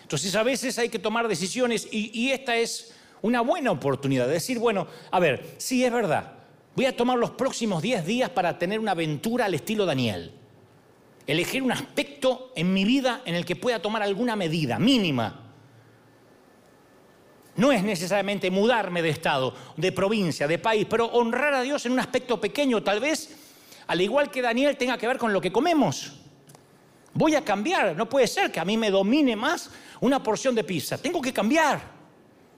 Entonces 0.03 0.35
a 0.35 0.43
veces 0.43 0.79
hay 0.79 0.89
que 0.89 0.99
tomar 0.99 1.29
decisiones 1.29 1.89
y, 1.91 2.11
y 2.19 2.33
esta 2.33 2.57
es 2.57 2.95
una 3.23 3.43
buena 3.43 3.71
oportunidad 3.71 4.27
de 4.27 4.35
decir, 4.35 4.59
bueno, 4.59 4.87
a 5.11 5.21
ver, 5.21 5.55
sí 5.59 5.85
es 5.85 5.93
verdad, 5.93 6.33
voy 6.75 6.87
a 6.87 6.97
tomar 6.97 7.19
los 7.19 7.33
próximos 7.33 7.83
10 7.83 8.07
días 8.07 8.31
para 8.31 8.59
tener 8.59 8.79
una 8.81 8.93
aventura 8.93 9.45
al 9.45 9.55
estilo 9.55 9.85
Daniel 9.85 10.33
elegir 11.27 11.63
un 11.63 11.73
aspecto 11.73 12.53
en 12.55 12.73
mi 12.73 12.85
vida 12.85 13.23
en 13.25 13.35
el 13.35 13.45
que 13.45 13.57
pueda 13.57 13.81
tomar 13.81 14.03
alguna 14.03 14.37
medida 14.37 14.79
mínima. 14.79 15.46
No 17.57 17.73
es 17.73 17.83
necesariamente 17.83 18.51
mudarme 18.51 19.01
de 19.03 19.09
estado, 19.09 19.55
de 19.77 19.93
provincia, 19.93 20.47
de 20.47 20.59
país, 20.59 20.87
pero 20.89 21.07
honrar 21.07 21.55
a 21.55 21.63
Dios 21.63 21.87
en 21.87 21.93
un 21.93 22.01
aspecto 22.01 22.41
pequeño, 22.41 22.83
tal 22.83 23.01
vez, 23.01 23.35
al 23.87 24.01
igual 24.01 24.31
que 24.31 24.43
Daniel, 24.43 24.77
tenga 24.77 24.99
que 24.99 25.07
ver 25.07 25.17
con 25.17 25.33
lo 25.33 25.41
que 25.41 25.51
comemos. 25.51 26.13
Voy 27.15 27.35
a 27.35 27.43
cambiar, 27.43 27.97
no 27.97 28.09
puede 28.09 28.27
ser 28.27 28.53
que 28.53 28.61
a 28.61 28.65
mí 28.65 28.77
me 28.77 28.91
domine 28.91 29.37
más 29.37 29.71
una 30.01 30.23
porción 30.23 30.55
de 30.55 30.65
pizza, 30.65 30.99
tengo 30.99 31.23
que 31.23 31.33
cambiar. 31.33 31.97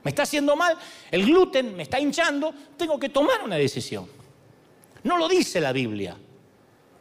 Me 0.03 0.11
está 0.11 0.25
haciendo 0.25 0.57
mal, 0.57 0.77
el 1.11 1.25
gluten 1.25 1.77
me 1.77 1.85
está 1.85 2.01
hinchando, 2.01 2.53
tengo 2.77 2.99
que 2.99 3.09
tomar 3.09 3.43
una 3.45 3.57
decisión. 3.57 4.09
No 5.05 5.17
lo 5.17 5.29
dice 5.29 5.61
la 5.61 5.73
Biblia 5.73 6.17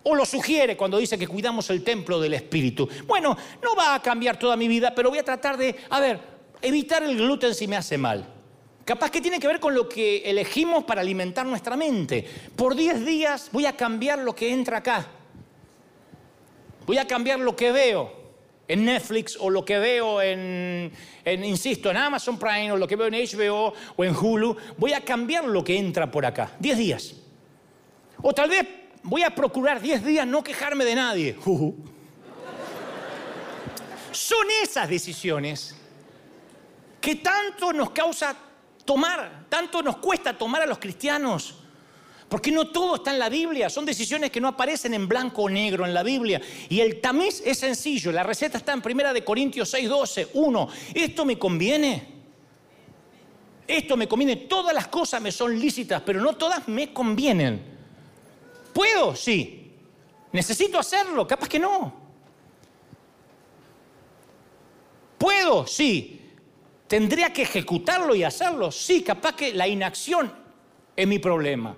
o 0.10 0.16
lo 0.16 0.26
sugiere 0.26 0.78
cuando 0.78 0.98
dice 0.98 1.18
que 1.18 1.28
cuidamos 1.28 1.70
el 1.70 1.84
templo 1.84 2.20
del 2.20 2.34
Espíritu. 2.36 2.88
Bueno, 3.06 3.36
no 3.62 3.76
va 3.76 3.96
a 3.96 4.02
cambiar 4.02 4.38
toda 4.38 4.56
mi 4.56 4.68
vida, 4.68 4.94
pero 4.96 5.10
voy 5.10 5.20
a 5.20 5.24
tratar 5.24 5.58
de, 5.58 5.76
a 5.90 6.00
ver, 6.00 6.37
evitar 6.62 7.04
el 7.04 7.18
gluten 7.18 7.54
si 7.54 7.68
me 7.68 7.76
hace 7.76 7.98
mal. 7.98 8.34
Capaz 8.88 9.12
que 9.12 9.20
tiene 9.20 9.40
que 9.40 9.48
ver 9.48 9.60
con 9.60 9.74
lo 9.74 9.90
que 9.90 10.20
elegimos 10.20 10.86
para 10.86 11.02
alimentar 11.02 11.46
nuestra 11.46 11.76
mente. 11.76 12.26
Por 12.56 12.74
10 12.74 13.06
días 13.06 13.50
voy 13.52 13.66
a 13.66 13.76
cambiar 13.76 14.20
lo 14.20 14.34
que 14.34 14.52
entra 14.52 14.78
acá. 14.78 15.06
Voy 16.86 16.98
a 16.98 17.06
cambiar 17.06 17.40
lo 17.40 17.54
que 17.54 17.74
veo 17.74 18.14
en 18.66 18.86
Netflix 18.86 19.38
o 19.40 19.50
lo 19.50 19.66
que 19.66 19.78
veo 19.78 20.22
en, 20.22 20.94
insisto, 21.26 21.92
en 21.92 21.98
Amazon 21.98 22.40
Prime 22.40 22.72
o 22.72 22.78
lo 22.78 22.88
que 22.88 22.96
veo 22.96 23.08
en 23.08 23.16
HBO 23.16 23.74
o 23.98 24.04
en 24.06 24.16
Hulu. 24.16 24.56
Voy 24.78 24.94
a 24.94 25.02
cambiar 25.02 25.44
lo 25.44 25.66
que 25.66 25.78
entra 25.78 26.10
por 26.10 26.26
acá. 26.26 26.56
10 26.60 26.78
días. 26.78 27.14
O 28.22 28.32
tal 28.34 28.50
vez 28.50 28.66
voy 29.04 29.24
a 29.24 29.36
procurar 29.36 29.82
10 29.82 30.06
días 30.06 30.26
no 30.26 30.42
quejarme 30.42 30.86
de 30.86 30.96
nadie. 30.96 31.36
Son 34.12 34.48
esas 34.64 34.88
decisiones 34.88 35.76
que 37.00 37.16
tanto 37.16 37.74
nos 37.74 37.92
causa 37.92 38.36
tomar, 38.86 39.46
tanto 39.50 39.82
nos 39.82 39.98
cuesta 39.98 40.38
tomar 40.38 40.62
a 40.62 40.66
los 40.66 40.80
cristianos. 40.80 41.56
Porque 42.30 42.52
no 42.52 42.68
todo 42.68 42.96
está 42.96 43.12
en 43.12 43.20
la 43.20 43.30
Biblia, 43.30 43.70
son 43.70 43.86
decisiones 43.86 44.32
que 44.32 44.42
no 44.42 44.50
aparecen 44.50 44.94
en 44.94 45.08
blanco 45.08 45.44
o 45.44 45.50
negro 45.50 45.86
en 45.86 45.94
la 45.94 46.04
Biblia. 46.04 46.42
Y 46.68 46.82
el 46.82 47.00
tamiz 47.00 47.42
es 47.46 47.60
sencillo, 47.60 48.12
la 48.12 48.24
receta 48.24 48.58
está 48.58 48.74
en 48.74 48.82
1 48.86 49.14
de 49.14 49.24
Corintios 49.24 49.70
6, 49.70 49.88
12. 49.88 50.28
Uno, 50.34 50.68
esto 50.94 51.24
me 51.24 51.40
conviene. 51.40 52.18
Esto 53.66 53.98
me 53.98 54.08
conviene, 54.08 54.36
todas 54.38 54.74
las 54.74 54.88
cosas 54.88 55.22
me 55.22 55.32
son 55.32 55.58
lícitas, 55.58 56.02
pero 56.06 56.22
no 56.22 56.36
todas 56.36 56.68
me 56.68 56.94
convienen. 56.94 57.62
¿Puedo? 58.74 59.16
Sí. 59.16 59.74
¿Necesito 60.32 60.80
hacerlo? 60.80 61.26
Capaz 61.26 61.48
que 61.48 61.60
no. 61.60 61.94
¿Puedo? 65.18 65.66
Sí. 65.66 66.27
¿Tendría 66.88 67.34
que 67.34 67.42
ejecutarlo 67.42 68.16
y 68.16 68.24
hacerlo? 68.24 68.72
Sí, 68.72 69.04
capaz 69.04 69.36
que 69.36 69.54
la 69.54 69.68
inacción 69.68 70.32
es 70.96 71.08
mi 71.08 71.20
problema. 71.20 71.76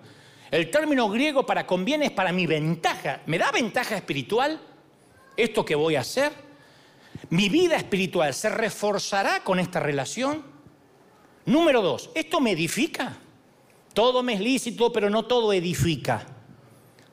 El 0.51 0.70
término 0.72 1.10
griego 1.10 1.45
para 1.45 1.66
conviene 1.66 2.05
es 2.05 2.12
para 2.12 2.32
mi 2.32 2.45
ventaja. 2.47 3.22
¿Me 3.26 3.38
da 3.38 3.51
ventaja 3.51 3.95
espiritual 3.95 4.60
esto 5.36 5.66
que 5.66 5.76
voy 5.76 5.95
a 5.95 6.01
hacer? 6.01 6.32
¿Mi 7.30 7.49
vida 7.49 7.76
espiritual 7.76 8.34
se 8.34 8.49
reforzará 8.49 9.43
con 9.43 9.60
esta 9.60 9.80
relación? 9.80 10.43
Número 11.45 11.82
dos, 11.82 12.12
¿esto 12.14 12.39
me 12.39 12.51
edifica? 12.51 13.18
Todo 13.93 14.22
me 14.22 14.34
es 14.34 14.39
lícito, 14.39 14.91
pero 14.93 15.10
no 15.10 15.26
todo 15.26 15.51
edifica. 15.53 16.26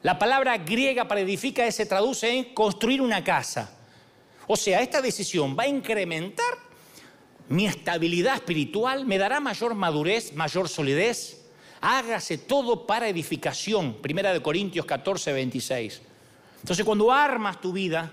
La 0.02 0.18
palabra 0.18 0.58
griega 0.58 1.08
para 1.08 1.22
edificar 1.22 1.72
se 1.72 1.86
traduce 1.86 2.30
en 2.30 2.54
construir 2.54 3.00
una 3.00 3.24
casa. 3.24 3.76
O 4.46 4.56
sea, 4.56 4.80
esta 4.80 5.00
decisión 5.00 5.56
va 5.58 5.64
a 5.64 5.68
incrementar 5.68 6.65
mi 7.48 7.66
estabilidad 7.66 8.34
espiritual, 8.34 9.06
me 9.06 9.18
dará 9.18 9.40
mayor 9.40 9.74
madurez, 9.74 10.32
mayor 10.34 10.68
solidez. 10.68 11.44
Hágase 11.80 12.38
todo 12.38 12.86
para 12.86 13.08
edificación. 13.08 13.94
Primera 14.02 14.32
de 14.32 14.42
Corintios 14.42 14.86
14, 14.86 15.32
26. 15.32 16.02
Entonces, 16.60 16.84
cuando 16.84 17.12
armas 17.12 17.60
tu 17.60 17.72
vida, 17.72 18.10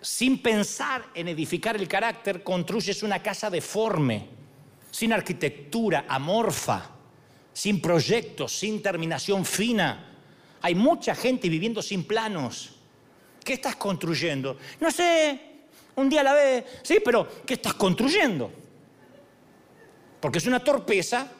sin 0.00 0.40
pensar 0.40 1.06
en 1.14 1.28
edificar 1.28 1.76
el 1.76 1.88
carácter, 1.88 2.42
construyes 2.42 3.02
una 3.02 3.20
casa 3.20 3.50
deforme, 3.50 4.28
sin 4.90 5.12
arquitectura, 5.12 6.04
amorfa, 6.08 6.90
sin 7.52 7.80
proyectos, 7.80 8.52
sin 8.52 8.80
terminación 8.80 9.44
fina. 9.44 10.14
Hay 10.62 10.74
mucha 10.74 11.14
gente 11.14 11.48
viviendo 11.48 11.82
sin 11.82 12.04
planos. 12.04 12.76
¿Qué 13.44 13.54
estás 13.54 13.76
construyendo? 13.76 14.58
No 14.80 14.90
sé, 14.90 15.47
un 15.98 16.08
día 16.08 16.20
a 16.20 16.24
la 16.24 16.34
vez. 16.34 16.64
Sí, 16.82 16.98
pero 17.04 17.28
¿qué 17.44 17.54
estás 17.54 17.74
construyendo? 17.74 18.50
Porque 20.20 20.38
es 20.38 20.46
una 20.46 20.60
torpeza 20.60 21.30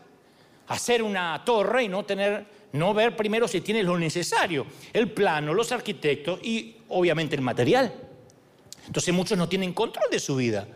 hacer 0.69 1.03
una 1.03 1.43
torre 1.45 1.85
y 1.85 1.89
no 1.89 2.05
tener, 2.05 2.47
no 2.73 2.93
ver 2.95 3.17
primero 3.17 3.49
si 3.49 3.61
tienes 3.61 3.85
lo 3.85 3.99
necesario, 3.99 4.67
el 4.93 5.11
plano, 5.11 5.55
los 5.55 5.73
arquitectos 5.73 6.41
y 6.43 6.77
obviamente 6.89 7.35
el 7.35 7.43
material. 7.43 7.93
Entonces 8.87 9.13
muchos 9.13 9.37
no 9.37 9.49
tienen 9.49 9.73
control 9.73 10.07
de 10.11 10.21
su 10.21 10.37
vida. 10.37 10.67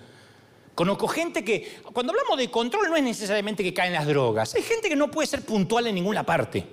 Conozco 0.74 1.06
gente 1.06 1.44
que, 1.44 1.80
cuando 1.92 2.12
hablamos 2.12 2.38
de 2.38 2.50
control, 2.50 2.88
no 2.88 2.96
es 2.96 3.02
necesariamente 3.02 3.62
que 3.62 3.74
caen 3.74 3.92
las 3.92 4.06
drogas. 4.06 4.54
Hay 4.54 4.62
gente 4.62 4.88
que 4.88 4.96
no 4.96 5.10
puede 5.10 5.26
ser 5.26 5.42
puntual 5.42 5.86
en 5.86 5.94
ninguna 5.94 6.24
parte. 6.24 6.66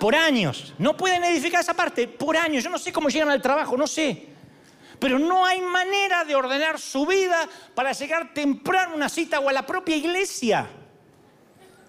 Por 0.00 0.16
años. 0.16 0.74
No 0.78 0.96
pueden 0.96 1.22
edificar 1.22 1.60
esa 1.60 1.74
parte 1.74 2.08
por 2.08 2.36
años. 2.36 2.64
Yo 2.64 2.70
no 2.70 2.78
sé 2.78 2.92
cómo 2.92 3.08
llegan 3.08 3.30
al 3.30 3.40
trabajo, 3.40 3.76
no 3.76 3.86
sé. 3.86 4.26
Pero 4.98 5.18
no 5.18 5.44
hay 5.46 5.60
manera 5.60 6.24
de 6.24 6.34
ordenar 6.34 6.80
su 6.80 7.06
vida 7.06 7.48
para 7.74 7.92
llegar 7.92 8.34
temprano 8.34 8.92
a 8.92 8.96
una 8.96 9.08
cita 9.08 9.38
o 9.38 9.48
a 9.48 9.52
la 9.52 9.64
propia 9.64 9.94
iglesia. 9.94 10.68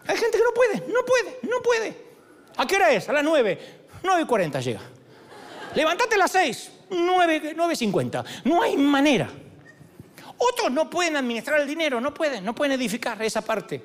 Hay 0.05 0.17
gente 0.17 0.37
que 0.37 0.43
no 0.43 0.53
puede, 0.53 0.93
no 0.93 1.05
puede, 1.05 1.39
no 1.43 1.61
puede. 1.61 1.97
¿A 2.57 2.67
qué 2.67 2.75
hora 2.75 2.91
es? 2.91 3.07
A 3.09 3.13
las 3.13 3.23
9. 3.23 3.59
9 4.03 4.21
y 4.21 4.25
40 4.25 4.59
llega. 4.59 4.81
Levántate 5.73 6.15
a 6.15 6.17
las 6.19 6.31
6. 6.31 6.71
9, 6.89 7.55
9.50. 7.55 8.25
No 8.43 8.61
hay 8.61 8.75
manera. 8.75 9.29
Otros 10.37 10.71
no 10.71 10.89
pueden 10.89 11.15
administrar 11.15 11.61
el 11.61 11.67
dinero, 11.67 12.01
no 12.01 12.13
pueden, 12.13 12.43
no 12.43 12.53
pueden 12.53 12.73
edificar 12.73 13.21
esa 13.21 13.41
parte. 13.41 13.81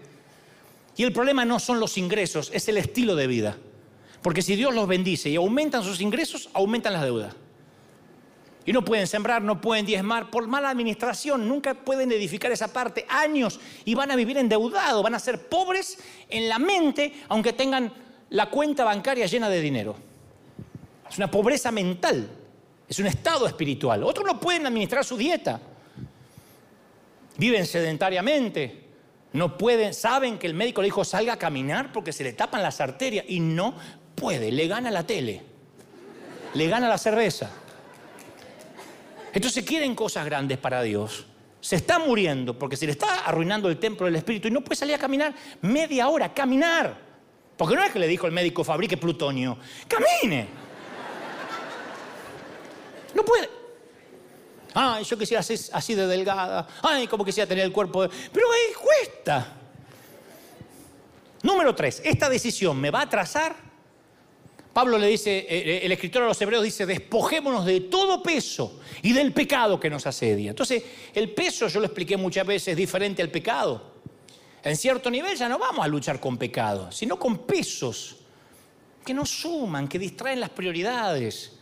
Y 0.97 1.05
el 1.05 1.13
problema 1.13 1.45
no 1.45 1.61
son 1.61 1.79
los 1.79 1.97
ingresos, 1.99 2.51
es 2.53 2.67
el 2.69 2.79
estilo 2.79 3.15
de 3.15 3.27
vida. 3.27 3.57
Porque 4.27 4.43
si 4.43 4.57
Dios 4.57 4.75
los 4.75 4.89
bendice 4.89 5.31
y 5.31 5.37
aumentan 5.37 5.85
sus 5.85 6.01
ingresos, 6.01 6.51
aumentan 6.53 6.95
las 6.95 7.03
deudas. 7.03 7.33
Y 8.65 8.73
no 8.73 8.85
pueden 8.85 9.07
sembrar, 9.07 9.41
no 9.41 9.61
pueden 9.61 9.87
diezmar. 9.87 10.31
Por 10.33 10.49
mala 10.49 10.69
administración, 10.69 11.47
nunca 11.47 11.75
pueden 11.75 12.11
edificar 12.11 12.51
esa 12.51 12.73
parte. 12.73 13.07
Años 13.09 13.61
y 13.85 13.95
van 13.95 14.11
a 14.11 14.17
vivir 14.17 14.37
endeudados, 14.37 15.01
van 15.01 15.15
a 15.15 15.21
ser 15.21 15.49
pobres 15.49 15.99
en 16.29 16.49
la 16.49 16.59
mente, 16.59 17.13
aunque 17.29 17.53
tengan 17.53 17.93
la 18.31 18.51
cuenta 18.51 18.83
bancaria 18.83 19.27
llena 19.27 19.49
de 19.49 19.61
dinero. 19.61 19.95
Es 21.09 21.19
una 21.19 21.31
pobreza 21.31 21.71
mental, 21.71 22.29
es 22.89 22.99
un 22.99 23.07
estado 23.07 23.47
espiritual. 23.47 24.03
Otros 24.03 24.27
no 24.27 24.41
pueden 24.41 24.67
administrar 24.67 25.05
su 25.05 25.17
dieta. 25.17 25.61
Viven 27.37 27.65
sedentariamente, 27.65 28.87
no 29.35 29.57
pueden, 29.57 29.95
saben 29.95 30.37
que 30.37 30.49
el 30.49 30.55
médico 30.55 30.83
le 30.83 30.87
dijo 30.87 31.05
salga 31.05 31.35
a 31.35 31.39
caminar 31.39 31.93
porque 31.93 32.13
se 32.13 32.25
le 32.25 32.33
tapan 32.33 32.65
las 32.65 32.81
arterias 32.81 33.25
y 33.29 33.39
no 33.39 33.77
puede, 34.17 34.51
le 34.51 34.67
gana 34.67 34.91
la 34.91 35.07
tele, 35.07 35.43
le 36.55 36.67
gana 36.69 36.89
la 36.89 36.99
cerveza. 36.99 37.51
Entonces 39.33 39.65
quieren 39.65 39.95
cosas 39.95 40.25
grandes 40.25 40.59
para 40.59 40.83
Dios. 40.83 41.27
Se 41.61 41.77
está 41.77 41.99
muriendo 41.99 42.59
porque 42.59 42.77
se 42.77 42.87
le 42.87 42.93
está 42.93 43.27
arruinando 43.27 43.69
el 43.69 43.79
templo 43.79 44.07
del 44.07 44.17
Espíritu 44.17 44.49
y 44.49 44.51
no 44.51 44.63
puede 44.63 44.77
salir 44.77 44.95
a 44.95 44.99
caminar 44.99 45.35
media 45.61 46.09
hora, 46.09 46.33
caminar. 46.33 46.97
Porque 47.57 47.75
no 47.75 47.83
es 47.83 47.93
que 47.93 47.99
le 47.99 48.09
dijo 48.09 48.27
el 48.27 48.33
médico 48.33 48.65
fabrique 48.65 48.97
plutonio, 48.97 49.59
camine. 49.87 50.49
No 53.15 53.25
puede. 53.25 53.49
Ay, 54.75 55.05
yo 55.05 55.19
quisiera 55.19 55.43
ser 55.43 55.59
así 55.73 55.95
de 55.95 56.07
delgada. 56.07 56.67
Ay, 56.83 57.07
como 57.07 57.25
quisiera 57.25 57.49
tener 57.49 57.65
el 57.65 57.73
cuerpo 57.73 58.03
de... 58.03 58.11
Pero 58.33 58.47
ahí 58.51 58.75
cuesta. 58.75 59.55
Número 61.43 61.75
tres, 61.75 62.01
esta 62.05 62.29
decisión 62.29 62.79
me 62.79 62.91
va 62.91 63.01
a 63.01 63.03
atrasar 63.03 63.66
Pablo 64.77 64.99
le 64.99 65.07
dice, 65.07 65.39
eh, 65.39 65.47
eh, 65.49 65.81
el 65.85 65.93
escritor 65.93 66.25
a 66.25 66.27
los 66.27 66.43
hebreos 66.43 66.63
dice, 66.63 66.85
despojémonos 66.85 67.65
de 67.65 67.81
todo 67.81 68.23
peso 68.23 68.79
y 69.01 69.15
del 69.15 69.33
pecado 69.33 69.81
que 69.81 69.89
nos 69.89 70.07
asedia. 70.07 70.51
Entonces, 70.51 70.83
el 71.15 71.31
peso, 71.31 71.67
yo 71.69 71.81
lo 71.81 71.87
expliqué 71.87 72.19
muchas 72.19 72.47
veces, 72.47 72.69
es 72.69 72.77
diferente 72.77 73.23
al 73.23 73.31
pecado. 73.31 73.95
En 74.63 74.77
cierto 74.77 75.11
nivel 75.11 75.35
ya 75.35 75.49
no 75.49 75.59
vamos 75.59 75.83
a 75.83 75.89
luchar 75.89 76.21
con 76.21 76.37
pecado, 76.37 76.93
sino 76.93 77.19
con 77.19 77.47
pesos 77.47 78.17
que 79.03 79.15
nos 79.15 79.31
suman, 79.31 79.89
que 79.89 79.99
distraen 79.99 80.41
las 80.41 80.51
prioridades. 80.51 81.53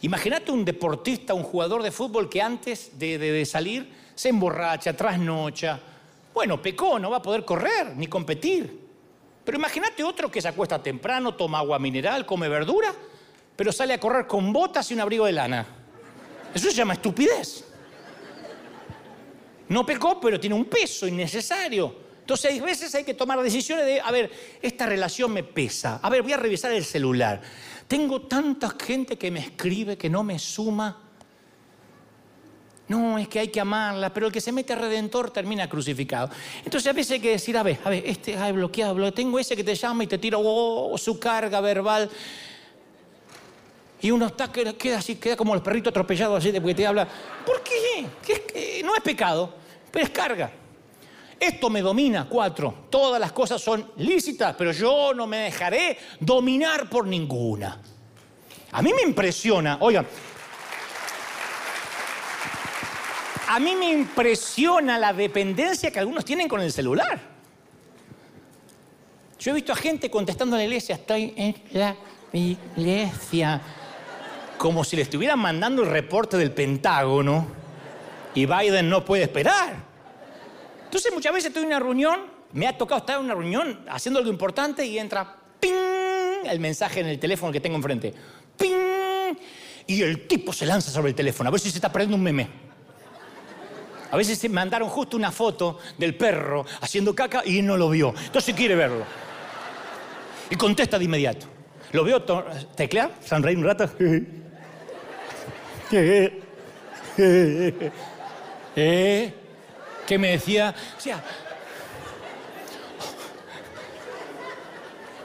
Imagínate 0.00 0.50
un 0.50 0.64
deportista, 0.64 1.34
un 1.34 1.44
jugador 1.44 1.84
de 1.84 1.92
fútbol 1.92 2.28
que 2.28 2.42
antes 2.42 2.98
de, 2.98 3.16
de 3.16 3.46
salir 3.46 3.92
se 4.16 4.30
emborracha, 4.30 4.92
trasnocha. 4.92 5.78
Bueno, 6.34 6.60
pecó, 6.60 6.98
no 6.98 7.10
va 7.10 7.18
a 7.18 7.22
poder 7.22 7.44
correr 7.44 7.94
ni 7.94 8.08
competir. 8.08 8.87
Pero 9.48 9.56
imagínate 9.56 10.04
otro 10.04 10.30
que 10.30 10.42
se 10.42 10.48
acuesta 10.48 10.82
temprano, 10.82 11.34
toma 11.34 11.60
agua 11.60 11.78
mineral, 11.78 12.26
come 12.26 12.50
verdura, 12.50 12.94
pero 13.56 13.72
sale 13.72 13.94
a 13.94 13.98
correr 13.98 14.26
con 14.26 14.52
botas 14.52 14.90
y 14.90 14.92
un 14.92 15.00
abrigo 15.00 15.24
de 15.24 15.32
lana. 15.32 15.66
Eso 16.52 16.68
se 16.68 16.76
llama 16.76 16.92
estupidez. 16.92 17.64
No 19.70 19.86
pecó, 19.86 20.20
pero 20.20 20.38
tiene 20.38 20.54
un 20.54 20.66
peso 20.66 21.08
innecesario. 21.08 21.96
Entonces, 22.20 22.50
hay 22.50 22.60
veces 22.60 22.94
hay 22.94 23.04
que 23.04 23.14
tomar 23.14 23.40
decisiones 23.40 23.86
de, 23.86 24.02
a 24.02 24.10
ver, 24.10 24.30
esta 24.60 24.84
relación 24.84 25.32
me 25.32 25.44
pesa. 25.44 25.98
A 26.02 26.10
ver, 26.10 26.20
voy 26.20 26.34
a 26.34 26.36
revisar 26.36 26.70
el 26.72 26.84
celular. 26.84 27.40
Tengo 27.86 28.26
tanta 28.26 28.76
gente 28.78 29.16
que 29.16 29.30
me 29.30 29.40
escribe 29.40 29.96
que 29.96 30.10
no 30.10 30.22
me 30.24 30.38
suma. 30.38 31.07
No, 32.88 33.18
es 33.18 33.28
que 33.28 33.38
hay 33.38 33.48
que 33.48 33.60
amarla, 33.60 34.12
pero 34.12 34.26
el 34.26 34.32
que 34.32 34.40
se 34.40 34.50
mete 34.50 34.72
a 34.72 34.76
redentor 34.76 35.30
termina 35.30 35.68
crucificado. 35.68 36.30
Entonces 36.64 36.88
a 36.88 36.94
veces 36.94 37.12
hay 37.12 37.20
que 37.20 37.30
decir, 37.30 37.56
a 37.56 37.62
ver, 37.62 37.78
a 37.84 37.90
ver, 37.90 38.02
este 38.06 38.36
hay 38.36 38.52
bloqueado, 38.52 39.12
tengo 39.12 39.38
ese 39.38 39.54
que 39.54 39.62
te 39.62 39.74
llama 39.74 40.04
y 40.04 40.06
te 40.06 40.16
tira 40.16 40.38
oh, 40.40 40.96
su 40.96 41.18
carga 41.18 41.60
verbal. 41.60 42.08
Y 44.00 44.10
uno 44.10 44.26
está, 44.26 44.50
queda 44.50 44.98
así, 44.98 45.16
queda 45.16 45.36
como 45.36 45.54
el 45.54 45.60
perrito 45.60 45.90
atropellado 45.90 46.36
así 46.36 46.50
de 46.50 46.60
porque 46.60 46.76
te 46.76 46.86
habla. 46.86 47.06
¿Por 47.44 47.62
qué? 47.62 48.06
¿Qué 48.24 48.82
no 48.84 48.94
es 48.94 49.02
pecado, 49.02 49.52
pero 49.90 50.04
es 50.04 50.10
carga. 50.10 50.50
Esto 51.38 51.68
me 51.68 51.82
domina, 51.82 52.26
cuatro. 52.28 52.86
Todas 52.90 53.20
las 53.20 53.32
cosas 53.32 53.60
son 53.60 53.92
lícitas, 53.96 54.54
pero 54.56 54.72
yo 54.72 55.12
no 55.14 55.26
me 55.26 55.38
dejaré 55.38 55.98
dominar 56.20 56.88
por 56.88 57.06
ninguna. 57.06 57.80
A 58.72 58.82
mí 58.82 58.92
me 58.92 59.02
impresiona, 59.02 59.78
oigan, 59.80 60.06
A 63.50 63.58
mí 63.58 63.74
me 63.74 63.90
impresiona 63.90 64.98
la 64.98 65.14
dependencia 65.14 65.90
que 65.90 65.98
algunos 65.98 66.22
tienen 66.22 66.48
con 66.48 66.60
el 66.60 66.70
celular. 66.70 67.18
Yo 69.40 69.52
he 69.52 69.54
visto 69.54 69.72
a 69.72 69.76
gente 69.76 70.10
contestando 70.10 70.54
en 70.56 70.60
la 70.60 70.64
iglesia, 70.64 70.96
estoy 70.96 71.32
en 71.34 71.54
la 71.72 71.96
iglesia, 72.34 73.62
como 74.58 74.84
si 74.84 74.96
le 74.96 75.02
estuvieran 75.02 75.38
mandando 75.38 75.82
el 75.82 75.88
reporte 75.88 76.36
del 76.36 76.52
Pentágono 76.52 77.46
y 78.34 78.44
Biden 78.44 78.90
no 78.90 79.02
puede 79.02 79.22
esperar. 79.22 79.76
Entonces 80.84 81.10
muchas 81.14 81.32
veces 81.32 81.48
estoy 81.48 81.62
en 81.62 81.68
una 81.68 81.80
reunión, 81.80 82.20
me 82.52 82.66
ha 82.66 82.76
tocado 82.76 82.98
estar 82.98 83.18
en 83.18 83.24
una 83.24 83.34
reunión 83.34 83.82
haciendo 83.88 84.18
algo 84.18 84.30
importante 84.30 84.84
y 84.84 84.98
entra 84.98 85.36
¡ping! 85.58 85.72
el 86.44 86.60
mensaje 86.60 87.00
en 87.00 87.06
el 87.06 87.18
teléfono 87.18 87.50
que 87.50 87.60
tengo 87.60 87.76
enfrente. 87.76 88.12
¡Ping! 88.58 89.38
Y 89.86 90.02
el 90.02 90.28
tipo 90.28 90.52
se 90.52 90.66
lanza 90.66 90.90
sobre 90.90 91.08
el 91.08 91.14
teléfono, 91.14 91.48
a 91.48 91.50
ver 91.50 91.60
si 91.60 91.70
se 91.70 91.78
está 91.78 91.90
perdiendo 91.90 92.16
un 92.16 92.22
meme. 92.22 92.67
A 94.10 94.16
veces 94.16 94.38
se 94.38 94.48
mandaron 94.48 94.88
justo 94.88 95.16
una 95.16 95.30
foto 95.30 95.78
del 95.98 96.14
perro 96.16 96.64
haciendo 96.80 97.14
caca 97.14 97.42
y 97.44 97.60
no 97.62 97.76
lo 97.76 97.90
vio. 97.90 98.14
Entonces 98.24 98.54
quiere 98.54 98.74
verlo. 98.74 99.04
Y 100.50 100.56
contesta 100.56 100.98
de 100.98 101.04
inmediato. 101.04 101.46
Lo 101.92 102.04
veo 102.04 102.22
teclear, 102.74 103.12
sonreír 103.24 103.58
un 103.58 103.64
rato. 103.64 103.90
¿Eh? 108.76 109.34
¿Qué 110.06 110.18
me 110.18 110.30
decía? 110.32 110.74
O 110.96 111.00
sea, 111.00 111.22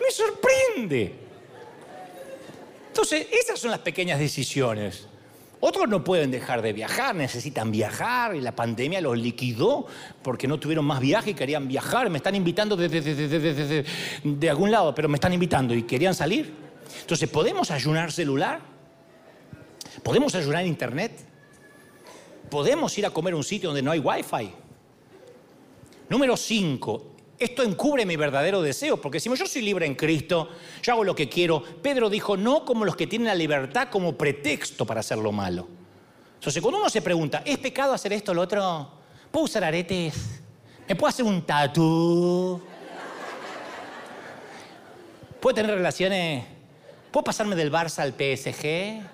me 0.01 0.11
sorprende. 0.11 1.15
Entonces, 2.87 3.27
esas 3.31 3.59
son 3.59 3.71
las 3.71 3.79
pequeñas 3.79 4.19
decisiones. 4.19 5.07
Otros 5.65 5.87
no 5.87 6.03
pueden 6.03 6.29
dejar 6.29 6.61
de 6.61 6.73
viajar, 6.73 7.15
necesitan 7.15 7.71
viajar 7.71 8.35
y 8.35 8.41
la 8.41 8.53
pandemia 8.53 8.99
los 8.99 9.17
liquidó 9.17 9.85
porque 10.21 10.45
no 10.45 10.59
tuvieron 10.59 10.83
más 10.83 10.99
viaje 10.99 11.29
y 11.29 11.33
querían 11.35 11.69
viajar. 11.69 12.09
Me 12.09 12.17
están 12.17 12.35
invitando 12.35 12.75
de, 12.75 13.85
de, 14.25 14.49
algún 14.49 14.71
lado, 14.71 14.93
pero 14.93 15.07
me 15.07 15.15
están 15.15 15.31
invitando 15.31 15.73
y 15.73 15.83
querían 15.83 16.13
salir. 16.13 16.53
Entonces, 16.99 17.29
¿podemos 17.29 17.71
ayunar 17.71 18.11
celular? 18.11 18.59
¿Podemos 20.03 20.35
ayunar 20.35 20.65
internet? 20.65 21.13
¿Podemos 22.49 22.97
ir 22.97 23.05
a 23.05 23.11
comer 23.11 23.33
a 23.33 23.37
un 23.37 23.45
sitio 23.45 23.69
donde 23.69 23.83
no 23.83 23.91
hay 23.91 23.99
wifi? 23.99 24.51
Número 26.09 26.35
5. 26.35 27.12
Esto 27.43 27.61
encubre 27.61 28.05
mi 28.05 28.15
verdadero 28.15 28.61
deseo, 28.61 28.95
porque 29.01 29.19
si 29.19 29.29
yo 29.29 29.45
soy 29.45 29.61
libre 29.63 29.85
en 29.85 29.95
Cristo, 29.95 30.47
yo 30.81 30.93
hago 30.93 31.03
lo 31.03 31.13
que 31.13 31.27
quiero. 31.27 31.61
Pedro 31.61 32.09
dijo, 32.09 32.37
no 32.37 32.63
como 32.63 32.85
los 32.85 32.95
que 32.95 33.05
tienen 33.05 33.27
la 33.27 33.35
libertad 33.35 33.89
como 33.89 34.17
pretexto 34.17 34.85
para 34.85 35.01
hacer 35.01 35.17
lo 35.17 35.33
malo. 35.33 35.67
Entonces, 36.35 36.61
cuando 36.61 36.79
uno 36.79 36.89
se 36.89 37.01
pregunta, 37.01 37.43
¿es 37.45 37.57
pecado 37.57 37.91
hacer 37.91 38.13
esto 38.13 38.31
o 38.31 38.35
lo 38.35 38.43
otro? 38.43 38.91
¿Puedo 39.29 39.43
usar 39.43 39.65
aretes? 39.65 40.41
¿Me 40.87 40.95
puedo 40.95 41.09
hacer 41.09 41.25
un 41.25 41.41
tatu? 41.45 42.61
¿Puedo 45.41 45.53
tener 45.53 45.75
relaciones? 45.75 46.45
¿Puedo 47.11 47.25
pasarme 47.25 47.57
del 47.57 47.69
Barça 47.69 47.99
al 47.99 48.13
PSG? 48.13 49.01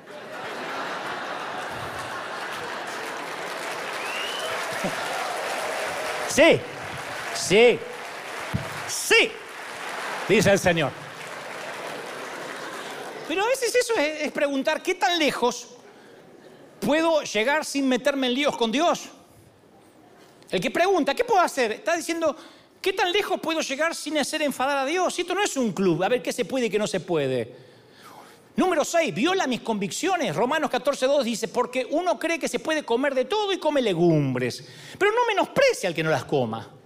Sí, 6.30 6.60
sí. 7.34 7.80
Dice 10.36 10.52
el 10.52 10.60
Señor. 10.60 10.92
Pero 13.28 13.44
a 13.44 13.48
veces 13.48 13.76
eso 13.76 13.94
es, 13.96 14.32
preguntar, 14.32 14.82
¿qué 14.82 14.96
tan 14.96 15.20
lejos 15.20 15.68
puedo 16.80 17.22
llegar 17.22 17.64
sin 17.64 17.88
meterme 17.88 18.28
en 18.28 18.34
líos 18.34 18.58
con 18.58 18.72
Dios? 18.72 19.10
El 20.50 20.60
que 20.60 20.72
pregunta, 20.72 21.14
¿qué 21.14 21.24
puedo 21.24 21.40
hacer? 21.40 21.74
Está 21.74 21.96
diciendo, 21.96 22.36
¿qué 22.82 22.92
tan 22.92 23.12
lejos 23.12 23.40
puedo 23.40 23.62
llegar 23.62 23.94
sin 23.94 24.18
hacer 24.18 24.42
enfadar 24.42 24.78
a 24.78 24.86
Dios? 24.86 25.20
Esto 25.20 25.36
no 25.36 25.44
es 25.44 25.56
un 25.58 25.74
club, 25.74 26.04
a 26.04 26.10
ver 26.10 26.24
qué 26.24 26.34
se 26.34 26.46
puede 26.46 26.66
y 26.66 26.70
qué 26.72 26.80
no 26.80 26.88
se 26.88 27.02
puede. 27.02 27.56
Número 28.56 28.84
6, 28.84 29.14
viola 29.14 29.46
mis 29.46 29.62
convicciones. 29.62 30.36
Romanos 30.36 30.72
14, 30.72 31.06
2 31.06 31.24
dice, 31.24 31.48
porque 31.50 31.88
uno 31.92 32.18
cree 32.18 32.40
que 32.40 32.48
se 32.48 32.58
puede 32.58 32.84
comer 32.84 33.14
de 33.14 33.26
todo 33.26 33.54
y 33.54 33.60
come 33.60 33.80
legumbres, 33.80 34.68
pero 34.98 35.12
no 35.12 35.26
menosprecia 35.28 35.88
al 35.88 35.94
que 35.94 36.04
no 36.04 36.10
las 36.10 36.26
coma. 36.26 36.79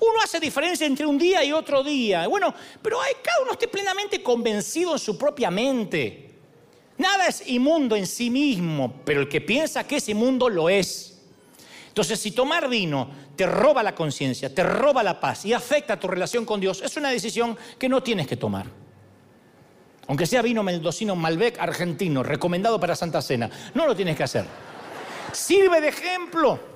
Uno 0.00 0.20
hace 0.22 0.40
diferencia 0.40 0.86
entre 0.86 1.06
un 1.06 1.18
día 1.18 1.44
y 1.44 1.52
otro 1.52 1.82
día. 1.82 2.26
Bueno, 2.26 2.54
pero 2.80 3.00
hay, 3.00 3.14
cada 3.22 3.42
uno 3.42 3.52
esté 3.52 3.68
plenamente 3.68 4.22
convencido 4.22 4.92
en 4.92 4.98
su 4.98 5.16
propia 5.18 5.50
mente. 5.50 6.30
Nada 6.98 7.26
es 7.26 7.46
inmundo 7.48 7.96
en 7.96 8.06
sí 8.06 8.30
mismo, 8.30 9.00
pero 9.04 9.20
el 9.20 9.28
que 9.28 9.40
piensa 9.40 9.86
que 9.86 9.96
es 9.96 10.08
inmundo 10.08 10.48
lo 10.48 10.68
es. 10.68 11.20
Entonces, 11.88 12.20
si 12.20 12.30
tomar 12.30 12.68
vino 12.68 13.10
te 13.36 13.46
roba 13.46 13.82
la 13.82 13.94
conciencia, 13.94 14.54
te 14.54 14.62
roba 14.62 15.02
la 15.02 15.20
paz 15.20 15.44
y 15.44 15.52
afecta 15.52 15.98
tu 15.98 16.08
relación 16.08 16.44
con 16.44 16.60
Dios, 16.60 16.80
es 16.82 16.96
una 16.96 17.10
decisión 17.10 17.56
que 17.78 17.88
no 17.88 18.02
tienes 18.02 18.26
que 18.26 18.36
tomar. 18.36 18.66
Aunque 20.08 20.26
sea 20.26 20.42
vino 20.42 20.62
mendocino 20.62 21.14
Malbec 21.16 21.58
argentino, 21.58 22.22
recomendado 22.22 22.78
para 22.80 22.96
Santa 22.96 23.22
Cena, 23.22 23.50
no 23.74 23.86
lo 23.86 23.94
tienes 23.94 24.16
que 24.16 24.22
hacer. 24.22 24.44
Sirve 25.32 25.80
de 25.80 25.88
ejemplo. 25.88 26.71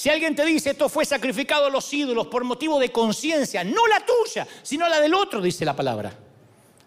Si 0.00 0.08
alguien 0.08 0.34
te 0.34 0.46
dice 0.46 0.70
esto 0.70 0.88
fue 0.88 1.04
sacrificado 1.04 1.66
a 1.66 1.68
los 1.68 1.92
ídolos 1.92 2.28
por 2.28 2.42
motivo 2.42 2.80
de 2.80 2.90
conciencia, 2.90 3.62
no 3.62 3.86
la 3.86 4.00
tuya, 4.00 4.48
sino 4.62 4.88
la 4.88 4.98
del 4.98 5.12
otro, 5.12 5.42
dice 5.42 5.62
la 5.66 5.76
palabra. 5.76 6.10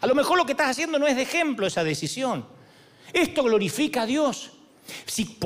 A 0.02 0.07
lo 0.07 0.15
mejor 0.15 0.35
lo 0.35 0.48
que 0.48 0.53
estás 0.53 0.72
haciendo 0.72 0.98
no 0.98 1.06
es 1.06 1.15
de 1.15 1.22
ejemplo 1.22 1.68
esa 1.68 1.84
decisión. 1.84 2.44
Esto 3.14 3.44
glorifica 3.44 4.02
a 4.02 4.06
Dios. 4.07 4.53
Si, 5.06 5.38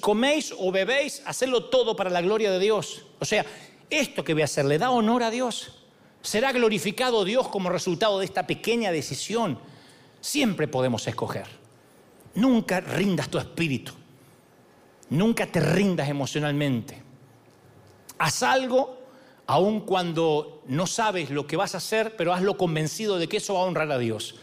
coméis 0.00 0.54
o 0.56 0.72
bebéis, 0.72 1.22
hacedlo 1.26 1.66
todo 1.66 1.94
para 1.94 2.08
la 2.08 2.22
gloria 2.22 2.50
de 2.50 2.58
Dios. 2.58 3.02
O 3.18 3.26
sea, 3.26 3.44
esto 3.90 4.24
que 4.24 4.32
voy 4.32 4.40
a 4.40 4.46
hacer 4.46 4.64
le 4.64 4.78
da 4.78 4.90
honor 4.90 5.22
a 5.22 5.30
Dios. 5.30 5.82
Será 6.22 6.50
glorificado 6.50 7.26
Dios 7.26 7.46
como 7.48 7.68
resultado 7.68 8.20
de 8.20 8.24
esta 8.24 8.46
pequeña 8.46 8.90
decisión. 8.90 9.58
Siempre 10.22 10.66
podemos 10.66 11.06
escoger. 11.06 11.46
Nunca 12.36 12.80
rindas 12.80 13.28
tu 13.28 13.36
espíritu. 13.36 13.92
Nunca 15.10 15.46
te 15.46 15.60
rindas 15.60 16.08
emocionalmente. 16.08 17.01
Haz 18.22 18.44
algo 18.44 19.02
aun 19.48 19.80
cuando 19.80 20.62
no 20.68 20.86
sabes 20.86 21.30
lo 21.30 21.48
que 21.48 21.56
vas 21.56 21.74
a 21.74 21.78
hacer, 21.78 22.14
pero 22.16 22.32
hazlo 22.32 22.56
convencido 22.56 23.18
de 23.18 23.26
que 23.26 23.38
eso 23.38 23.54
va 23.54 23.62
a 23.62 23.64
honrar 23.64 23.90
a 23.90 23.98
Dios. 23.98 24.36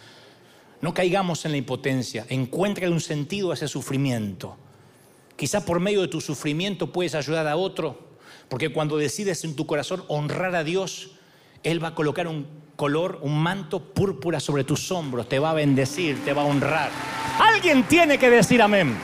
No 0.82 0.94
caigamos 0.94 1.46
en 1.46 1.52
la 1.52 1.58
impotencia. 1.60 2.26
Encuentra 2.28 2.90
un 2.90 3.00
sentido 3.00 3.52
a 3.52 3.54
ese 3.54 3.70
sufrimiento. 3.70 4.58
Quizá 5.38 5.64
por 5.64 5.80
medio 5.80 6.02
de 6.02 6.10
tu 6.10 6.20
sufrimiento 6.20 6.92
puedes 6.92 7.16
ayudar 7.16 7.48
a 7.48 7.56
otro, 7.56 7.98
porque 8.50 8.74
cuando 8.74 8.98
decides 8.98 9.46
en 9.46 9.56
tu 9.56 9.66
corazón 9.66 10.04
honrar 10.10 10.58
a 10.58 10.66
Dios, 10.66 11.12
Él 11.64 11.82
va 11.82 11.90
a 11.90 11.96
colocar 11.96 12.28
un 12.28 12.48
color, 12.76 13.20
un 13.22 13.42
manto 13.42 13.80
púrpura 13.80 14.42
sobre 14.42 14.66
tus 14.66 14.92
hombros, 14.92 15.30
te 15.30 15.40
va 15.40 15.52
a 15.52 15.54
bendecir, 15.54 16.22
te 16.26 16.34
va 16.34 16.42
a 16.42 16.46
honrar. 16.46 16.92
Alguien 17.40 17.88
tiene 17.88 18.18
que 18.18 18.30
decir 18.30 18.62
amén. 18.62 18.98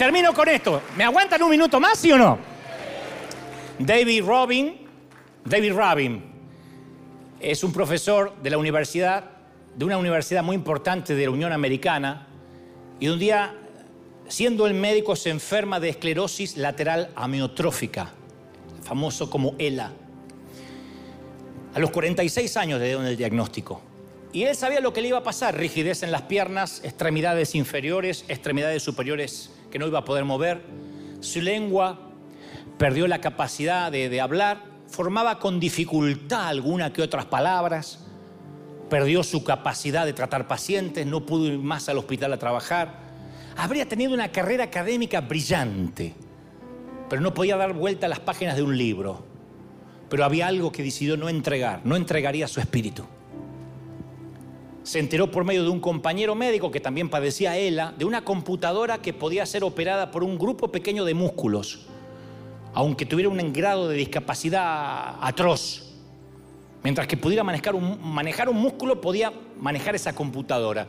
Termino 0.00 0.32
con 0.32 0.48
esto. 0.48 0.80
¿Me 0.96 1.04
aguantan 1.04 1.42
un 1.42 1.50
minuto 1.50 1.78
más, 1.78 1.98
sí 1.98 2.10
o 2.10 2.16
no? 2.16 2.38
David 3.78 4.24
Robin, 4.24 4.78
David 5.44 5.74
Robin, 5.74 6.24
es 7.38 7.62
un 7.62 7.70
profesor 7.70 8.34
de 8.42 8.48
la 8.48 8.56
universidad, 8.56 9.24
de 9.76 9.84
una 9.84 9.98
universidad 9.98 10.42
muy 10.42 10.56
importante 10.56 11.14
de 11.14 11.24
la 11.26 11.30
Unión 11.30 11.52
Americana, 11.52 12.26
y 12.98 13.08
un 13.08 13.18
día, 13.18 13.54
siendo 14.26 14.66
el 14.66 14.72
médico, 14.72 15.16
se 15.16 15.28
enferma 15.28 15.78
de 15.78 15.90
esclerosis 15.90 16.56
lateral 16.56 17.10
amiotrófica, 17.14 18.10
famoso 18.82 19.28
como 19.28 19.54
ELA. 19.58 19.92
A 21.74 21.78
los 21.78 21.90
46 21.90 22.56
años 22.56 22.80
le 22.80 22.86
dieron 22.86 23.04
el 23.04 23.18
diagnóstico. 23.18 23.82
Y 24.32 24.44
él 24.44 24.56
sabía 24.56 24.80
lo 24.80 24.94
que 24.94 25.02
le 25.02 25.08
iba 25.08 25.18
a 25.18 25.22
pasar, 25.22 25.58
rigidez 25.58 26.02
en 26.02 26.10
las 26.10 26.22
piernas, 26.22 26.80
extremidades 26.84 27.54
inferiores, 27.54 28.24
extremidades 28.28 28.82
superiores 28.82 29.50
que 29.70 29.78
no 29.78 29.86
iba 29.86 30.00
a 30.00 30.04
poder 30.04 30.24
mover. 30.24 30.62
Su 31.20 31.40
lengua 31.40 31.98
perdió 32.78 33.06
la 33.06 33.20
capacidad 33.20 33.92
de, 33.92 34.20
hablar 34.20 34.64
formaba 34.88 35.38
con 35.38 35.60
dificultad 35.60 36.48
alguna 36.48 36.92
que 36.92 37.02
otras 37.02 37.26
palabras, 37.26 38.04
perdió 38.88 39.22
su 39.22 39.44
capacidad 39.44 40.04
de 40.04 40.12
tratar 40.12 40.48
pacientes, 40.48 41.06
no 41.06 41.24
pudo 41.24 41.46
ir 41.46 41.58
más 41.58 41.88
al 41.88 41.98
hospital 41.98 42.32
a 42.32 42.38
trabajar. 42.38 42.98
Habría 43.56 43.88
tenido 43.88 44.12
una 44.12 44.32
carrera 44.32 44.64
académica 44.64 45.20
brillante, 45.20 46.14
pero 47.08 47.22
no 47.22 47.32
podía 47.32 47.56
dar 47.56 47.72
vuelta 47.72 48.06
a 48.06 48.08
las 48.08 48.20
páginas 48.20 48.56
de 48.56 48.62
un 48.62 48.76
libro. 48.76 49.24
Pero 50.08 50.24
había 50.24 50.48
algo 50.48 50.72
que 50.72 50.82
decidió 50.82 51.16
no 51.16 51.28
entregar, 51.28 51.82
no 51.84 51.94
entregaría 51.94 52.48
su 52.48 52.58
espíritu. 52.58 53.06
Se 54.82 54.98
enteró 54.98 55.30
por 55.30 55.44
medio 55.44 55.62
de 55.62 55.68
un 55.68 55.80
compañero 55.80 56.34
médico 56.34 56.70
que 56.70 56.80
también 56.80 57.10
padecía 57.10 57.56
ELA, 57.56 57.92
de 57.96 58.04
una 58.04 58.24
computadora 58.24 58.98
que 58.98 59.12
podía 59.12 59.44
ser 59.46 59.62
operada 59.64 60.10
por 60.10 60.24
un 60.24 60.38
grupo 60.38 60.72
pequeño 60.72 61.04
de 61.04 61.14
músculos 61.14 61.86
aunque 62.72 63.06
tuviera 63.06 63.28
un 63.28 63.52
grado 63.52 63.88
de 63.88 63.96
discapacidad 63.96 65.16
atroz. 65.20 65.86
Mientras 66.82 67.06
que 67.06 67.16
pudiera 67.16 67.44
manejar 67.44 67.74
un, 67.74 68.00
manejar 68.00 68.48
un 68.48 68.56
músculo, 68.56 69.00
podía 69.00 69.32
manejar 69.58 69.94
esa 69.94 70.14
computadora. 70.14 70.86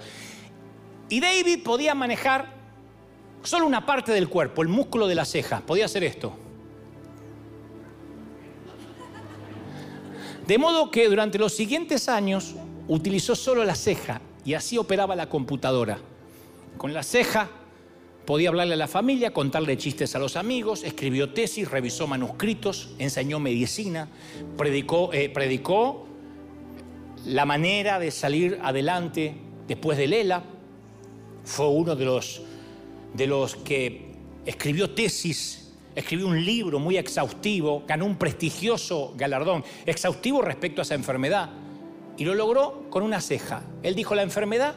Y 1.10 1.20
David 1.20 1.64
podía 1.64 1.94
manejar 1.94 2.54
solo 3.44 3.66
una 3.66 3.86
parte 3.86 4.12
del 4.12 4.30
cuerpo, 4.30 4.62
el 4.62 4.70
músculo 4.70 5.08
de 5.08 5.16
la 5.16 5.26
ceja. 5.26 5.62
Podía 5.62 5.86
hacer 5.86 6.04
esto. 6.04 6.34
De 10.48 10.58
modo 10.58 10.92
que 10.92 11.08
durante 11.10 11.38
los 11.38 11.54
siguientes 11.54 12.08
años 12.08 12.56
utilizó 12.88 13.36
solo 13.36 13.64
la 13.64 13.76
ceja 13.76 14.22
y 14.44 14.54
así 14.54 14.78
operaba 14.78 15.16
la 15.16 15.30
computadora. 15.30 16.00
Con 16.78 16.94
la 16.94 17.04
ceja 17.04 17.50
Podía 18.26 18.50
hablarle 18.50 18.76
a 18.76 18.78
la 18.78 18.88
familia, 18.88 19.34
contarle 19.34 19.78
chistes 19.78 20.16
a 20.16 20.20
los 20.20 20.36
amigos, 20.36 20.84
escribió 20.84 21.34
tesis, 21.34 21.70
revisó 21.70 22.06
manuscritos, 22.06 22.92
enseñó 23.00 23.40
medicina, 23.40 24.08
predicó, 24.58 25.12
eh, 25.12 25.30
predicó 25.30 26.06
la 27.26 27.46
manera 27.46 27.98
de 27.98 28.12
salir 28.12 28.60
adelante 28.62 29.36
después 29.68 29.98
de 29.98 30.08
Lela. 30.08 30.44
Fue 31.44 31.68
uno 31.68 31.96
de 31.96 32.06
los, 32.06 32.44
de 33.16 33.26
los 33.26 33.56
que 33.56 34.14
escribió 34.46 34.92
tesis, 34.92 35.74
escribió 35.96 36.28
un 36.28 36.46
libro 36.46 36.78
muy 36.78 36.98
exhaustivo, 36.98 37.84
ganó 37.88 38.06
un 38.06 38.18
prestigioso 38.18 39.16
galardón, 39.18 39.64
exhaustivo 39.88 40.44
respecto 40.44 40.82
a 40.82 40.84
esa 40.84 40.94
enfermedad, 40.94 41.50
y 42.22 42.24
lo 42.24 42.36
logró 42.36 42.84
con 42.92 43.02
una 43.02 43.20
ceja. 43.20 43.64
Él 43.82 43.96
dijo, 43.96 44.14
la 44.14 44.22
enfermedad 44.22 44.76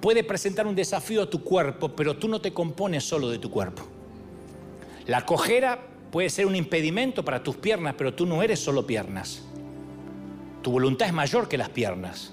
puede 0.00 0.24
presentar 0.24 0.66
un 0.66 0.74
desafío 0.74 1.22
a 1.22 1.30
tu 1.30 1.44
cuerpo, 1.44 1.94
pero 1.94 2.16
tú 2.16 2.26
no 2.26 2.40
te 2.40 2.52
compones 2.52 3.04
solo 3.04 3.30
de 3.30 3.38
tu 3.38 3.48
cuerpo. 3.48 3.84
La 5.06 5.24
cojera 5.24 5.86
puede 6.10 6.28
ser 6.28 6.46
un 6.46 6.56
impedimento 6.56 7.24
para 7.24 7.44
tus 7.44 7.54
piernas, 7.54 7.94
pero 7.96 8.12
tú 8.12 8.26
no 8.26 8.42
eres 8.42 8.58
solo 8.58 8.88
piernas. 8.88 9.44
Tu 10.62 10.72
voluntad 10.72 11.06
es 11.06 11.14
mayor 11.14 11.46
que 11.46 11.58
las 11.58 11.68
piernas. 11.68 12.32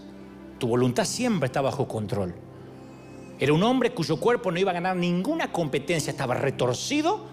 Tu 0.57 0.67
voluntad 0.67 1.05
siempre 1.05 1.45
está 1.45 1.61
bajo 1.61 1.87
control. 1.87 2.33
Era 3.37 3.53
un 3.53 3.61
hombre 3.61 3.91
cuyo 3.91 4.17
cuerpo 4.17 4.51
no 4.51 4.57
iba 4.57 4.71
a 4.71 4.73
ganar 4.73 4.95
ninguna 4.95 5.51
competencia, 5.51 6.09
estaba 6.09 6.33
retorcido, 6.33 7.27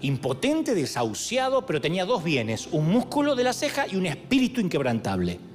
impotente, 0.00 0.76
desahuciado, 0.76 1.66
pero 1.66 1.80
tenía 1.80 2.04
dos 2.04 2.22
bienes, 2.22 2.68
un 2.70 2.88
músculo 2.88 3.34
de 3.34 3.42
la 3.42 3.52
ceja 3.52 3.88
y 3.88 3.96
un 3.96 4.06
espíritu 4.06 4.60
inquebrantable. 4.60 5.47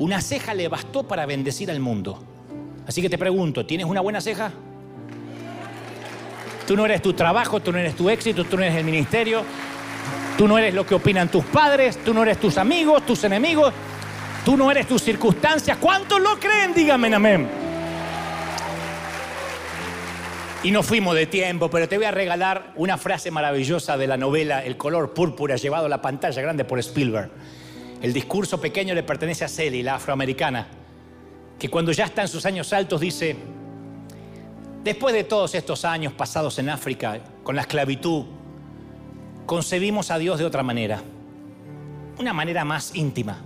Una 0.00 0.22
ceja 0.22 0.54
le 0.54 0.66
bastó 0.68 1.02
para 1.02 1.26
bendecir 1.26 1.70
al 1.70 1.78
mundo. 1.78 2.22
Así 2.86 3.02
que 3.02 3.10
te 3.10 3.18
pregunto, 3.18 3.66
¿tienes 3.66 3.86
una 3.86 4.00
buena 4.00 4.22
ceja? 4.22 4.50
Tú 6.66 6.74
no 6.74 6.86
eres 6.86 7.02
tu 7.02 7.12
trabajo, 7.12 7.60
tú 7.60 7.70
no 7.70 7.76
eres 7.76 7.94
tu 7.94 8.08
éxito, 8.08 8.44
tú 8.44 8.56
no 8.56 8.62
eres 8.62 8.76
el 8.76 8.84
ministerio, 8.84 9.44
tú 10.38 10.48
no 10.48 10.56
eres 10.56 10.72
lo 10.72 10.86
que 10.86 10.94
opinan 10.94 11.28
tus 11.28 11.44
padres, 11.44 12.02
tú 12.02 12.14
no 12.14 12.22
eres 12.22 12.40
tus 12.40 12.56
amigos, 12.56 13.04
tus 13.04 13.24
enemigos, 13.24 13.74
tú 14.42 14.56
no 14.56 14.70
eres 14.70 14.86
tus 14.86 15.02
circunstancias. 15.02 15.76
¿Cuántos 15.78 16.18
lo 16.18 16.40
creen? 16.40 16.72
Díganme 16.72 17.14
amén. 17.14 17.46
Y 20.62 20.70
no 20.70 20.82
fuimos 20.82 21.14
de 21.14 21.26
tiempo, 21.26 21.68
pero 21.68 21.90
te 21.90 21.98
voy 21.98 22.06
a 22.06 22.10
regalar 22.10 22.72
una 22.76 22.96
frase 22.96 23.30
maravillosa 23.30 23.98
de 23.98 24.06
la 24.06 24.16
novela 24.16 24.64
El 24.64 24.78
color 24.78 25.12
púrpura 25.12 25.56
llevado 25.56 25.84
a 25.86 25.88
la 25.90 26.00
pantalla 26.00 26.40
grande 26.40 26.64
por 26.64 26.78
Spielberg. 26.78 27.30
El 28.00 28.12
discurso 28.12 28.60
pequeño 28.60 28.94
le 28.94 29.02
pertenece 29.02 29.44
a 29.44 29.48
Sally, 29.48 29.82
la 29.82 29.96
afroamericana 29.96 30.66
que 31.60 31.68
cuando 31.68 31.92
ya 31.92 32.06
está 32.06 32.22
en 32.22 32.28
sus 32.28 32.46
años 32.46 32.72
altos 32.72 33.02
dice, 33.02 33.36
después 34.82 35.14
de 35.14 35.24
todos 35.24 35.54
estos 35.54 35.84
años 35.84 36.14
pasados 36.14 36.58
en 36.58 36.70
África 36.70 37.20
con 37.42 37.54
la 37.54 37.60
esclavitud, 37.60 38.24
concebimos 39.44 40.10
a 40.10 40.16
Dios 40.16 40.38
de 40.38 40.46
otra 40.46 40.62
manera, 40.62 41.02
una 42.18 42.32
manera 42.32 42.64
más 42.64 42.94
íntima. 42.94 43.44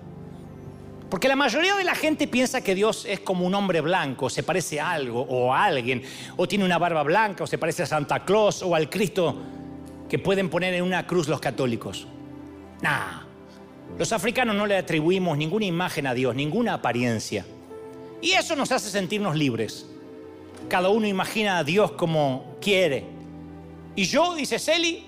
Porque 1.10 1.26
la 1.26 1.34
mayoría 1.34 1.74
de 1.74 1.82
la 1.82 1.96
gente 1.96 2.28
piensa 2.28 2.62
que 2.62 2.76
Dios 2.76 3.04
es 3.04 3.18
como 3.18 3.44
un 3.46 3.54
hombre 3.54 3.80
blanco, 3.80 4.30
se 4.30 4.44
parece 4.44 4.80
a 4.80 4.92
algo 4.92 5.22
o 5.22 5.52
a 5.52 5.64
alguien, 5.64 6.02
o 6.36 6.46
tiene 6.46 6.64
una 6.64 6.78
barba 6.78 7.02
blanca, 7.02 7.42
o 7.42 7.46
se 7.48 7.58
parece 7.58 7.82
a 7.82 7.86
Santa 7.86 8.24
Claus 8.24 8.62
o 8.62 8.76
al 8.76 8.88
Cristo 8.88 9.36
que 10.08 10.20
pueden 10.20 10.48
poner 10.48 10.72
en 10.74 10.84
una 10.84 11.04
cruz 11.04 11.26
los 11.26 11.40
católicos. 11.40 12.06
Nah, 12.80 13.23
los 13.98 14.12
africanos 14.12 14.56
no 14.56 14.66
le 14.66 14.76
atribuimos 14.76 15.38
ninguna 15.38 15.66
imagen 15.66 16.06
a 16.06 16.14
Dios, 16.14 16.34
ninguna 16.34 16.74
apariencia. 16.74 17.44
Y 18.20 18.32
eso 18.32 18.56
nos 18.56 18.72
hace 18.72 18.90
sentirnos 18.90 19.36
libres. 19.36 19.86
Cada 20.68 20.88
uno 20.88 21.06
imagina 21.06 21.58
a 21.58 21.64
Dios 21.64 21.92
como 21.92 22.56
quiere. 22.60 23.04
Y 23.94 24.04
yo, 24.04 24.34
dice 24.34 24.58
Celi, 24.58 25.04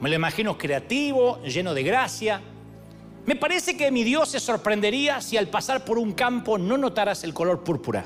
me 0.00 0.08
lo 0.08 0.16
imagino 0.16 0.58
creativo, 0.58 1.40
lleno 1.42 1.72
de 1.72 1.82
gracia. 1.84 2.40
Me 3.26 3.36
parece 3.36 3.76
que 3.76 3.90
mi 3.92 4.02
Dios 4.02 4.30
se 4.30 4.40
sorprendería 4.40 5.20
si 5.20 5.36
al 5.36 5.48
pasar 5.48 5.84
por 5.84 5.98
un 5.98 6.12
campo 6.12 6.58
no 6.58 6.76
notaras 6.76 7.22
el 7.22 7.32
color 7.32 7.62
púrpura. 7.62 8.04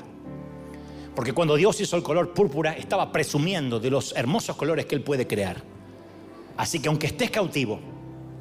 Porque 1.15 1.33
cuando 1.33 1.55
Dios 1.55 1.81
hizo 1.81 1.97
el 1.97 2.03
color 2.03 2.33
púrpura, 2.33 2.73
estaba 2.73 3.11
presumiendo 3.11 3.79
de 3.79 3.89
los 3.89 4.15
hermosos 4.15 4.55
colores 4.55 4.85
que 4.85 4.95
Él 4.95 5.01
puede 5.01 5.25
crear. 5.25 5.63
Así 6.57 6.79
que 6.79 6.89
aunque 6.89 7.07
estés 7.07 7.31
cautivo, 7.31 7.79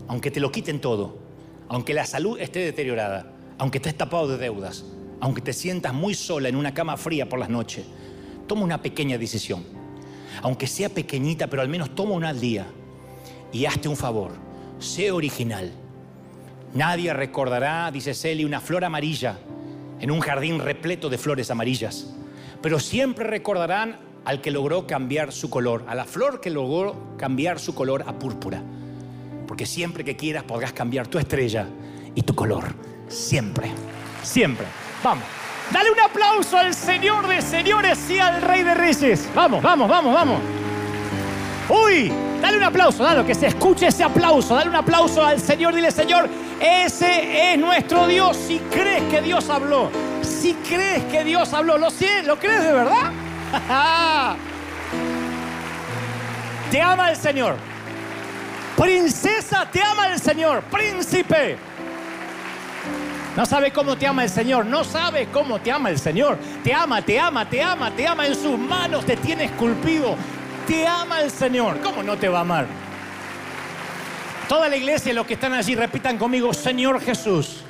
aunque 0.08 0.30
te 0.30 0.40
lo 0.40 0.52
quiten 0.52 0.80
todo, 0.80 1.29
aunque 1.70 1.94
la 1.94 2.04
salud 2.04 2.36
esté 2.40 2.58
deteriorada, 2.58 3.32
aunque 3.56 3.78
estés 3.78 3.96
tapado 3.96 4.26
de 4.26 4.38
deudas, 4.38 4.84
aunque 5.20 5.40
te 5.40 5.52
sientas 5.52 5.94
muy 5.94 6.14
sola 6.14 6.48
en 6.48 6.56
una 6.56 6.74
cama 6.74 6.96
fría 6.96 7.28
por 7.28 7.38
las 7.38 7.48
noches, 7.48 7.86
toma 8.48 8.64
una 8.64 8.82
pequeña 8.82 9.16
decisión. 9.18 9.64
Aunque 10.42 10.66
sea 10.66 10.88
pequeñita, 10.88 11.46
pero 11.46 11.62
al 11.62 11.68
menos 11.68 11.94
toma 11.94 12.14
una 12.14 12.30
al 12.30 12.40
día 12.40 12.66
y 13.52 13.66
hazte 13.66 13.88
un 13.88 13.96
favor. 13.96 14.32
Sé 14.80 15.12
original. 15.12 15.70
Nadie 16.74 17.12
recordará, 17.12 17.88
dice 17.92 18.14
Celi, 18.14 18.44
una 18.44 18.60
flor 18.60 18.84
amarilla 18.84 19.38
en 20.00 20.10
un 20.10 20.18
jardín 20.18 20.58
repleto 20.58 21.08
de 21.08 21.18
flores 21.18 21.52
amarillas. 21.52 22.12
Pero 22.60 22.80
siempre 22.80 23.24
recordarán 23.28 24.00
al 24.24 24.40
que 24.40 24.50
logró 24.50 24.88
cambiar 24.88 25.30
su 25.30 25.50
color, 25.50 25.84
a 25.86 25.94
la 25.94 26.04
flor 26.04 26.40
que 26.40 26.50
logró 26.50 27.14
cambiar 27.16 27.60
su 27.60 27.76
color 27.76 28.02
a 28.08 28.18
púrpura. 28.18 28.60
Porque 29.60 29.68
siempre 29.70 30.02
que 30.02 30.16
quieras 30.16 30.42
podrás 30.44 30.72
cambiar 30.72 31.06
tu 31.06 31.18
estrella 31.18 31.66
y 32.14 32.22
tu 32.22 32.34
color. 32.34 32.64
Siempre, 33.08 33.70
siempre. 34.22 34.64
Vamos. 35.04 35.22
Dale 35.70 35.90
un 35.90 36.00
aplauso 36.00 36.56
al 36.56 36.72
Señor 36.72 37.28
de 37.28 37.42
señores 37.42 38.08
y 38.08 38.18
al 38.18 38.40
Rey 38.40 38.62
de 38.62 38.72
Reyes. 38.72 39.28
Vamos, 39.34 39.62
vamos, 39.62 39.86
vamos, 39.86 40.14
vamos. 40.14 40.40
Uy, 41.68 42.10
dale 42.40 42.56
un 42.56 42.62
aplauso, 42.62 43.02
dale, 43.02 43.22
que 43.26 43.34
se 43.34 43.48
escuche 43.48 43.88
ese 43.88 44.02
aplauso. 44.02 44.54
Dale 44.54 44.70
un 44.70 44.76
aplauso 44.76 45.22
al 45.22 45.38
Señor. 45.38 45.74
Dile, 45.74 45.90
Señor, 45.90 46.26
ese 46.58 47.52
es 47.52 47.58
nuestro 47.58 48.06
Dios. 48.06 48.38
Si 48.38 48.60
crees 48.70 49.02
que 49.10 49.20
Dios 49.20 49.50
habló, 49.50 49.90
si 50.22 50.54
crees 50.54 51.04
que 51.12 51.22
Dios 51.22 51.52
habló, 51.52 51.76
¿lo, 51.76 51.88
¿lo 52.24 52.38
crees 52.38 52.62
de 52.62 52.72
verdad? 52.72 53.12
te 56.70 56.80
ama 56.80 57.10
el 57.10 57.16
Señor. 57.18 57.69
Princesa, 58.80 59.68
te 59.70 59.82
ama 59.82 60.10
el 60.10 60.18
Señor. 60.18 60.62
Príncipe. 60.62 61.58
No 63.36 63.44
sabe 63.44 63.70
cómo 63.72 63.94
te 63.94 64.06
ama 64.06 64.24
el 64.24 64.30
Señor, 64.30 64.64
no 64.64 64.84
sabe 64.84 65.26
cómo 65.26 65.60
te 65.60 65.70
ama 65.70 65.90
el 65.90 65.98
Señor. 65.98 66.38
Te 66.64 66.72
ama, 66.72 67.02
te 67.02 67.20
ama, 67.20 67.46
te 67.46 67.62
ama, 67.62 67.90
te 67.94 68.06
ama 68.06 68.26
en 68.26 68.34
sus 68.34 68.58
manos, 68.58 69.04
te 69.04 69.18
tiene 69.18 69.44
esculpido. 69.44 70.16
Te 70.66 70.86
ama 70.86 71.20
el 71.20 71.30
Señor. 71.30 71.78
¿Cómo 71.82 72.02
no 72.02 72.16
te 72.16 72.30
va 72.30 72.38
a 72.38 72.40
amar? 72.40 72.66
Toda 74.48 74.66
la 74.70 74.78
iglesia, 74.78 75.12
los 75.12 75.26
que 75.26 75.34
están 75.34 75.52
allí, 75.52 75.74
repitan 75.74 76.16
conmigo, 76.16 76.54
Señor 76.54 77.02
Jesús, 77.02 77.60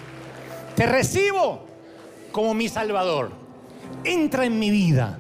te 0.77 0.87
recibo 0.87 1.67
como 2.31 2.55
mi 2.55 2.69
Salvador. 2.69 3.33
Entra 4.05 4.45
en 4.45 4.61
mi 4.61 4.71
vida, 4.71 5.19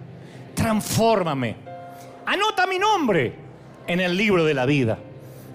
transfórmame. 0.54 1.56
Anota 2.26 2.68
mi 2.68 2.78
nombre 2.78 3.34
en 3.88 3.98
el 3.98 4.16
libro 4.16 4.44
de 4.44 4.54
la 4.54 4.66
vida. 4.66 4.96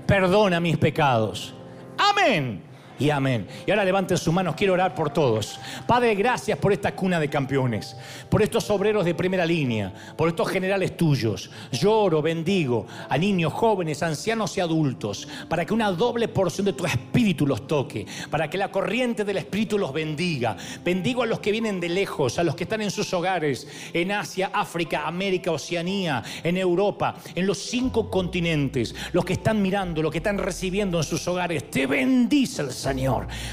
Perdona 0.06 0.60
mis 0.60 0.77
pecados. 0.77 1.53
Amén 1.98 2.74
y 3.00 3.10
amén. 3.10 3.48
Y 3.66 3.72
ahora 3.72 3.86
levanten 3.86 4.18
sus 4.18 4.34
manos, 4.34 4.56
quiero 4.56 4.74
orar 4.74 4.96
por 4.96 5.12
todos. 5.12 5.60
Padre, 5.88 6.16
gracias 6.16 6.58
por 6.58 6.72
esta 6.72 6.96
cuna 6.96 7.20
de 7.20 7.30
campeones, 7.30 7.96
por 8.30 8.42
estos 8.42 8.70
obreros 8.70 9.06
de 9.06 9.16
primera 9.16 9.46
línea, 9.46 9.94
por 10.16 10.30
estos 10.30 10.50
generales 10.50 10.96
tuyos. 10.96 11.50
Lloro, 11.72 12.22
bendigo 12.22 12.88
a 13.10 13.18
niños, 13.18 13.54
jóvenes, 13.54 14.04
ancianos 14.04 14.58
y 14.58 14.62
adultos, 14.62 15.28
para 15.50 15.66
que 15.66 15.74
una 15.74 15.92
doble 15.92 16.28
porción 16.28 16.66
de 16.66 16.74
tu 16.74 16.86
espíritu 16.86 17.46
los 17.46 17.68
toque, 17.68 18.06
para 18.30 18.50
que 18.50 18.58
la 18.58 18.72
corriente 18.72 19.24
del 19.24 19.38
espíritu 19.38 19.78
los 19.78 19.94
bendiga. 19.94 20.56
Bendigo 20.84 21.24
a 21.24 21.26
los 21.26 21.40
que 21.40 21.52
vienen 21.52 21.80
de 21.80 21.90
lejos, 21.90 22.40
a 22.40 22.44
los 22.44 22.56
que 22.56 22.64
están 22.64 22.82
en 22.82 22.92
sus 22.92 23.14
hogares, 23.14 23.68
en 23.94 24.12
Asia, 24.12 24.52
África, 24.54 25.08
América, 25.08 25.52
Oceanía, 25.52 26.24
en 26.44 26.58
Europa, 26.58 27.16
en 27.34 27.46
los 27.46 27.58
cinco 27.58 28.10
continentes, 28.10 28.96
los 29.12 29.26
que 29.26 29.34
están 29.34 29.62
mirando, 29.62 30.02
los 30.02 30.12
que 30.12 30.20
están 30.20 30.38
recibiendo 30.38 30.98
en 30.98 31.04
sus 31.04 31.28
hogares. 31.28 31.70
Te 31.70 31.88
bendice 31.88 32.62
el 32.62 32.72
Señor. 32.72 32.85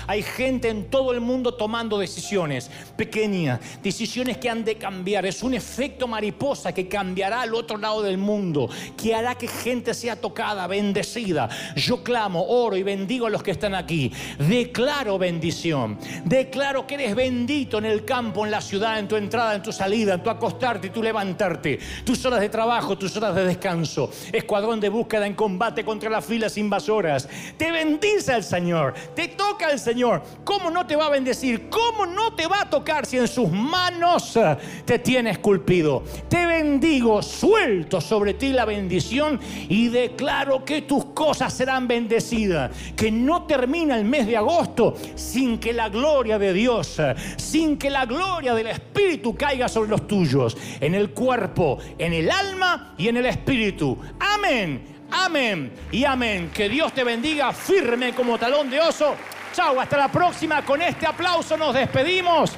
Hay 0.06 0.22
gente 0.22 0.68
en 0.68 0.90
todo 0.90 1.12
el 1.12 1.20
mundo 1.20 1.54
tomando 1.54 1.98
decisiones 1.98 2.70
pequeñas, 2.96 3.60
decisiones 3.82 4.38
que 4.38 4.50
han 4.50 4.64
de 4.64 4.76
cambiar. 4.76 5.24
Es 5.26 5.42
un 5.42 5.54
efecto 5.54 6.06
mariposa 6.06 6.72
que 6.72 6.88
cambiará 6.88 7.42
al 7.42 7.54
otro 7.54 7.78
lado 7.78 8.02
del 8.02 8.18
mundo, 8.18 8.68
que 8.96 9.14
hará 9.14 9.34
que 9.36 9.48
gente 9.48 9.94
sea 9.94 10.20
tocada, 10.20 10.66
bendecida. 10.66 11.48
Yo 11.76 12.02
clamo, 12.02 12.44
oro 12.46 12.76
y 12.76 12.82
bendigo 12.82 13.26
a 13.26 13.30
los 13.30 13.42
que 13.42 13.52
están 13.52 13.74
aquí. 13.74 14.12
Declaro 14.38 15.18
bendición. 15.18 15.98
Declaro 16.24 16.86
que 16.86 16.94
eres 16.94 17.14
bendito 17.14 17.78
en 17.78 17.86
el 17.86 18.04
campo, 18.04 18.44
en 18.44 18.50
la 18.50 18.60
ciudad, 18.60 18.98
en 18.98 19.08
tu 19.08 19.16
entrada, 19.16 19.54
en 19.54 19.62
tu 19.62 19.72
salida, 19.72 20.14
en 20.14 20.22
tu 20.22 20.30
acostarte 20.30 20.90
tu 20.90 21.02
levantarte. 21.02 21.78
Tus 22.04 22.24
horas 22.24 22.40
de 22.40 22.48
trabajo, 22.48 22.96
tus 22.98 23.16
horas 23.16 23.34
de 23.34 23.44
descanso. 23.44 24.10
Escuadrón 24.32 24.80
de 24.80 24.88
búsqueda 24.88 25.26
en 25.26 25.34
combate 25.34 25.84
contra 25.84 26.10
las 26.10 26.24
filas 26.24 26.56
invasoras. 26.58 27.28
Te 27.56 27.70
bendice 27.70 28.34
el 28.34 28.44
Señor 28.44 28.94
toca 29.28 29.70
el 29.70 29.78
Señor, 29.78 30.22
¿cómo 30.44 30.70
no 30.70 30.86
te 30.86 30.96
va 30.96 31.06
a 31.06 31.10
bendecir? 31.10 31.68
¿Cómo 31.68 32.06
no 32.06 32.34
te 32.34 32.46
va 32.46 32.62
a 32.62 32.70
tocar 32.70 33.06
si 33.06 33.18
en 33.18 33.28
sus 33.28 33.50
manos 33.50 34.36
eh, 34.36 34.56
te 34.84 34.98
tiene 34.98 35.30
esculpido? 35.30 36.02
Te 36.28 36.46
bendigo, 36.46 37.22
suelto 37.22 38.00
sobre 38.00 38.34
ti 38.34 38.52
la 38.52 38.64
bendición 38.64 39.40
y 39.68 39.88
declaro 39.88 40.64
que 40.64 40.82
tus 40.82 41.06
cosas 41.06 41.52
serán 41.52 41.88
bendecidas. 41.88 42.70
Que 42.96 43.10
no 43.10 43.44
termina 43.44 43.96
el 43.96 44.04
mes 44.04 44.26
de 44.26 44.36
agosto 44.36 44.94
sin 45.14 45.58
que 45.58 45.72
la 45.72 45.88
gloria 45.88 46.38
de 46.38 46.52
Dios, 46.52 46.98
eh, 46.98 47.14
sin 47.36 47.78
que 47.78 47.90
la 47.90 48.06
gloria 48.06 48.54
del 48.54 48.68
Espíritu 48.68 49.34
caiga 49.34 49.68
sobre 49.68 49.90
los 49.90 50.06
tuyos, 50.06 50.56
en 50.80 50.94
el 50.94 51.10
cuerpo, 51.10 51.78
en 51.98 52.12
el 52.12 52.30
alma 52.30 52.94
y 52.98 53.08
en 53.08 53.16
el 53.16 53.26
espíritu. 53.26 53.98
Amén 54.18 54.91
Amén 55.12 55.70
y 55.90 56.04
amén. 56.04 56.50
Que 56.52 56.68
Dios 56.68 56.92
te 56.92 57.04
bendiga 57.04 57.52
firme 57.52 58.14
como 58.14 58.38
talón 58.38 58.70
de 58.70 58.80
oso. 58.80 59.14
Chau, 59.52 59.78
hasta 59.78 59.96
la 59.98 60.08
próxima. 60.08 60.64
Con 60.64 60.80
este 60.80 61.06
aplauso 61.06 61.56
nos 61.56 61.74
despedimos. 61.74 62.52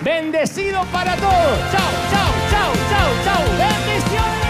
Bendecido 0.00 0.82
para 0.86 1.14
todos. 1.16 1.58
Chau, 1.70 1.92
chau, 2.10 2.32
chau, 2.50 2.72
chau, 2.90 3.10
chau. 3.24 3.42
Bendiciones. 3.58 4.40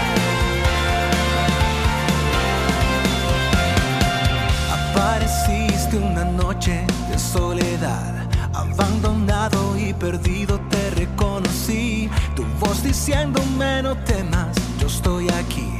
Apareciste 4.73 5.97
una 5.97 6.25
noche 6.25 6.85
de 7.11 7.19
soledad, 7.19 8.29
abandonado 8.55 9.77
y 9.77 9.93
perdido 9.93 10.61
te 10.71 10.91
reconocí. 10.91 12.09
Tu 12.37 12.45
voz 12.61 12.85
diciéndome 12.85 13.83
no 13.83 13.97
temas, 14.05 14.57
yo 14.79 14.87
estoy 14.87 15.29
aquí 15.31 15.80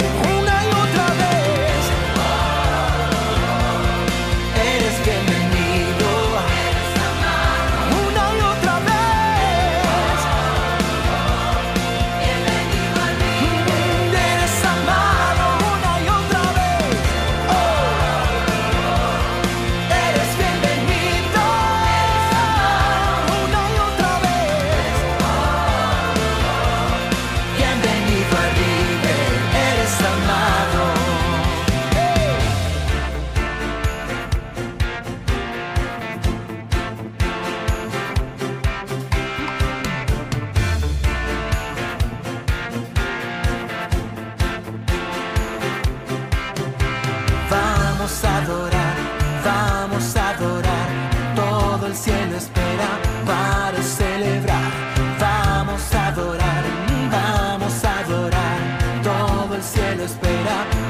espera 60.03 60.80